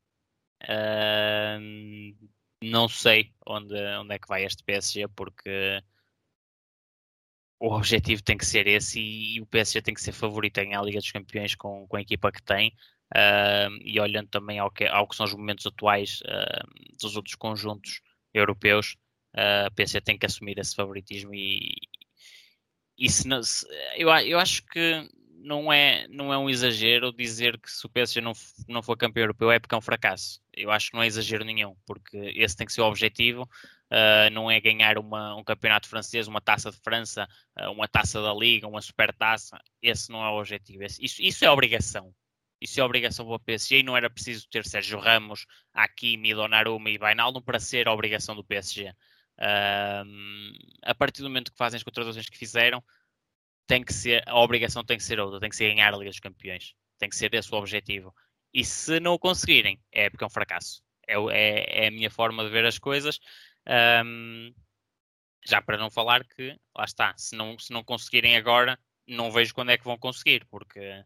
um, 1.60 2.16
não 2.62 2.88
sei 2.88 3.32
onde, 3.46 3.74
onde 3.98 4.14
é 4.14 4.18
que 4.18 4.28
vai 4.28 4.44
este 4.44 4.64
PSG, 4.64 5.08
porque 5.08 5.82
o 7.60 7.74
objetivo 7.74 8.22
tem 8.22 8.36
que 8.36 8.46
ser 8.46 8.66
esse 8.66 9.00
e, 9.00 9.36
e, 9.36 9.40
o 9.40 9.46
PSG 9.46 9.82
tem 9.82 9.94
que 9.94 10.02
ser 10.02 10.12
favorito 10.12 10.58
em 10.58 10.74
a 10.74 10.82
Liga 10.82 10.98
dos 10.98 11.10
Campeões 11.10 11.54
com, 11.54 11.86
com 11.86 11.96
a 11.96 12.00
equipa 12.00 12.32
que 12.32 12.42
tem. 12.42 12.68
uh, 13.14 13.70
e 13.82 14.00
olhando 14.00 14.28
também 14.28 14.58
ao 14.58 14.70
que, 14.70 14.86
ao 14.86 15.06
que 15.08 15.16
são 15.16 15.26
os 15.26 15.34
momentos 15.34 15.66
atuais 15.66 16.20
uh, 16.22 16.96
dos 17.00 17.16
outros 17.16 17.34
conjuntos 17.34 18.00
europeus, 18.32 18.96
uh, 19.36 19.66
a 19.66 19.70
PC 19.70 20.00
tem 20.00 20.18
que 20.18 20.26
assumir 20.26 20.58
esse 20.58 20.74
favoritismo 20.74 21.34
e, 21.34 21.74
e 22.98 23.10
se 23.10 23.28
não, 23.28 23.42
se, 23.42 23.66
eu, 23.96 24.08
eu 24.10 24.38
acho 24.38 24.64
que 24.66 25.08
não 25.44 25.70
é, 25.72 26.09
não 26.09 26.33
é 26.33 26.38
um 26.38 26.48
exagero 26.48 27.12
dizer 27.12 27.59
que 27.61 27.70
se 27.70 27.85
o 27.85 27.88
PSG 27.88 28.20
não, 28.20 28.33
não 28.66 28.83
for 28.83 28.96
campeão 28.96 29.24
europeu 29.24 29.50
é 29.50 29.59
porque 29.59 29.74
é 29.74 29.78
um 29.78 29.83
fracasso. 29.83 30.40
Eu 30.52 30.70
acho 30.70 30.90
que 30.90 30.96
não 30.96 31.02
é 31.02 31.07
exagero 31.07 31.44
nenhum, 31.44 31.76
porque 31.87 32.16
esse 32.35 32.57
tem 32.57 32.66
que 32.66 32.72
ser 32.72 32.80
o 32.80 32.87
objetivo, 32.87 33.42
uh, 33.42 34.30
não 34.33 34.50
é 34.50 34.59
ganhar 34.61 34.98
uma, 34.98 35.37
um 35.37 35.44
campeonato 35.44 35.88
francês, 35.88 36.26
uma 36.26 36.40
taça 36.40 36.70
de 36.70 36.78
França, 36.78 37.28
uh, 37.61 37.70
uma 37.70 37.87
taça 37.87 38.22
da 38.22 38.33
Liga, 38.33 38.66
uma 38.66 38.80
super 38.80 39.12
taça. 39.12 39.61
Esse 39.83 40.11
não 40.11 40.24
é 40.24 40.30
o 40.30 40.38
objetivo. 40.38 40.83
Esse, 40.83 41.04
isso, 41.04 41.22
isso 41.22 41.44
é 41.44 41.50
obrigação. 41.50 42.14
Isso 42.61 42.80
é 42.80 42.85
obrigação 42.85 43.26
para 43.26 43.35
o 43.35 43.40
PSG 43.40 43.80
e 43.80 43.83
não 43.83 43.96
era 43.96 44.09
preciso 44.09 44.48
ter 44.48 44.64
Sérgio 44.64 44.98
Ramos, 44.98 45.46
Hakimi, 45.74 46.33
Donnarumma 46.33 46.88
e 46.88 46.96
Bainaldo 46.96 47.42
para 47.42 47.61
ser 47.61 47.87
a 47.87 47.92
obrigação 47.92 48.35
do 48.35 48.42
PSG. 48.42 48.90
Uh, 49.37 50.07
a 50.83 50.94
partir 50.94 51.20
do 51.20 51.28
momento 51.28 51.52
que 51.52 51.59
fazem 51.59 51.76
as 51.76 51.83
contratações 51.83 52.28
que 52.28 52.38
fizeram, 52.38 52.83
tem 53.66 53.83
que 53.83 53.92
ser, 53.92 54.22
a 54.27 54.38
obrigação 54.40 54.85
tem 54.85 54.96
que 54.96 55.05
ser 55.05 55.18
outra, 55.20 55.40
tem 55.40 55.50
que 55.50 55.57
ser 55.57 55.68
ganhar 55.68 55.92
a 55.92 55.96
Liga 55.96 56.11
dos 56.11 56.20
Campeões. 56.20 56.74
Tem 56.98 57.09
que 57.09 57.16
ser 57.16 57.33
esse 57.35 57.53
o 57.53 57.59
objetivo. 57.59 58.14
E 58.53 58.64
se 58.64 59.00
não 59.00 59.14
o 59.14 59.18
conseguirem, 59.18 59.81
é 59.90 60.09
porque 60.09 60.24
é 60.24 60.27
um 60.27 60.31
fracasso. 60.31 60.83
É, 61.07 61.14
é, 61.14 61.85
é 61.85 61.88
a 61.88 61.90
minha 61.90 62.11
forma 62.11 62.44
de 62.44 62.50
ver 62.50 62.64
as 62.64 62.79
coisas. 62.79 63.18
Um, 64.05 64.55
já 65.46 65.61
para 65.61 65.77
não 65.77 65.90
falar 65.90 66.24
que, 66.24 66.57
lá 66.77 66.85
está, 66.85 67.14
se 67.16 67.37
não, 67.37 67.59
se 67.59 67.72
não 67.72 67.85
conseguirem 67.85 68.37
agora, 68.37 68.79
não 69.07 69.31
vejo 69.31 69.55
quando 69.55 69.70
é 69.70 69.79
que 69.79 69.85
vão 69.85 69.98
conseguir, 69.98 70.46
porque 70.50 71.05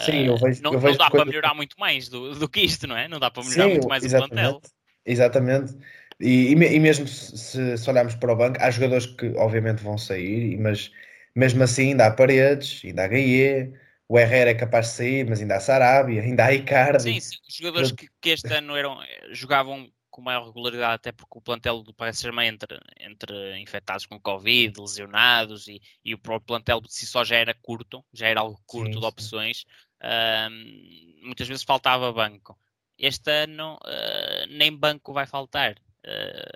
Sim, 0.00 0.26
eu 0.26 0.36
vejo, 0.36 0.62
não, 0.62 0.72
eu 0.72 0.80
vejo 0.80 0.98
não 0.98 1.04
dá 1.04 1.10
para 1.10 1.24
melhorar 1.24 1.54
muito 1.54 1.78
mais 1.78 2.08
do, 2.08 2.34
do 2.34 2.48
que 2.48 2.60
isto, 2.60 2.86
não 2.86 2.96
é? 2.96 3.06
Não 3.08 3.20
dá 3.20 3.30
para 3.30 3.44
melhorar 3.44 3.64
Sim, 3.64 3.70
muito 3.70 3.88
mais 3.88 4.04
o 4.04 4.08
plantel. 4.08 4.60
Exatamente. 5.06 5.76
E, 6.20 6.52
e, 6.52 6.80
mesmo 6.80 7.06
se, 7.06 7.76
se, 7.76 7.90
olharmos 7.90 8.14
para 8.14 8.32
o 8.32 8.36
banco, 8.36 8.58
há 8.60 8.70
jogadores 8.70 9.06
que 9.06 9.26
obviamente 9.36 9.82
vão 9.82 9.98
sair, 9.98 10.56
mas 10.58 10.90
mesmo 11.34 11.62
assim 11.62 11.90
ainda 11.90 12.06
há 12.06 12.10
Paredes, 12.10 12.80
ainda 12.84 13.04
há 13.04 13.08
Gaie, 13.08 13.72
o 14.08 14.18
Herrera 14.18 14.50
é 14.50 14.54
capaz 14.54 14.88
de 14.88 14.92
sair, 14.92 15.26
mas 15.28 15.40
ainda 15.40 15.56
há 15.56 15.60
Sarabia, 15.60 16.22
ainda 16.22 16.44
há 16.44 16.52
Icardi. 16.52 17.02
Sim, 17.02 17.20
sim. 17.20 17.36
jogadores 17.48 17.92
que, 17.92 18.08
que, 18.20 18.30
este 18.30 18.52
ano 18.52 18.76
eram, 18.76 18.98
jogavam 19.32 19.90
com 20.10 20.22
maior 20.22 20.46
regularidade, 20.46 20.94
até 20.94 21.10
porque 21.10 21.36
o 21.36 21.42
plantel 21.42 21.82
do 21.82 21.92
Paris 21.92 22.18
Saint-Germain 22.18 22.46
entre, 22.46 22.78
entre 23.00 23.58
infectados 23.58 24.06
com 24.06 24.20
Covid, 24.20 24.80
lesionados 24.80 25.66
e, 25.66 25.82
e 26.04 26.14
o 26.14 26.18
próprio 26.18 26.46
plantel 26.46 26.80
de 26.80 26.94
si 26.94 27.04
só 27.04 27.24
já 27.24 27.34
era 27.34 27.52
curto, 27.52 28.04
já 28.12 28.28
era 28.28 28.38
algo 28.38 28.62
curto 28.64 28.94
sim, 28.94 29.00
de 29.00 29.06
opções, 29.06 29.64
uh, 30.00 31.26
muitas 31.26 31.48
vezes 31.48 31.64
faltava 31.64 32.12
banco. 32.12 32.56
Este 32.96 33.28
ano 33.28 33.74
uh, 33.74 34.46
nem 34.50 34.72
banco 34.72 35.12
vai 35.12 35.26
faltar. 35.26 35.74
Uh, 36.06 36.53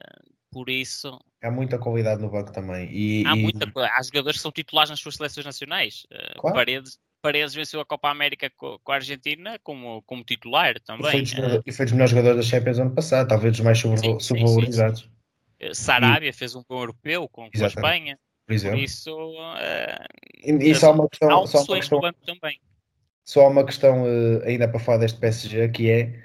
por 0.58 0.68
isso. 0.68 1.16
Há 1.40 1.52
muita 1.52 1.78
qualidade 1.78 2.20
no 2.20 2.28
banco 2.28 2.50
também. 2.50 2.88
E, 2.90 3.24
há, 3.24 3.36
e... 3.36 3.42
Muita, 3.42 3.70
há 3.76 4.02
jogadores 4.02 4.38
que 4.38 4.42
são 4.42 4.50
titulares 4.50 4.90
nas 4.90 4.98
suas 4.98 5.14
seleções 5.14 5.46
nacionais. 5.46 6.04
Uh, 6.12 6.40
claro. 6.40 6.56
Paredes, 6.56 6.98
Paredes 7.22 7.54
venceu 7.54 7.80
a 7.80 7.86
Copa 7.86 8.10
América 8.10 8.50
com, 8.56 8.80
a 8.88 8.94
Argentina 8.94 9.56
como, 9.62 10.02
como 10.02 10.24
titular 10.24 10.80
também. 10.80 11.06
E 11.06 11.10
foi, 11.12 11.22
dos, 11.22 11.32
uh, 11.32 11.62
e 11.64 11.72
foi 11.72 11.86
dos 11.86 11.92
melhores 11.92 12.10
jogadores 12.10 12.36
da 12.38 12.42
Champions 12.42 12.78
ano 12.80 12.90
passado, 12.90 13.28
talvez 13.28 13.52
dos 13.52 13.60
mais 13.60 13.78
subvalorizados. 13.78 15.08
Sarabia 15.72 16.30
e... 16.30 16.32
fez 16.32 16.56
um 16.56 16.64
bom 16.68 16.80
europeu 16.80 17.28
com, 17.28 17.48
com 17.48 17.64
a 17.64 17.66
Espanha. 17.68 18.18
Por, 18.44 18.54
exemplo. 18.54 18.78
por 18.78 18.82
isso, 18.82 19.14
uh, 19.14 20.04
e, 20.42 20.70
e 20.70 20.74
só 20.74 20.92
uma 20.92 21.08
questão, 21.08 21.28
há 21.28 21.46
só 21.46 21.62
uma 21.62 21.76
questão, 21.76 21.98
no 21.98 22.02
banco 22.02 22.18
também. 22.26 22.58
Só 23.24 23.48
uma 23.48 23.64
questão 23.64 24.04
ainda 24.44 24.66
para 24.66 24.80
falar 24.80 24.98
deste 24.98 25.20
PSG 25.20 25.68
que 25.68 25.88
é 25.88 26.20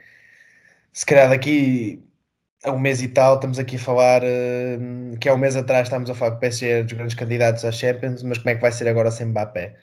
se 0.91 1.06
calhar 1.06 1.30
daqui 1.30 2.02
há 2.63 2.71
um 2.71 2.80
mês 2.80 3.02
e 3.02 3.08
tal, 3.08 3.36
estamos 3.36 3.60
aqui 3.60 3.76
a 3.76 3.80
falar 3.80 4.21
uh, 4.23 5.17
que 5.19 5.30
há 5.30 5.34
um 5.34 5.38
mês 5.38 5.56
atrás 5.56 5.88
estávamos 5.88 6.10
a 6.10 6.15
falar 6.15 6.32
que 6.32 6.38
o 6.38 6.39
PSG 6.39 6.67
é 6.67 6.84
dos 6.84 6.93
grandes 6.93 7.15
candidatos 7.15 7.65
à 7.65 7.71
Champions, 7.71 8.23
mas 8.23 8.38
como 8.38 8.49
é 8.49 8.56
que 8.56 8.62
vai 8.62 8.71
ser 8.71 8.88
agora 8.88 9.12
sem 9.12 9.28
Mbappé? 9.28 9.76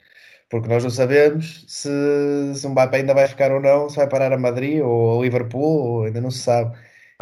Porque 0.49 0.67
nós 0.67 0.83
não 0.83 0.89
sabemos 0.89 1.63
se, 1.67 1.89
se 2.55 2.67
o 2.67 2.69
Mbappé 2.69 2.97
ainda 2.97 3.13
vai 3.13 3.27
ficar 3.27 3.51
ou 3.51 3.61
não, 3.61 3.89
se 3.89 3.95
vai 3.95 4.07
parar 4.09 4.33
a 4.33 4.37
Madrid 4.37 4.81
ou 4.81 5.19
a 5.19 5.23
Liverpool, 5.23 5.61
ou 5.61 6.03
ainda 6.03 6.19
não 6.19 6.31
se 6.31 6.39
sabe. 6.39 6.77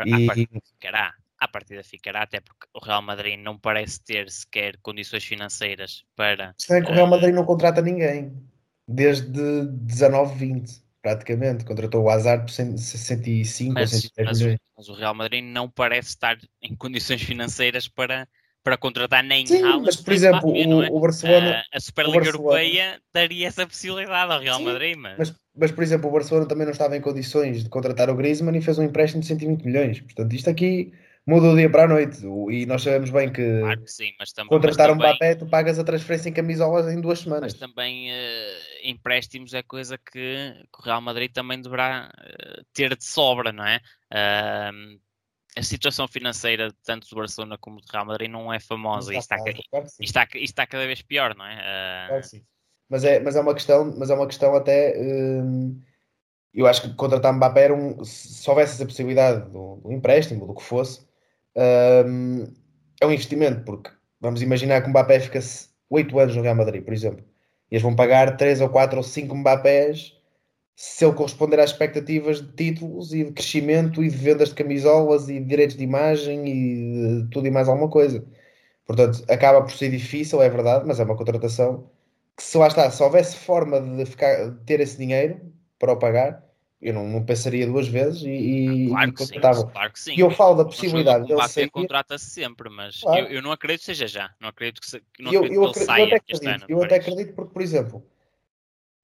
E... 0.06 0.26
partida 0.26 0.60
ficará, 0.65 1.13
à 1.38 1.48
partida 1.48 1.84
ficará, 1.84 2.24
até 2.24 2.39
porque 2.39 2.65
o 2.74 2.84
Real 2.84 3.02
Madrid 3.02 3.39
não 3.39 3.58
parece 3.58 4.02
ter 4.02 4.30
sequer 4.32 4.78
condições 4.82 5.24
financeiras 5.24 6.04
para. 6.15 6.56
Se 6.58 6.76
é 6.76 6.82
que 6.82 6.89
o 6.89 6.93
Real 6.93 7.08
Madrid 7.08 7.34
não 7.34 7.45
contrata 7.45 7.82
ninguém 7.82 8.34
desde 8.88 9.67
19, 9.67 10.36
20 10.36 10.88
praticamente. 11.01 11.65
Contratou 11.65 12.03
o 12.03 12.09
Hazard 12.09 12.45
por 12.45 12.51
65 12.51 13.73
mas, 13.73 13.93
ou 13.93 13.99
110 13.99 14.27
mas, 14.27 14.39
milhões. 14.39 14.59
Mas 14.77 14.89
o 14.89 14.93
Real 14.93 15.15
Madrid 15.15 15.43
não 15.43 15.69
parece 15.69 16.09
estar 16.09 16.38
em 16.62 16.75
condições 16.75 17.21
financeiras 17.21 17.88
para, 17.88 18.27
para 18.63 18.77
contratar 18.77 19.23
nem 19.23 19.45
Sim, 19.45 19.63
Haaland, 19.63 19.85
mas 19.85 19.95
por 19.95 20.13
exemplo, 20.13 20.51
o, 20.51 20.83
é? 20.83 20.89
o, 20.89 20.99
Barcelona... 20.99 21.63
A, 21.73 21.77
a 21.77 21.79
Superliga 21.79 22.25
Europeia 22.25 23.01
daria 23.13 23.47
essa 23.47 23.65
possibilidade 23.65 24.31
ao 24.31 24.39
Real 24.39 24.57
Sim, 24.57 24.65
Madrid, 24.65 24.97
mas... 24.97 25.17
mas... 25.17 25.35
mas... 25.55 25.71
por 25.71 25.83
exemplo, 25.83 26.09
o 26.09 26.13
Barcelona 26.13 26.47
também 26.47 26.65
não 26.65 26.73
estava 26.73 26.95
em 26.95 27.01
condições 27.01 27.63
de 27.63 27.69
contratar 27.69 28.09
o 28.09 28.15
Griezmann 28.15 28.57
e 28.57 28.62
fez 28.62 28.77
um 28.77 28.83
empréstimo 28.83 29.21
de 29.21 29.27
120 29.27 29.63
milhões. 29.63 30.01
Portanto, 30.01 30.33
isto 30.33 30.49
aqui 30.49 30.93
muda 31.30 31.50
do 31.50 31.56
dia 31.56 31.70
para 31.70 31.84
a 31.84 31.88
noite. 31.88 32.26
E 32.50 32.65
nós 32.65 32.82
sabemos 32.82 33.10
bem 33.10 33.32
que, 33.32 33.60
claro 33.60 33.82
que 33.82 33.92
sim, 33.92 34.12
mas 34.20 34.34
também, 34.34 34.50
contratar 34.50 34.89
mas 34.89 34.98
um 34.98 35.00
Mbappé, 35.00 35.36
tu 35.36 35.48
pagas 35.48 35.80
a 35.80 35.84
transferência 35.84 36.30
em 36.30 36.34
camisolas 36.34 36.92
em 36.92 37.00
duas 37.00 37.20
semanas. 37.20 37.54
Mas 37.54 37.60
também 37.60 38.12
uh, 38.12 38.60
empréstimos 38.84 39.54
é 39.54 39.62
coisa 39.62 39.98
que, 39.98 40.12
que, 40.12 40.80
o 40.80 40.84
Real 40.84 41.02
Madrid 41.02 41.32
também 41.32 41.62
deverá 41.62 42.12
uh, 42.12 42.65
ter 42.74 42.96
de 42.98 43.06
sobra, 43.06 43.52
não 43.52 43.65
é? 43.65 43.80
Uh, 44.12 45.00
a 45.56 45.63
situação 45.63 46.08
financeira 46.08 46.74
tanto 46.84 47.08
do 47.10 47.15
Barcelona 47.15 47.58
como 47.58 47.80
do 47.80 47.88
Real 47.92 48.06
Madrid 48.06 48.30
não 48.30 48.54
é 48.54 48.60
famosa 48.60 49.13
e 49.13 49.18
está, 49.18 49.38
claro 49.38 49.88
está, 50.00 50.28
está, 50.36 50.68
cada 50.68 50.86
vez 50.86 51.02
pior, 51.02 51.36
não 51.36 51.46
é? 51.46 52.08
Claro 52.08 52.24
mas 52.89 53.04
é, 53.04 53.20
mas 53.20 53.36
é 53.36 53.39
uma 53.39 53.54
questão, 53.54 53.96
mas 53.98 54.10
é 54.10 54.15
uma 54.15 54.26
questão 54.26 54.56
até 54.56 54.96
hum, 54.98 55.80
eu 56.54 56.65
acho 56.65 56.82
que 56.82 56.94
contratar 56.96 57.34
Mbappé 57.34 57.65
era 57.65 57.74
um, 57.74 58.04
se 58.04 58.50
houvesse 58.50 58.74
essa 58.74 58.86
possibilidade 58.86 59.50
do, 59.52 59.76
do 59.78 59.92
empréstimo, 59.92 60.48
do 60.48 60.56
que 60.56 60.63
fosse, 60.63 61.08
um, 61.55 62.43
é 63.01 63.05
um 63.05 63.12
investimento, 63.12 63.63
porque 63.63 63.89
vamos 64.19 64.41
imaginar 64.41 64.81
que 64.81 64.88
o 64.88 64.89
Mbappé 64.89 65.19
fica 65.19 65.39
8 65.89 66.19
anos 66.19 66.35
no 66.35 66.41
Real 66.41 66.55
Madrid, 66.55 66.83
por 66.83 66.93
exemplo, 66.93 67.23
e 67.71 67.75
eles 67.75 67.83
vão 67.83 67.95
pagar 67.95 68.38
3 68.38 68.62
ou 68.62 68.69
4 68.69 68.97
ou 68.97 69.03
5 69.03 69.35
Mbappés 69.35 70.19
se 70.75 71.03
ele 71.03 71.13
corresponder 71.13 71.59
às 71.59 71.71
expectativas 71.71 72.41
de 72.41 72.53
títulos 72.53 73.13
e 73.13 73.25
de 73.25 73.31
crescimento 73.33 74.01
e 74.01 74.09
de 74.09 74.15
vendas 74.15 74.49
de 74.49 74.55
camisolas 74.55 75.27
e 75.27 75.33
de 75.33 75.45
direitos 75.45 75.75
de 75.75 75.83
imagem 75.83 76.47
e 76.47 77.27
tudo 77.29 77.47
e 77.47 77.51
mais 77.51 77.67
alguma 77.67 77.89
coisa. 77.89 78.25
Portanto, 78.85 79.23
acaba 79.29 79.62
por 79.62 79.71
ser 79.71 79.89
difícil, 79.89 80.41
é 80.41 80.49
verdade, 80.49 80.85
mas 80.88 80.99
é 80.99 81.03
uma 81.03 81.17
contratação 81.17 81.89
que 82.35 82.43
se 82.43 82.57
lá 82.57 82.67
está, 82.67 82.89
se 82.89 83.03
houvesse 83.03 83.35
forma 83.35 83.81
de, 83.81 84.05
ficar, 84.05 84.51
de 84.51 84.65
ter 84.65 84.79
esse 84.79 84.97
dinheiro 84.97 85.41
para 85.77 85.91
o 85.91 85.99
pagar, 85.99 86.43
eu 86.82 86.94
não, 86.94 87.08
não 87.08 87.24
pensaria 87.24 87.68
duas 87.68 87.88
vezes 87.88 88.24
e, 88.24 88.30
e, 88.30 88.89
claro, 88.89 89.13
que 89.13 89.26
sim, 89.26 89.39
claro 89.39 89.92
sim. 89.96 90.15
E 90.15 90.20
eu 90.22 90.32
falo 90.32 90.56
da 90.56 90.65
possibilidade 90.65 91.28
dele 91.28 91.48
sair... 91.48 91.70
contrata-se 91.70 92.26
sempre, 92.26 92.70
mas 92.70 93.02
claro. 93.02 93.26
eu, 93.26 93.32
eu, 93.34 93.42
não 93.42 93.52
acredito 93.52 93.82
que 93.82 93.86
seja 93.88 94.08
já. 94.08 94.34
Não 94.39 94.50
acredito 94.50 94.80
que, 94.80 94.89
se, 94.89 95.04
não 95.20 95.34
eu, 95.34 95.39
acredito 95.42 95.62
eu, 95.62 95.72
que 95.72 95.80
ele 95.80 95.86
saia 95.86 96.04
eu 96.04 96.15
até 96.15 96.34
este 96.34 96.48
ano. 96.48 96.65
Eu 96.70 96.84
até 96.84 96.96
acredito 96.96 97.34
porque, 97.34 97.54
por 97.54 97.62
exemplo, 97.62 98.06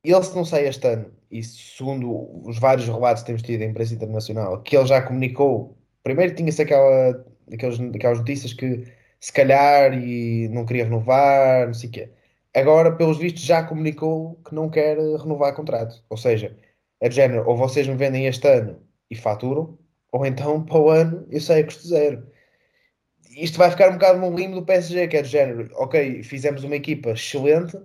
ele 0.04 0.24
se 0.24 0.36
não 0.36 0.46
sai 0.46 0.68
este 0.68 0.88
ano, 0.88 1.12
e 1.30 1.44
segundo 1.44 2.48
os 2.48 2.60
vários 2.60 2.88
relatos 2.88 3.24
que 3.24 3.28
temos 3.28 3.42
tido 3.42 3.62
em 3.62 3.70
imprensa 3.72 3.94
internacional, 3.94 4.62
que 4.62 4.78
ele 4.78 4.86
já 4.86 5.02
comunicou, 5.02 5.78
primeiro 6.04 6.34
tinha-se 6.34 6.62
aquela, 6.62 7.26
aquelas, 7.52 7.80
aquelas 7.80 8.20
notícias 8.20 8.54
que 8.54 8.86
se 9.20 9.34
calhar 9.34 9.94
e 9.94 10.48
não 10.50 10.66
queria 10.66 10.86
renovar, 10.86 11.68
não 11.68 11.74
sei 11.74 11.90
o 11.90 11.92
quê. 11.92 12.10
Agora, 12.54 12.96
pelos 12.96 13.18
vistos, 13.18 13.44
já 13.44 13.64
comunicou 13.64 14.40
que 14.48 14.56
não 14.56 14.70
quer 14.70 14.98
renovar 14.98 15.54
contrato. 15.54 16.02
Ou 16.10 16.16
seja, 16.16 16.56
é 17.01 17.10
de 17.10 17.15
género, 17.15 17.47
ou 17.47 17.58
vocês 17.58 17.87
me 17.87 17.96
vendem 17.96 18.27
este 18.27 18.48
ano 18.48 18.81
e 19.10 19.15
faturam, 19.15 19.77
ou 20.12 20.25
então 20.25 20.63
para 20.63 20.77
o 20.77 20.89
ano 20.89 21.27
eu 21.29 21.41
saio 21.41 21.63
a 21.63 21.65
custo 21.65 21.87
zero. 21.87 22.27
Isto 23.37 23.58
vai 23.58 23.69
ficar 23.69 23.89
um 23.89 23.93
bocado 23.93 24.19
no 24.19 24.35
limbo 24.35 24.56
do 24.56 24.65
PSG, 24.65 25.08
que 25.08 25.17
é 25.17 25.21
de 25.21 25.29
género, 25.29 25.69
ok, 25.75 26.23
fizemos 26.23 26.63
uma 26.63 26.75
equipa 26.75 27.12
excelente, 27.12 27.77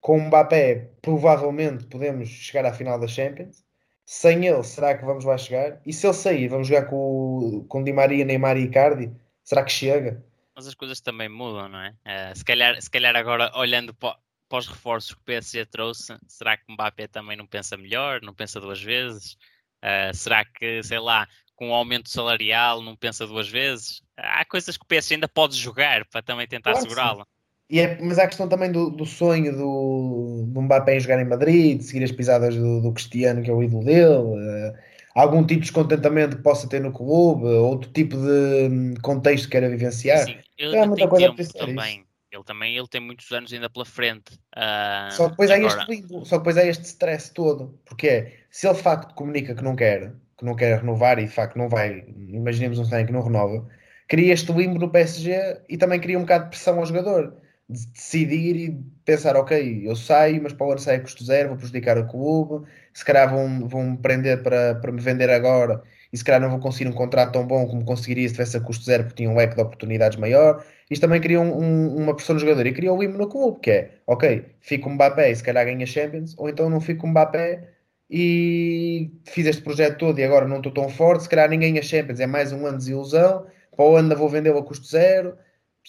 com 0.00 0.18
o 0.18 0.20
Mbappé 0.20 0.90
provavelmente 1.02 1.86
podemos 1.86 2.28
chegar 2.28 2.64
à 2.64 2.72
final 2.72 2.98
da 2.98 3.08
Champions, 3.08 3.64
sem 4.04 4.46
ele, 4.46 4.62
será 4.62 4.96
que 4.96 5.04
vamos 5.04 5.24
lá 5.24 5.36
chegar? 5.36 5.80
E 5.84 5.92
se 5.92 6.06
ele 6.06 6.14
sair, 6.14 6.48
vamos 6.48 6.68
jogar 6.68 6.84
com, 6.86 7.66
com 7.68 7.82
Di 7.82 7.92
Maria, 7.92 8.24
Neymar 8.24 8.56
e 8.56 8.62
Icardi? 8.62 9.10
Será 9.42 9.64
que 9.64 9.72
chega? 9.72 10.24
Mas 10.54 10.68
as 10.68 10.74
coisas 10.74 11.00
também 11.00 11.28
mudam, 11.28 11.68
não 11.68 11.80
é? 11.80 11.90
Uh, 12.06 12.36
se, 12.36 12.44
calhar, 12.44 12.80
se 12.80 12.88
calhar 12.88 13.16
agora, 13.16 13.50
olhando 13.56 13.92
para, 13.92 14.16
para 14.48 14.58
os 14.58 14.66
reforços 14.66 15.14
que 15.14 15.20
o 15.20 15.24
PSG 15.24 15.66
trouxe, 15.66 16.16
será 16.28 16.56
que 16.56 16.64
o 16.68 16.72
Mbappé 16.72 17.06
também 17.06 17.36
não 17.36 17.46
pensa 17.46 17.76
melhor, 17.76 18.20
não 18.22 18.34
pensa 18.34 18.60
duas 18.60 18.80
vezes? 18.80 19.36
Uh, 19.82 20.14
será 20.14 20.44
que, 20.44 20.82
sei 20.82 20.98
lá, 20.98 21.26
com 21.54 21.68
o 21.68 21.70
um 21.70 21.74
aumento 21.74 22.08
salarial 22.10 22.82
não 22.82 22.96
pensa 22.96 23.26
duas 23.26 23.48
vezes? 23.48 24.02
Há 24.16 24.44
coisas 24.44 24.76
que 24.76 24.84
o 24.84 24.86
PSG 24.86 25.14
ainda 25.14 25.28
pode 25.28 25.56
jogar 25.56 26.04
para 26.06 26.22
também 26.22 26.46
tentar 26.46 26.72
claro 26.72 26.82
segurá-lo. 26.82 27.26
E 27.68 27.80
é, 27.80 28.00
mas 28.00 28.18
há 28.18 28.24
a 28.24 28.28
questão 28.28 28.48
também 28.48 28.70
do, 28.70 28.90
do 28.90 29.04
sonho 29.04 29.52
do, 29.52 30.44
do 30.46 30.62
Mbappé 30.62 30.96
em 30.96 31.00
jogar 31.00 31.20
em 31.20 31.28
Madrid, 31.28 31.78
de 31.78 31.84
seguir 31.84 32.04
as 32.04 32.12
pisadas 32.12 32.54
do, 32.54 32.80
do 32.80 32.92
Cristiano, 32.92 33.42
que 33.42 33.50
é 33.50 33.52
o 33.52 33.62
ídolo 33.62 33.84
dele, 33.84 34.06
uh, 34.06 34.74
algum 35.16 35.40
tipo 35.40 35.60
de 35.60 35.66
descontentamento 35.66 36.36
que 36.36 36.42
possa 36.44 36.68
ter 36.68 36.80
no 36.80 36.92
clube, 36.92 37.44
outro 37.44 37.90
tipo 37.90 38.16
de 38.16 38.68
hum, 38.70 38.94
contexto 39.02 39.46
que 39.46 39.52
queira 39.52 39.68
vivenciar. 39.68 40.26
Sim, 40.26 40.38
ele 40.56 40.78
há 40.78 40.86
muita 40.86 41.08
coisa 41.08 41.28
a 41.28 41.34
pensar 41.34 41.58
também. 41.58 42.05
Ele 42.36 42.44
também 42.44 42.76
ele 42.76 42.86
tem 42.86 43.00
muitos 43.00 43.30
anos 43.32 43.52
ainda 43.52 43.70
pela 43.70 43.84
frente. 43.84 44.34
Uh, 44.54 45.10
Só 45.10 45.28
depois 45.28 45.50
há 45.50 45.54
agora, 45.54 45.80
este 45.80 45.90
limbo, 45.90 46.24
só 46.24 46.36
depois 46.38 46.56
há 46.58 46.64
este 46.64 46.84
stress 46.84 47.32
todo, 47.32 47.78
porque 47.84 48.08
é, 48.08 48.32
se 48.50 48.66
ele 48.66 48.76
de 48.76 48.82
facto 48.82 49.14
comunica 49.14 49.54
que 49.54 49.64
não 49.64 49.74
quer, 49.74 50.12
que 50.36 50.44
não 50.44 50.54
quer 50.54 50.80
renovar 50.80 51.18
e 51.18 51.24
de 51.24 51.32
facto 51.32 51.56
não 51.56 51.68
vai, 51.68 52.04
imaginemos 52.28 52.78
um 52.78 52.84
cenário 52.84 53.06
que 53.06 53.12
não 53.12 53.22
renova, 53.22 53.66
cria 54.06 54.34
este 54.34 54.52
limbo 54.52 54.78
no 54.78 54.90
PSG 54.90 55.62
e 55.68 55.78
também 55.78 55.98
cria 55.98 56.18
um 56.18 56.22
bocado 56.22 56.44
de 56.44 56.50
pressão 56.50 56.78
ao 56.78 56.86
jogador 56.86 57.34
de 57.68 57.86
decidir 57.88 58.56
e 58.56 58.84
pensar, 59.04 59.34
ok, 59.34 59.82
eu 59.84 59.96
saio, 59.96 60.40
mas 60.42 60.52
para 60.52 60.66
o 60.66 60.70
ano 60.70 60.78
saio 60.78 61.02
custo 61.02 61.24
zero, 61.24 61.48
vou 61.48 61.56
prejudicar 61.56 61.98
o 61.98 62.06
clube, 62.06 62.64
se 62.94 63.04
calhar 63.04 63.28
vão, 63.28 63.66
vão 63.66 63.90
me 63.90 63.96
prender 63.96 64.42
para, 64.42 64.76
para 64.76 64.92
me 64.92 65.00
vender 65.00 65.30
agora 65.30 65.82
e 66.12 66.16
se 66.16 66.24
calhar 66.24 66.40
não 66.40 66.50
vou 66.50 66.58
conseguir 66.58 66.88
um 66.88 66.92
contrato 66.92 67.32
tão 67.32 67.46
bom 67.46 67.66
como 67.66 67.84
conseguiria 67.84 68.28
se 68.28 68.34
tivesse 68.34 68.56
a 68.56 68.60
custo 68.60 68.84
zero 68.84 69.04
porque 69.04 69.16
tinha 69.16 69.30
um 69.30 69.36
leque 69.36 69.54
de 69.54 69.60
oportunidades 69.62 70.18
maior. 70.18 70.64
Isto 70.90 71.02
também 71.02 71.20
cria 71.20 71.40
um, 71.40 71.62
um, 71.62 71.96
uma 71.96 72.14
pressão 72.14 72.34
no 72.34 72.40
jogador 72.40 72.66
e 72.66 72.72
cria 72.72 72.92
um 72.92 72.98
limbo 72.98 73.18
no 73.18 73.28
clube, 73.28 73.60
que 73.60 73.70
é, 73.70 73.90
ok, 74.06 74.44
fico 74.60 74.88
o 74.88 74.92
Mbappé 74.92 75.30
e 75.30 75.36
se 75.36 75.42
calhar 75.42 75.64
ganha 75.64 75.86
Champions, 75.86 76.34
ou 76.38 76.48
então 76.48 76.70
não 76.70 76.80
fico 76.80 77.06
o 77.06 77.10
Mbappé 77.10 77.68
e 78.10 79.10
fiz 79.24 79.46
este 79.46 79.62
projeto 79.62 79.98
todo 79.98 80.18
e 80.18 80.24
agora 80.24 80.46
não 80.46 80.58
estou 80.58 80.72
tão 80.72 80.88
forte, 80.88 81.24
se 81.24 81.28
calhar 81.28 81.48
ninguém 81.50 81.78
a 81.78 81.82
Champions, 81.82 82.20
é 82.20 82.26
mais 82.26 82.52
um 82.52 82.64
ano 82.66 82.78
de 82.78 82.84
desilusão, 82.84 83.46
para 83.76 83.84
o 83.84 83.96
ano 83.96 84.16
vou 84.16 84.28
vendê-lo 84.28 84.58
a 84.58 84.64
custo 84.64 84.86
zero. 84.86 85.36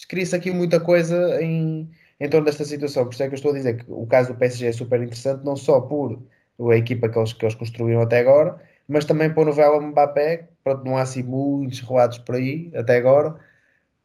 Cria-se 0.08 0.36
aqui 0.36 0.50
muita 0.50 0.78
coisa 0.78 1.42
em, 1.42 1.90
em 2.20 2.28
torno 2.28 2.46
desta 2.46 2.64
situação. 2.64 3.04
Por 3.04 3.12
isso 3.14 3.22
é 3.22 3.26
que 3.28 3.34
eu 3.34 3.36
estou 3.36 3.50
a 3.52 3.54
dizer 3.54 3.84
que 3.84 3.84
o 3.88 4.06
caso 4.06 4.32
do 4.32 4.38
PSG 4.38 4.66
é 4.66 4.72
super 4.72 5.00
interessante, 5.02 5.44
não 5.44 5.56
só 5.56 5.80
por 5.80 6.22
a 6.70 6.76
equipa 6.76 7.08
que 7.08 7.18
eles, 7.18 7.32
que 7.32 7.44
eles 7.44 7.54
construíram 7.54 8.02
até 8.02 8.20
agora, 8.20 8.60
mas 8.88 9.04
também 9.04 9.32
para 9.32 9.42
o 9.42 9.46
novela 9.46 9.80
Mbappé, 9.80 10.48
pronto, 10.64 10.84
não 10.84 10.96
há 10.96 11.02
assim 11.02 11.22
muitos 11.22 11.80
relatos 11.80 12.18
por 12.18 12.36
aí 12.36 12.72
até 12.74 12.96
agora, 12.96 13.38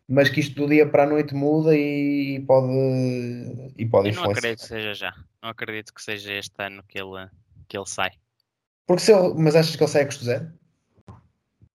mas 0.08 0.30
que 0.30 0.42
isto 0.42 0.56
do 0.56 0.68
dia 0.68 0.86
para 0.88 1.04
a 1.04 1.08
noite 1.08 1.34
muda 1.34 1.76
e 1.76 2.44
pode 2.46 2.68
e 3.78 3.86
pode 3.86 4.10
eu 4.10 4.16
não 4.16 4.26
acredito 4.26 4.60
que 4.60 4.68
seja 4.68 4.94
já. 4.94 5.16
Não 5.42 5.50
acredito 5.50 5.94
que 5.94 6.04
seja 6.04 6.34
este 6.34 6.62
ano 6.62 6.84
que 6.88 7.00
ele, 7.00 7.30
que 7.68 7.78
ele 7.78 7.88
sai. 7.88 8.12
Porque 8.86 9.02
se 9.02 9.14
ele, 9.14 9.34
mas 9.38 9.56
achas 9.56 9.76
que 9.76 9.82
ele 9.82 9.92
sai 9.92 10.02
a 10.02 10.06
custo 10.06 10.26
zero? 10.26 10.52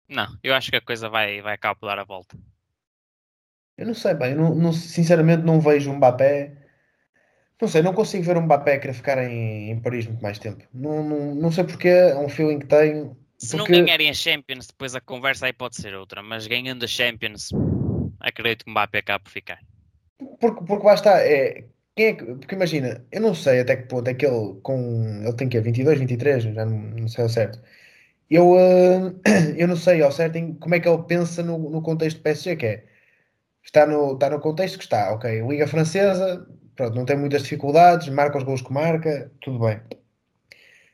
Não, 0.08 0.28
eu 0.44 0.54
acho 0.54 0.72
que 0.72 0.78
a 0.78 0.82
coisa 0.82 1.10
vai, 1.10 1.42
vai 1.42 1.58
cá 1.58 1.76
dar 1.82 2.00
a 2.00 2.04
volta. 2.04 2.38
Eu 3.78 3.88
não 3.88 3.94
sei 3.94 4.14
bem, 4.14 4.32
eu 4.32 4.38
não, 4.38 4.56
não, 4.56 4.72
sinceramente 4.72 5.44
não 5.44 5.60
vejo 5.60 5.92
um 5.92 5.96
Mbappé. 5.96 6.63
Não 7.64 7.68
sei, 7.70 7.82
não 7.82 7.94
consigo 7.94 8.26
ver 8.26 8.36
um 8.36 8.42
Mbappé 8.42 8.78
querer 8.78 8.94
ficar 8.94 9.18
em, 9.24 9.72
em 9.72 9.80
Paris 9.80 10.06
muito 10.06 10.22
mais 10.22 10.38
tempo. 10.38 10.62
Não, 10.74 11.02
não, 11.02 11.34
não 11.34 11.50
sei 11.50 11.64
porque, 11.64 11.88
é 11.88 12.14
um 12.18 12.28
feeling 12.28 12.60
que 12.60 12.66
tenho. 12.66 13.16
Se 13.38 13.56
porque... 13.56 13.72
não 13.72 13.86
ganharem 13.86 14.10
a 14.10 14.14
Champions, 14.14 14.68
depois 14.68 14.94
a 14.94 15.00
conversa 15.00 15.46
aí 15.46 15.54
pode 15.54 15.78
ser 15.78 15.96
outra, 15.96 16.22
mas 16.22 16.46
ganhando 16.46 16.84
a 16.84 16.88
Champions, 16.90 17.52
acredito 18.20 18.66
que 18.66 18.70
o 18.70 18.74
Mbappé 18.74 18.98
acaba 18.98 19.24
por 19.24 19.30
ficar. 19.30 19.60
Porque, 20.42 20.62
porque 20.66 20.86
lá 20.86 20.94
está, 20.94 21.22
é, 21.22 21.64
quem 21.96 22.08
é 22.08 22.14
que, 22.16 22.26
porque 22.26 22.54
imagina, 22.54 23.06
eu 23.10 23.22
não 23.22 23.34
sei 23.34 23.62
até 23.62 23.78
que 23.78 23.88
ponto 23.88 24.10
é 24.10 24.14
que 24.14 24.26
ele 24.26 24.60
com. 24.62 25.22
Ele 25.24 25.34
tem 25.38 25.48
que 25.48 25.62
22, 25.62 26.00
23, 26.00 26.44
já 26.44 26.66
não, 26.66 26.78
não 26.78 27.08
sei 27.08 27.24
ao 27.24 27.30
certo. 27.30 27.62
Eu, 28.30 28.52
uh, 28.52 29.22
eu 29.56 29.70
não 29.70 29.78
sei 29.78 30.02
ao 30.02 30.12
certo 30.12 30.36
em, 30.36 30.54
como 30.56 30.76
é 30.76 30.82
que 30.82 30.90
ele 30.90 31.04
pensa 31.04 31.42
no, 31.42 31.58
no 31.70 31.82
contexto 31.82 32.18
do 32.18 32.24
PSG, 32.24 32.58
que 32.58 32.66
é 32.66 32.86
está 33.64 33.88
no, 33.88 34.16
está 34.16 34.30
no 34.30 34.42
contexto 34.42 34.78
que 34.78 34.84
está, 34.84 35.14
ok. 35.14 35.48
Liga 35.48 35.66
Francesa, 35.66 36.46
pronto, 36.76 36.96
não 36.96 37.06
tem 37.06 37.18
muitas 37.18 37.44
dificuldades, 37.44 38.10
marca 38.10 38.38
os 38.38 38.44
gols 38.44 38.62
que 38.62 38.74
marca, 38.74 39.32
tudo 39.42 39.60
bem. 39.60 39.80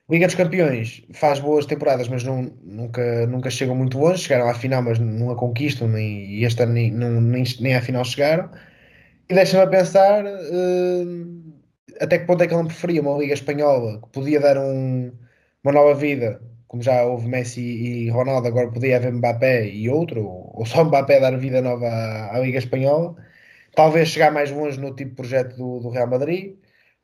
Liga 0.09 0.25
dos 0.25 0.35
Campeões 0.35 1.03
faz 1.13 1.39
boas 1.39 1.65
temporadas, 1.67 2.07
mas 2.07 2.23
não, 2.23 2.51
nunca, 2.63 3.27
nunca 3.27 3.49
chegam 3.49 3.75
muito 3.75 3.99
longe. 3.99 4.23
Chegaram 4.23 4.49
à 4.49 4.53
final, 4.55 4.81
mas 4.81 4.97
não 4.97 5.29
a 5.29 5.35
conquistam, 5.35 5.87
nem, 5.87 6.25
e 6.31 6.45
este 6.45 6.63
ano 6.63 6.73
nem, 6.73 6.91
nem, 6.91 7.43
nem 7.59 7.75
à 7.75 7.81
final 7.81 8.03
chegaram. 8.03 8.49
E 9.29 9.33
deixa-me 9.35 9.63
a 9.63 9.67
pensar 9.67 10.25
uh, 10.25 11.53
até 12.01 12.17
que 12.19 12.25
ponto 12.25 12.43
é 12.43 12.47
que 12.47 12.53
ele 12.53 12.65
preferia 12.65 13.01
uma 13.01 13.17
Liga 13.19 13.33
Espanhola 13.33 14.01
que 14.01 14.09
podia 14.09 14.39
dar 14.39 14.57
um, 14.57 15.11
uma 15.63 15.73
nova 15.73 15.93
vida 15.93 16.41
como 16.69 16.83
já 16.83 17.03
houve 17.03 17.27
Messi 17.27 17.61
e 17.61 18.09
Ronaldo, 18.11 18.47
agora 18.47 18.71
podia 18.71 18.97
haver 18.97 19.11
Mbappé 19.13 19.67
e 19.67 19.89
outro, 19.89 20.21
ou 20.53 20.65
só 20.65 20.83
Mbappé 20.85 21.19
dar 21.19 21.35
vida 21.37 21.61
nova 21.61 21.87
à, 21.87 22.35
à 22.35 22.39
Liga 22.39 22.59
Espanhola. 22.59 23.15
Talvez 23.75 24.09
chegar 24.09 24.31
mais 24.31 24.51
longe 24.51 24.79
no 24.79 24.95
tipo 24.95 25.11
de 25.11 25.15
projeto 25.15 25.55
do, 25.55 25.79
do 25.79 25.89
Real 25.89 26.07
Madrid. 26.07 26.55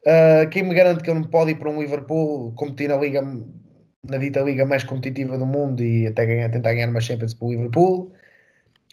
Uh, 0.06 0.50
quem 0.50 0.64
me 0.64 0.76
garante 0.76 1.04
que 1.04 1.10
ele 1.10 1.20
não 1.20 1.28
pode 1.28 1.52
ir 1.52 1.56
para 1.56 1.70
um 1.70 1.82
Liverpool 1.82 2.54
competir 2.54 2.90
na 2.90 2.98
liga 2.98 3.22
na 4.10 4.18
dita 4.18 4.42
liga 4.42 4.66
mais 4.66 4.84
competitiva 4.84 5.38
do 5.38 5.46
mundo 5.46 5.84
e 5.84 6.08
até 6.08 6.26
ganhar, 6.26 6.50
tentar 6.50 6.74
ganhar 6.74 6.90
uma 6.90 7.02
Champions 7.02 7.34
para 7.34 7.48
o 7.48 7.52
Liverpool. 7.52 8.12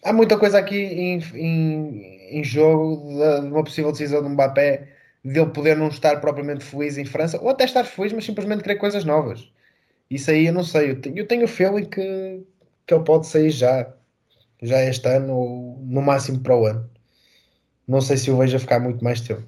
Há 0.04 0.12
muita 0.12 0.38
coisa 0.38 0.58
aqui 0.58 0.76
em, 0.76 1.18
em, 1.34 2.38
em 2.38 2.44
jogo 2.44 3.08
de, 3.08 3.42
de 3.42 3.52
uma 3.52 3.62
possível 3.62 3.92
decisão 3.92 4.22
de 4.22 4.28
Mbappé 4.30 4.88
de 5.24 5.38
ele 5.38 5.50
poder 5.50 5.76
não 5.76 5.88
estar 5.88 6.20
propriamente 6.20 6.64
feliz 6.64 6.98
em 6.98 7.04
França, 7.04 7.40
ou 7.40 7.50
até 7.50 7.64
estar 7.64 7.84
feliz, 7.84 8.12
mas 8.12 8.24
simplesmente 8.24 8.62
querer 8.62 8.76
coisas 8.76 9.04
novas. 9.04 9.52
Isso 10.10 10.30
aí 10.30 10.46
eu 10.46 10.52
não 10.52 10.64
sei. 10.64 10.90
Eu 10.90 11.00
tenho, 11.00 11.18
eu 11.18 11.26
tenho 11.26 11.44
o 11.44 11.48
feeling 11.48 11.84
que, 11.84 12.42
que 12.86 12.94
ele 12.94 13.04
pode 13.04 13.26
sair 13.26 13.50
já. 13.50 13.92
Já 14.62 14.80
este 14.84 15.08
ano 15.08 15.34
ou 15.34 15.78
no 15.82 16.02
máximo 16.02 16.40
para 16.40 16.56
o 16.56 16.66
ano. 16.66 16.88
Não 17.92 18.00
sei 18.00 18.16
se 18.16 18.30
o 18.30 18.38
vejo 18.38 18.56
a 18.56 18.60
ficar 18.60 18.80
muito 18.80 19.04
mais 19.04 19.20
tempo. 19.20 19.46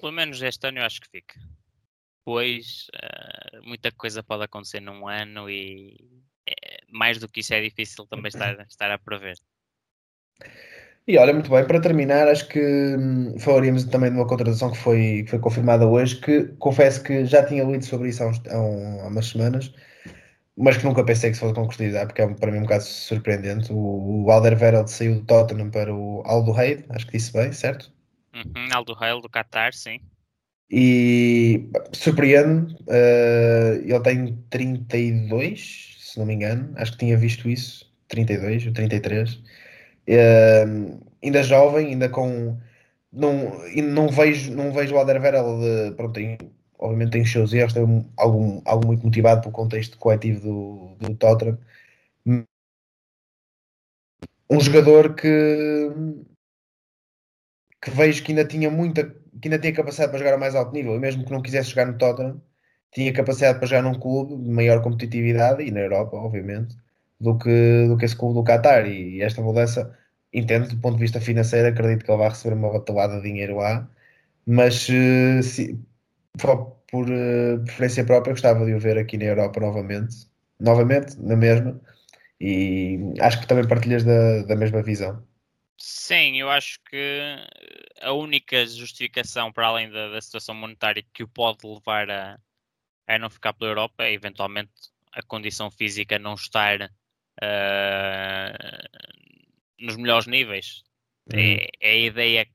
Pelo 0.00 0.12
menos 0.12 0.40
este 0.40 0.68
ano 0.68 0.78
eu 0.78 0.84
acho 0.84 1.00
que 1.00 1.10
fica. 1.10 1.34
Pois 2.24 2.86
uh, 2.94 3.66
muita 3.66 3.90
coisa 3.90 4.22
pode 4.22 4.44
acontecer 4.44 4.78
num 4.78 5.08
ano 5.08 5.50
e 5.50 5.96
é, 6.48 6.78
mais 6.88 7.18
do 7.18 7.28
que 7.28 7.40
isso 7.40 7.54
é 7.54 7.60
difícil 7.60 8.06
também 8.06 8.28
estar, 8.30 8.54
estar 8.68 8.88
a 8.92 8.98
prever. 8.98 9.36
E 11.08 11.18
olha, 11.18 11.32
muito 11.32 11.50
bem, 11.50 11.66
para 11.66 11.80
terminar, 11.80 12.28
acho 12.28 12.46
que 12.46 12.60
hum, 12.60 13.36
falaríamos 13.40 13.82
também 13.86 14.12
de 14.12 14.16
uma 14.16 14.26
contratação 14.28 14.70
que 14.70 14.78
foi, 14.78 15.24
que 15.24 15.30
foi 15.30 15.40
confirmada 15.40 15.84
hoje, 15.84 16.20
que 16.20 16.44
confesso 16.60 17.02
que 17.02 17.24
já 17.24 17.44
tinha 17.44 17.64
lido 17.64 17.84
sobre 17.84 18.10
isso 18.10 18.22
há, 18.22 18.28
uns, 18.28 18.40
há, 18.46 18.60
um, 18.60 19.00
há 19.00 19.08
umas 19.08 19.26
semanas, 19.26 19.74
mas 20.56 20.76
que 20.76 20.84
nunca 20.84 21.04
pensei 21.04 21.30
que 21.30 21.36
se 21.36 21.40
fosse 21.40 21.54
concretizar, 21.54 22.06
porque 22.06 22.22
é 22.22 22.26
para 22.26 22.50
mim 22.50 22.58
um 22.58 22.62
bocado 22.62 22.84
surpreendente. 22.84 23.72
O, 23.72 24.24
o 24.24 24.30
Alderweireld 24.30 24.90
saiu 24.90 25.16
do 25.16 25.26
Tottenham 25.26 25.70
para 25.70 25.94
o 25.94 26.22
Aldo 26.26 26.52
Reid, 26.52 26.84
acho 26.90 27.06
que 27.06 27.16
disse 27.16 27.32
bem, 27.32 27.52
certo? 27.52 27.92
Uhum, 28.34 28.68
Aldo 28.72 28.94
Reid 28.94 29.22
do 29.22 29.28
Qatar, 29.28 29.72
sim. 29.74 30.00
E 30.70 31.68
surpreende, 31.92 32.74
uh, 32.74 33.74
ele 33.84 34.00
tem 34.00 34.36
32, 34.48 35.96
se 36.00 36.18
não 36.18 36.26
me 36.26 36.34
engano, 36.34 36.72
acho 36.76 36.92
que 36.92 36.98
tinha 36.98 37.16
visto 37.16 37.48
isso, 37.48 37.92
32 38.08 38.66
ou 38.66 38.72
33 38.72 39.42
Uh, 40.08 41.00
ainda 41.22 41.42
jovem, 41.42 41.88
ainda 41.88 42.08
com. 42.08 42.58
Não, 43.12 43.60
não 43.84 44.08
vejo, 44.08 44.52
não 44.52 44.72
vejo 44.72 44.94
o 44.94 44.98
Alderweireld, 44.98 45.94
pronto, 45.96 46.14
tem, 46.14 46.38
obviamente 46.82 47.12
tem 47.12 47.22
os 47.22 47.32
seus 47.32 47.52
erros, 47.52 47.72
tem 47.72 47.82
algo, 48.16 48.62
algo 48.64 48.86
muito 48.86 49.04
motivado 49.04 49.40
pelo 49.42 49.52
contexto 49.52 49.98
coletivo 49.98 50.40
do, 50.98 51.08
do 51.08 51.14
Tottenham. 51.16 51.58
Um 54.50 54.60
jogador 54.60 55.14
que, 55.14 55.28
que 57.82 57.90
vejo 57.90 58.22
que 58.22 58.32
ainda 58.32 58.44
tinha 58.44 58.70
muita, 58.70 59.04
que 59.40 59.48
ainda 59.48 59.58
tinha 59.58 59.72
capacidade 59.74 60.10
para 60.10 60.18
jogar 60.18 60.34
a 60.34 60.38
mais 60.38 60.54
alto 60.54 60.72
nível, 60.72 60.94
e 60.94 60.98
mesmo 60.98 61.24
que 61.24 61.32
não 61.32 61.42
quisesse 61.42 61.70
jogar 61.70 61.86
no 61.86 61.98
Tottenham, 61.98 62.40
tinha 62.92 63.12
capacidade 63.12 63.58
para 63.58 63.68
jogar 63.68 63.82
num 63.82 63.98
clube 63.98 64.36
de 64.36 64.50
maior 64.50 64.82
competitividade 64.82 65.62
e 65.62 65.70
na 65.70 65.80
Europa, 65.80 66.16
obviamente 66.16 66.76
do 67.22 67.38
que, 67.38 67.86
do 67.88 67.96
que 67.96 68.04
esse 68.04 68.16
clube 68.16 68.34
do 68.34 68.44
Qatar. 68.44 68.86
E 68.86 69.22
esta 69.22 69.40
mudança, 69.42 69.96
entendo 70.32 70.68
do 70.68 70.80
ponto 70.80 70.96
de 70.96 71.02
vista 71.02 71.20
financeiro, 71.20 71.68
acredito 71.68 72.04
que 72.04 72.10
ele 72.10 72.18
vai 72.18 72.28
receber 72.30 72.56
uma 72.56 72.72
batelada 72.72 73.16
de 73.16 73.22
dinheiro 73.22 73.56
lá, 73.56 73.88
mas 74.46 74.88
eh, 74.90 75.42
se, 75.42 75.78
por 76.38 77.08
uh, 77.10 77.64
preferência 77.64 78.04
própria, 78.04 78.32
gostava 78.32 78.64
de 78.64 78.74
o 78.74 78.80
ver 78.80 78.98
aqui 78.98 79.16
na 79.18 79.24
Europa 79.24 79.60
novamente, 79.60 80.14
novamente, 80.58 81.16
na 81.20 81.36
mesma, 81.36 81.80
e 82.40 82.98
acho 83.20 83.40
que 83.40 83.46
também 83.46 83.66
partilhas 83.66 84.04
da, 84.04 84.42
da 84.42 84.56
mesma 84.56 84.82
visão. 84.82 85.26
Sim, 85.78 86.38
eu 86.38 86.48
acho 86.48 86.78
que 86.88 87.20
a 88.00 88.12
única 88.12 88.64
justificação 88.66 89.52
para 89.52 89.66
além 89.66 89.90
da, 89.90 90.10
da 90.10 90.20
situação 90.20 90.54
monetária 90.54 91.04
que 91.12 91.24
o 91.24 91.28
pode 91.28 91.66
levar 91.66 92.08
a, 92.10 92.38
a 93.06 93.18
não 93.18 93.28
ficar 93.28 93.52
pela 93.52 93.70
Europa 93.70 94.04
é 94.04 94.12
eventualmente 94.12 94.70
a 95.12 95.22
condição 95.22 95.70
física 95.70 96.18
não 96.18 96.34
estar 96.34 96.80
uh, 96.82 96.88
nos 99.78 99.96
melhores 99.96 100.26
níveis. 100.26 100.84
É, 101.32 101.36
uhum. 101.36 101.66
é, 101.80 101.90
a 101.90 101.94
ideia, 101.94 102.46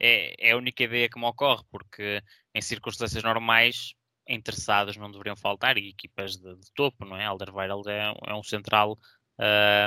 é, 0.00 0.48
é, 0.48 0.52
a 0.52 0.56
única 0.56 0.84
ideia 0.84 1.08
que 1.08 1.18
me 1.18 1.26
ocorre, 1.26 1.64
porque 1.70 2.22
em 2.54 2.60
circunstâncias 2.60 3.22
normais 3.22 3.94
interessados 4.28 4.96
não 4.96 5.10
deveriam 5.10 5.36
faltar 5.36 5.78
e 5.78 5.88
equipas 5.88 6.36
de, 6.36 6.54
de 6.56 6.72
topo, 6.74 7.04
não 7.04 7.16
é? 7.16 7.24
Alderweireld 7.24 7.88
é, 7.88 8.12
é 8.26 8.34
um 8.34 8.42
central 8.42 8.98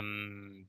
um, 0.04 0.66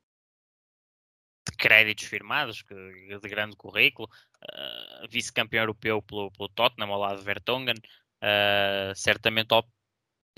créditos 1.58 2.04
firmados, 2.06 2.64
de 2.68 3.28
grande 3.28 3.56
currículo, 3.56 4.08
uh, 4.08 5.08
vice-campeão 5.08 5.62
europeu 5.62 6.02
pelo, 6.02 6.30
pelo 6.32 6.48
Tottenham 6.48 6.92
ao 6.92 6.98
lado 6.98 7.18
de 7.18 7.24
Vertonghen, 7.24 7.76
uh, 7.76 8.94
certamente 8.94 9.48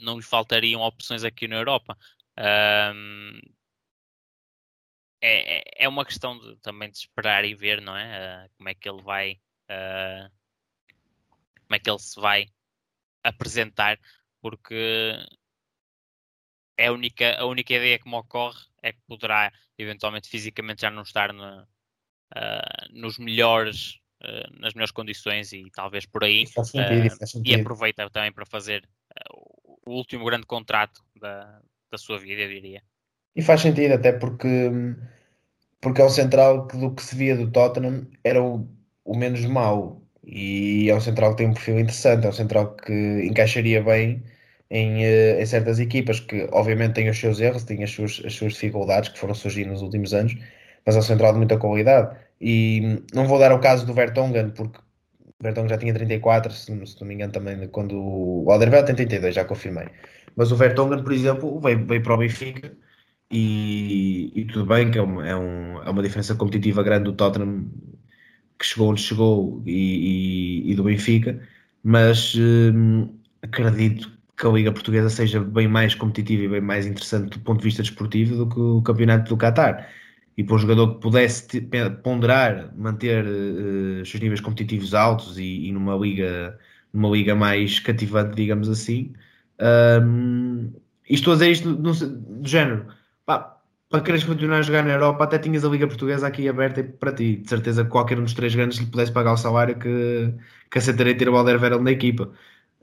não 0.00 0.16
lhe 0.16 0.22
faltariam 0.22 0.80
opções 0.80 1.24
aqui 1.24 1.46
na 1.46 1.56
Europa. 1.56 1.96
Uh, 2.38 3.51
é, 5.22 5.84
é 5.84 5.88
uma 5.88 6.04
questão 6.04 6.38
de, 6.38 6.56
também 6.56 6.90
de 6.90 6.98
esperar 6.98 7.44
e 7.44 7.54
ver, 7.54 7.80
não 7.80 7.96
é? 7.96 8.48
como 8.56 8.68
é 8.68 8.74
que 8.74 8.88
ele 8.88 9.02
vai 9.02 9.40
como 11.72 11.76
é 11.76 11.78
que 11.78 11.88
ele 11.88 11.98
se 11.98 12.20
vai 12.20 12.46
apresentar, 13.24 13.98
porque 14.42 15.16
é 16.76 16.88
a 16.88 16.92
única, 16.92 17.38
a 17.38 17.46
única 17.46 17.72
ideia 17.72 17.98
que 17.98 18.08
me 18.08 18.16
ocorre 18.16 18.60
é 18.82 18.92
que 18.92 19.00
poderá 19.06 19.50
eventualmente 19.78 20.28
fisicamente 20.28 20.82
já 20.82 20.90
não 20.90 21.02
estar 21.02 21.32
no, 21.32 21.62
uh, 21.62 22.90
nos 22.90 23.18
melhores, 23.18 24.00
uh, 24.22 24.60
nas 24.60 24.74
melhores 24.74 24.92
condições 24.92 25.52
e 25.52 25.70
talvez 25.70 26.04
por 26.04 26.24
aí. 26.24 26.46
Sentido, 26.46 26.82
uh, 26.82 27.42
e 27.44 27.54
aproveita 27.54 28.10
também 28.10 28.32
para 28.32 28.44
fazer 28.44 28.86
o 29.86 29.92
último 29.92 30.24
grande 30.24 30.46
contrato 30.46 31.02
da, 31.16 31.60
da 31.90 31.98
sua 31.98 32.18
vida, 32.18 32.42
eu 32.42 32.48
diria. 32.48 32.82
E 33.34 33.42
faz 33.42 33.60
sentido, 33.62 33.94
até 33.94 34.12
porque, 34.12 34.70
porque 35.80 36.00
é 36.00 36.04
um 36.04 36.08
central 36.10 36.66
que 36.66 36.76
do 36.76 36.94
que 36.94 37.02
se 37.02 37.16
via 37.16 37.36
do 37.36 37.50
Tottenham 37.50 38.06
era 38.24 38.42
o, 38.42 38.68
o 39.04 39.16
menos 39.16 39.44
mau. 39.46 40.02
E 40.24 40.88
é 40.90 40.94
um 40.94 41.00
central 41.00 41.32
que 41.32 41.38
tem 41.38 41.48
um 41.48 41.54
perfil 41.54 41.80
interessante, 41.80 42.26
é 42.26 42.28
um 42.30 42.32
central 42.32 42.76
que 42.76 42.92
encaixaria 43.24 43.82
bem 43.82 44.22
em, 44.70 45.04
eh, 45.04 45.42
em, 45.42 45.46
certas 45.46 45.78
equipas 45.80 46.20
que 46.20 46.48
obviamente 46.52 46.94
têm 46.94 47.08
os 47.10 47.18
seus 47.18 47.40
erros, 47.40 47.64
têm 47.64 47.82
as 47.84 47.90
suas, 47.90 48.22
as 48.24 48.34
suas 48.34 48.52
dificuldades 48.54 49.10
que 49.10 49.18
foram 49.18 49.34
surgindo 49.34 49.70
nos 49.72 49.82
últimos 49.82 50.14
anos, 50.14 50.34
mas 50.86 50.96
é 50.96 50.98
um 51.00 51.02
central 51.02 51.32
de 51.32 51.38
muita 51.38 51.58
qualidade. 51.58 52.16
E 52.40 53.02
não 53.14 53.26
vou 53.26 53.38
dar 53.38 53.52
o 53.52 53.60
caso 53.60 53.86
do 53.86 53.94
Vertonghen, 53.94 54.50
porque 54.50 54.78
o 54.78 55.42
Vertonghen 55.42 55.70
já 55.70 55.78
tinha 55.78 55.94
34, 55.94 56.52
se, 56.52 56.86
se 56.86 57.00
não 57.00 57.08
me 57.08 57.14
engano 57.14 57.32
também, 57.32 57.68
quando 57.68 57.94
o 58.00 58.50
Alderweireld 58.50 58.86
tem 58.86 58.96
32, 58.96 59.34
já 59.34 59.44
confirmei. 59.44 59.88
Mas 60.36 60.52
o 60.52 60.56
Vertonghen, 60.56 61.02
por 61.02 61.12
exemplo, 61.12 61.60
veio, 61.60 61.86
veio 61.86 62.02
para 62.02 62.14
o 62.14 62.18
Benfica 62.18 62.72
e, 63.32 64.32
e 64.34 64.44
tudo 64.44 64.66
bem 64.66 64.90
que 64.90 64.98
é, 64.98 65.02
uma, 65.02 65.26
é, 65.26 65.34
um, 65.34 65.82
é 65.82 65.90
uma 65.90 66.02
diferença 66.02 66.34
competitiva 66.34 66.82
grande 66.82 67.04
do 67.04 67.12
Tottenham 67.14 67.66
que 68.58 68.66
chegou 68.66 68.90
onde 68.90 69.00
chegou 69.00 69.62
e, 69.66 70.66
e, 70.66 70.72
e 70.72 70.74
do 70.74 70.84
Benfica, 70.84 71.40
mas 71.82 72.34
hum, 72.36 73.08
acredito 73.42 74.12
que 74.36 74.46
a 74.46 74.50
Liga 74.50 74.72
Portuguesa 74.72 75.08
seja 75.08 75.40
bem 75.40 75.66
mais 75.66 75.94
competitiva 75.94 76.44
e 76.44 76.48
bem 76.48 76.60
mais 76.60 76.86
interessante 76.86 77.30
do 77.30 77.40
ponto 77.40 77.58
de 77.58 77.64
vista 77.64 77.82
desportivo 77.82 78.36
do 78.36 78.48
que 78.48 78.60
o 78.60 78.82
campeonato 78.82 79.28
do 79.34 79.36
Qatar. 79.36 79.88
E 80.36 80.44
para 80.44 80.54
um 80.54 80.58
jogador 80.58 80.94
que 80.94 81.00
pudesse 81.00 81.46
ponderar, 82.02 82.72
manter 82.76 83.24
uh, 83.24 84.02
os 84.02 84.10
seus 84.10 84.22
níveis 84.22 84.40
competitivos 84.40 84.94
altos 84.94 85.38
e, 85.38 85.68
e, 85.68 85.72
numa 85.72 85.94
liga 85.96 86.58
numa 86.92 87.10
liga 87.10 87.34
mais 87.34 87.78
cativante, 87.78 88.34
digamos 88.36 88.68
assim, 88.68 89.12
um, 90.02 90.70
e 91.08 91.14
estou 91.14 91.32
a 91.32 91.36
dizer 91.36 91.50
isto 91.50 91.74
do, 91.74 91.92
do 91.92 92.48
género, 92.48 92.86
pá, 93.26 93.58
para 93.92 94.00
quereres 94.00 94.24
continuar 94.24 94.58
a 94.58 94.62
jogar 94.62 94.84
na 94.84 94.92
Europa, 94.94 95.24
até 95.24 95.38
tinhas 95.38 95.64
a 95.64 95.68
Liga 95.68 95.86
Portuguesa 95.86 96.26
aqui 96.26 96.48
aberta 96.48 96.82
para 96.82 97.12
ti. 97.12 97.36
De 97.36 97.48
certeza 97.48 97.84
que 97.84 97.90
qualquer 97.90 98.18
um 98.18 98.22
dos 98.24 98.32
três 98.32 98.54
grandes 98.54 98.78
lhe 98.78 98.86
pudesse 98.86 99.12
pagar 99.12 99.34
o 99.34 99.36
salário 99.36 99.78
que, 99.78 100.32
que 100.70 100.78
aceitaria 100.78 101.16
ter 101.16 101.28
o 101.28 101.36
Alderweireld 101.36 101.84
na 101.84 101.90
equipa. 101.92 102.30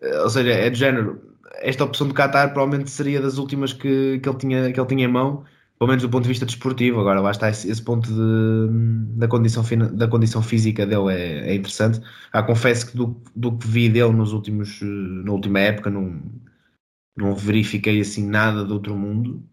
Uh, 0.01 0.23
ou 0.23 0.29
seja, 0.29 0.51
é 0.51 0.69
do 0.69 0.77
género, 0.77 1.19
esta 1.61 1.83
opção 1.83 2.07
do 2.07 2.13
Qatar 2.13 2.53
provavelmente 2.53 2.91
seria 2.91 3.19
das 3.21 3.39
últimas 3.39 3.73
que, 3.73 4.19
que, 4.19 4.29
ele, 4.29 4.37
tinha, 4.37 4.71
que 4.71 4.79
ele 4.79 4.87
tinha 4.87 5.05
em 5.05 5.07
mão, 5.11 5.43
pelo 5.79 5.89
menos 5.89 6.03
do 6.03 6.09
ponto 6.09 6.23
de 6.23 6.29
vista 6.29 6.45
desportivo. 6.45 6.99
Agora, 6.99 7.19
lá 7.21 7.31
está 7.31 7.49
esse, 7.49 7.69
esse 7.71 7.81
ponto 7.81 8.07
de, 8.07 9.17
da, 9.17 9.27
condição, 9.27 9.63
da 9.93 10.07
condição 10.07 10.43
física 10.43 10.85
dele 10.85 11.11
é, 11.11 11.49
é 11.49 11.55
interessante. 11.55 12.01
Ah, 12.31 12.43
confesso 12.43 12.91
que 12.91 12.97
do, 12.97 13.19
do 13.35 13.57
que 13.57 13.67
vi 13.67 13.89
dele 13.89 14.13
nos 14.13 14.31
últimos, 14.31 14.79
na 14.81 15.31
última 15.31 15.59
época, 15.59 15.89
não, 15.89 16.21
não 17.17 17.35
verifiquei 17.35 17.99
assim 17.99 18.27
nada 18.27 18.63
do 18.63 18.75
outro 18.75 18.95
mundo, 18.95 19.43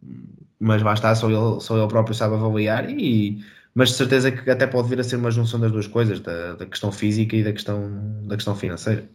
mas 0.58 0.82
está, 0.82 1.14
só 1.14 1.28
ele, 1.28 1.60
só 1.60 1.76
ele 1.78 1.88
próprio 1.88 2.14
sabe 2.14 2.34
avaliar. 2.34 2.88
E, 2.90 3.44
mas 3.74 3.90
de 3.90 3.96
certeza 3.96 4.32
que 4.32 4.50
até 4.50 4.66
pode 4.66 4.88
vir 4.88 5.00
a 5.00 5.04
ser 5.04 5.16
uma 5.16 5.30
junção 5.30 5.60
das 5.60 5.70
duas 5.70 5.86
coisas, 5.86 6.20
da, 6.20 6.54
da 6.54 6.66
questão 6.66 6.90
física 6.90 7.36
e 7.36 7.44
da 7.44 7.52
questão, 7.52 8.22
da 8.26 8.36
questão 8.36 8.54
financeira. 8.56 9.08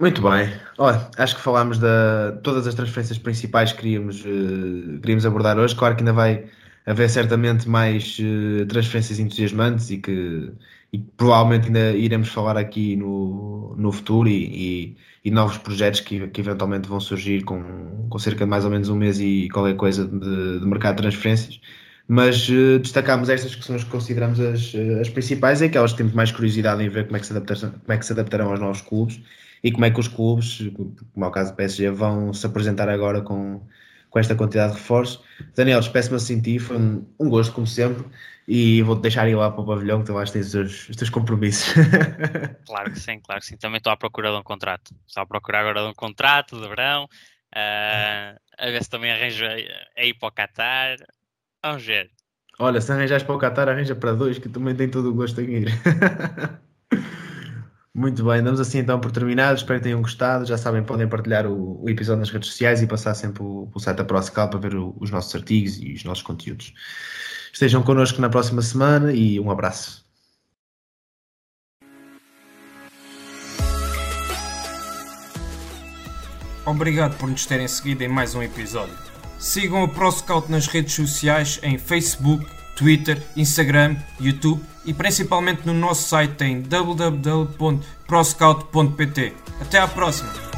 Muito 0.00 0.20
bem. 0.22 0.52
Olha, 0.76 1.08
acho 1.16 1.36
que 1.36 1.42
falámos 1.42 1.78
de 1.78 1.86
todas 2.42 2.66
as 2.66 2.74
transferências 2.74 3.16
principais 3.16 3.72
que 3.72 3.78
queríamos, 3.78 4.20
uh, 4.24 4.98
queríamos 5.00 5.24
abordar 5.24 5.58
hoje. 5.58 5.74
Claro 5.74 5.94
que 5.94 6.02
ainda 6.02 6.12
vai 6.12 6.46
haver 6.84 7.08
certamente 7.08 7.68
mais 7.68 8.18
uh, 8.18 8.66
transferências 8.66 9.18
entusiasmantes 9.18 9.90
e 9.90 9.98
que, 9.98 10.52
e 10.94 10.98
provavelmente 11.16 11.66
ainda 11.66 11.90
iremos 11.90 12.28
falar 12.28 12.56
aqui 12.56 12.94
no, 12.94 13.74
no 13.76 13.90
futuro 13.90 14.28
e, 14.28 14.44
e, 14.44 14.96
e 15.24 15.30
novos 15.32 15.58
projetos 15.58 15.98
que, 15.98 16.28
que 16.28 16.40
eventualmente 16.40 16.88
vão 16.88 17.00
surgir 17.00 17.42
com, 17.42 18.06
com 18.08 18.18
cerca 18.20 18.44
de 18.44 18.50
mais 18.50 18.64
ou 18.64 18.70
menos 18.70 18.88
um 18.88 18.94
mês 18.94 19.18
e 19.18 19.48
qualquer 19.52 19.74
coisa 19.74 20.06
de, 20.06 20.60
de 20.60 20.64
mercado 20.64 20.94
de 20.94 21.02
transferências. 21.02 21.60
Mas 22.06 22.48
uh, 22.48 22.78
destacamos 22.78 23.28
estas 23.28 23.56
que 23.56 23.64
são 23.64 23.74
as 23.74 23.82
que 23.82 23.90
consideramos 23.90 24.38
as, 24.38 24.72
as 25.00 25.08
principais 25.08 25.60
e 25.62 25.64
aquelas 25.64 25.90
que 25.90 25.98
temos 25.98 26.12
mais 26.12 26.30
curiosidade 26.30 26.80
em 26.84 26.88
ver 26.88 27.06
como 27.06 27.16
é 27.16 27.20
que 27.20 27.26
se 27.26 27.34
como 27.34 27.74
é 27.88 27.98
que 27.98 28.06
se 28.06 28.12
adaptarão 28.12 28.50
aos 28.50 28.60
novos 28.60 28.80
clubes 28.80 29.20
e 29.64 29.72
como 29.72 29.84
é 29.84 29.90
que 29.90 29.98
os 29.98 30.06
clubes, 30.06 30.70
como 31.12 31.24
é 31.24 31.28
o 31.28 31.32
caso 31.32 31.50
do 31.50 31.56
PSG, 31.56 31.90
vão 31.90 32.32
se 32.32 32.46
apresentar 32.46 32.88
agora 32.88 33.20
com, 33.20 33.60
com 34.10 34.18
esta 34.20 34.36
quantidade 34.36 34.74
de 34.74 34.78
reforços. 34.78 35.24
Daniel, 35.56 35.80
assim 35.80 36.36
de 36.36 36.52
ti, 36.52 36.58
foi 36.60 36.76
um, 36.76 37.04
um, 37.18 37.28
gosto, 37.28 37.52
como 37.52 37.66
sempre, 37.66 38.04
e 38.46 38.82
vou-te 38.82 39.02
deixar 39.02 39.28
ir 39.28 39.34
lá 39.34 39.50
para 39.50 39.62
o 39.62 39.66
pavilhão, 39.66 40.00
que 40.00 40.06
tu 40.06 40.12
vais 40.12 40.30
ter 40.30 40.40
os 40.40 40.52
teus, 40.52 40.88
os 40.88 40.96
teus 40.96 41.10
compromissos. 41.10 41.74
claro 42.66 42.92
que 42.92 42.98
sim, 42.98 43.18
claro 43.20 43.40
que 43.40 43.46
sim. 43.46 43.56
Também 43.56 43.78
estou 43.78 43.92
à 43.92 43.96
procura 43.96 44.30
de 44.30 44.36
um 44.36 44.42
contrato. 44.42 44.94
Estou 45.06 45.22
à 45.22 45.26
procura 45.26 45.60
agora 45.60 45.82
de 45.82 45.88
um 45.88 45.94
contrato 45.94 46.60
de 46.60 46.68
verão, 46.68 47.04
uh, 47.04 48.38
a 48.58 48.66
ver 48.66 48.82
se 48.82 48.90
também 48.90 49.10
arranjo 49.10 49.44
a 49.46 50.04
ir 50.04 50.14
para 50.14 50.28
o 50.28 50.32
Qatar. 50.32 50.96
Vamos 51.62 51.84
ver. 51.84 52.10
Olha, 52.58 52.80
se 52.80 52.92
arranjas 52.92 53.22
para 53.22 53.34
o 53.34 53.38
Qatar, 53.38 53.68
arranja 53.68 53.94
para 53.94 54.12
dois, 54.12 54.38
que 54.38 54.48
também 54.48 54.74
tem 54.74 54.88
todo 54.88 55.10
o 55.10 55.14
gosto 55.14 55.40
em 55.40 55.62
ir. 55.62 55.68
Muito 57.96 58.24
bem, 58.24 58.42
damos 58.42 58.58
assim 58.60 58.78
então 58.78 59.00
por 59.00 59.12
terminado. 59.12 59.56
Espero 59.56 59.78
que 59.78 59.84
tenham 59.84 60.02
gostado. 60.02 60.44
Já 60.44 60.58
sabem, 60.58 60.82
podem 60.82 61.08
partilhar 61.08 61.46
o, 61.46 61.82
o 61.82 61.88
episódio 61.88 62.20
nas 62.20 62.30
redes 62.30 62.48
sociais 62.48 62.82
e 62.82 62.86
passar 62.86 63.14
sempre 63.14 63.42
o, 63.42 63.70
o 63.72 63.78
site 63.78 63.98
da 63.98 64.04
ProScal 64.04 64.50
para 64.50 64.58
ver 64.58 64.74
o, 64.74 64.96
os 65.00 65.10
nossos 65.10 65.34
artigos 65.34 65.78
e 65.80 65.94
os 65.94 66.04
nossos 66.04 66.22
conteúdos. 66.22 66.74
Estejam 67.54 67.82
connosco 67.84 68.20
na 68.20 68.28
próxima 68.28 68.60
semana 68.60 69.12
e 69.12 69.38
um 69.38 69.48
abraço. 69.48 70.04
Obrigado 76.66 77.16
por 77.16 77.28
nos 77.28 77.46
terem 77.46 77.68
seguido 77.68 78.02
em 78.02 78.08
mais 78.08 78.34
um 78.34 78.42
episódio. 78.42 78.98
Sigam 79.38 79.84
o 79.84 79.88
ProScout 79.88 80.50
nas 80.50 80.66
redes 80.66 80.94
sociais 80.94 81.60
em 81.62 81.78
Facebook, 81.78 82.44
Twitter, 82.74 83.22
Instagram, 83.36 83.98
YouTube 84.18 84.60
e 84.84 84.92
principalmente 84.92 85.64
no 85.64 85.74
nosso 85.74 86.08
site 86.08 86.42
em 86.42 86.60
www.proscout.pt. 86.60 89.32
Até 89.60 89.78
à 89.78 89.86
próxima! 89.86 90.53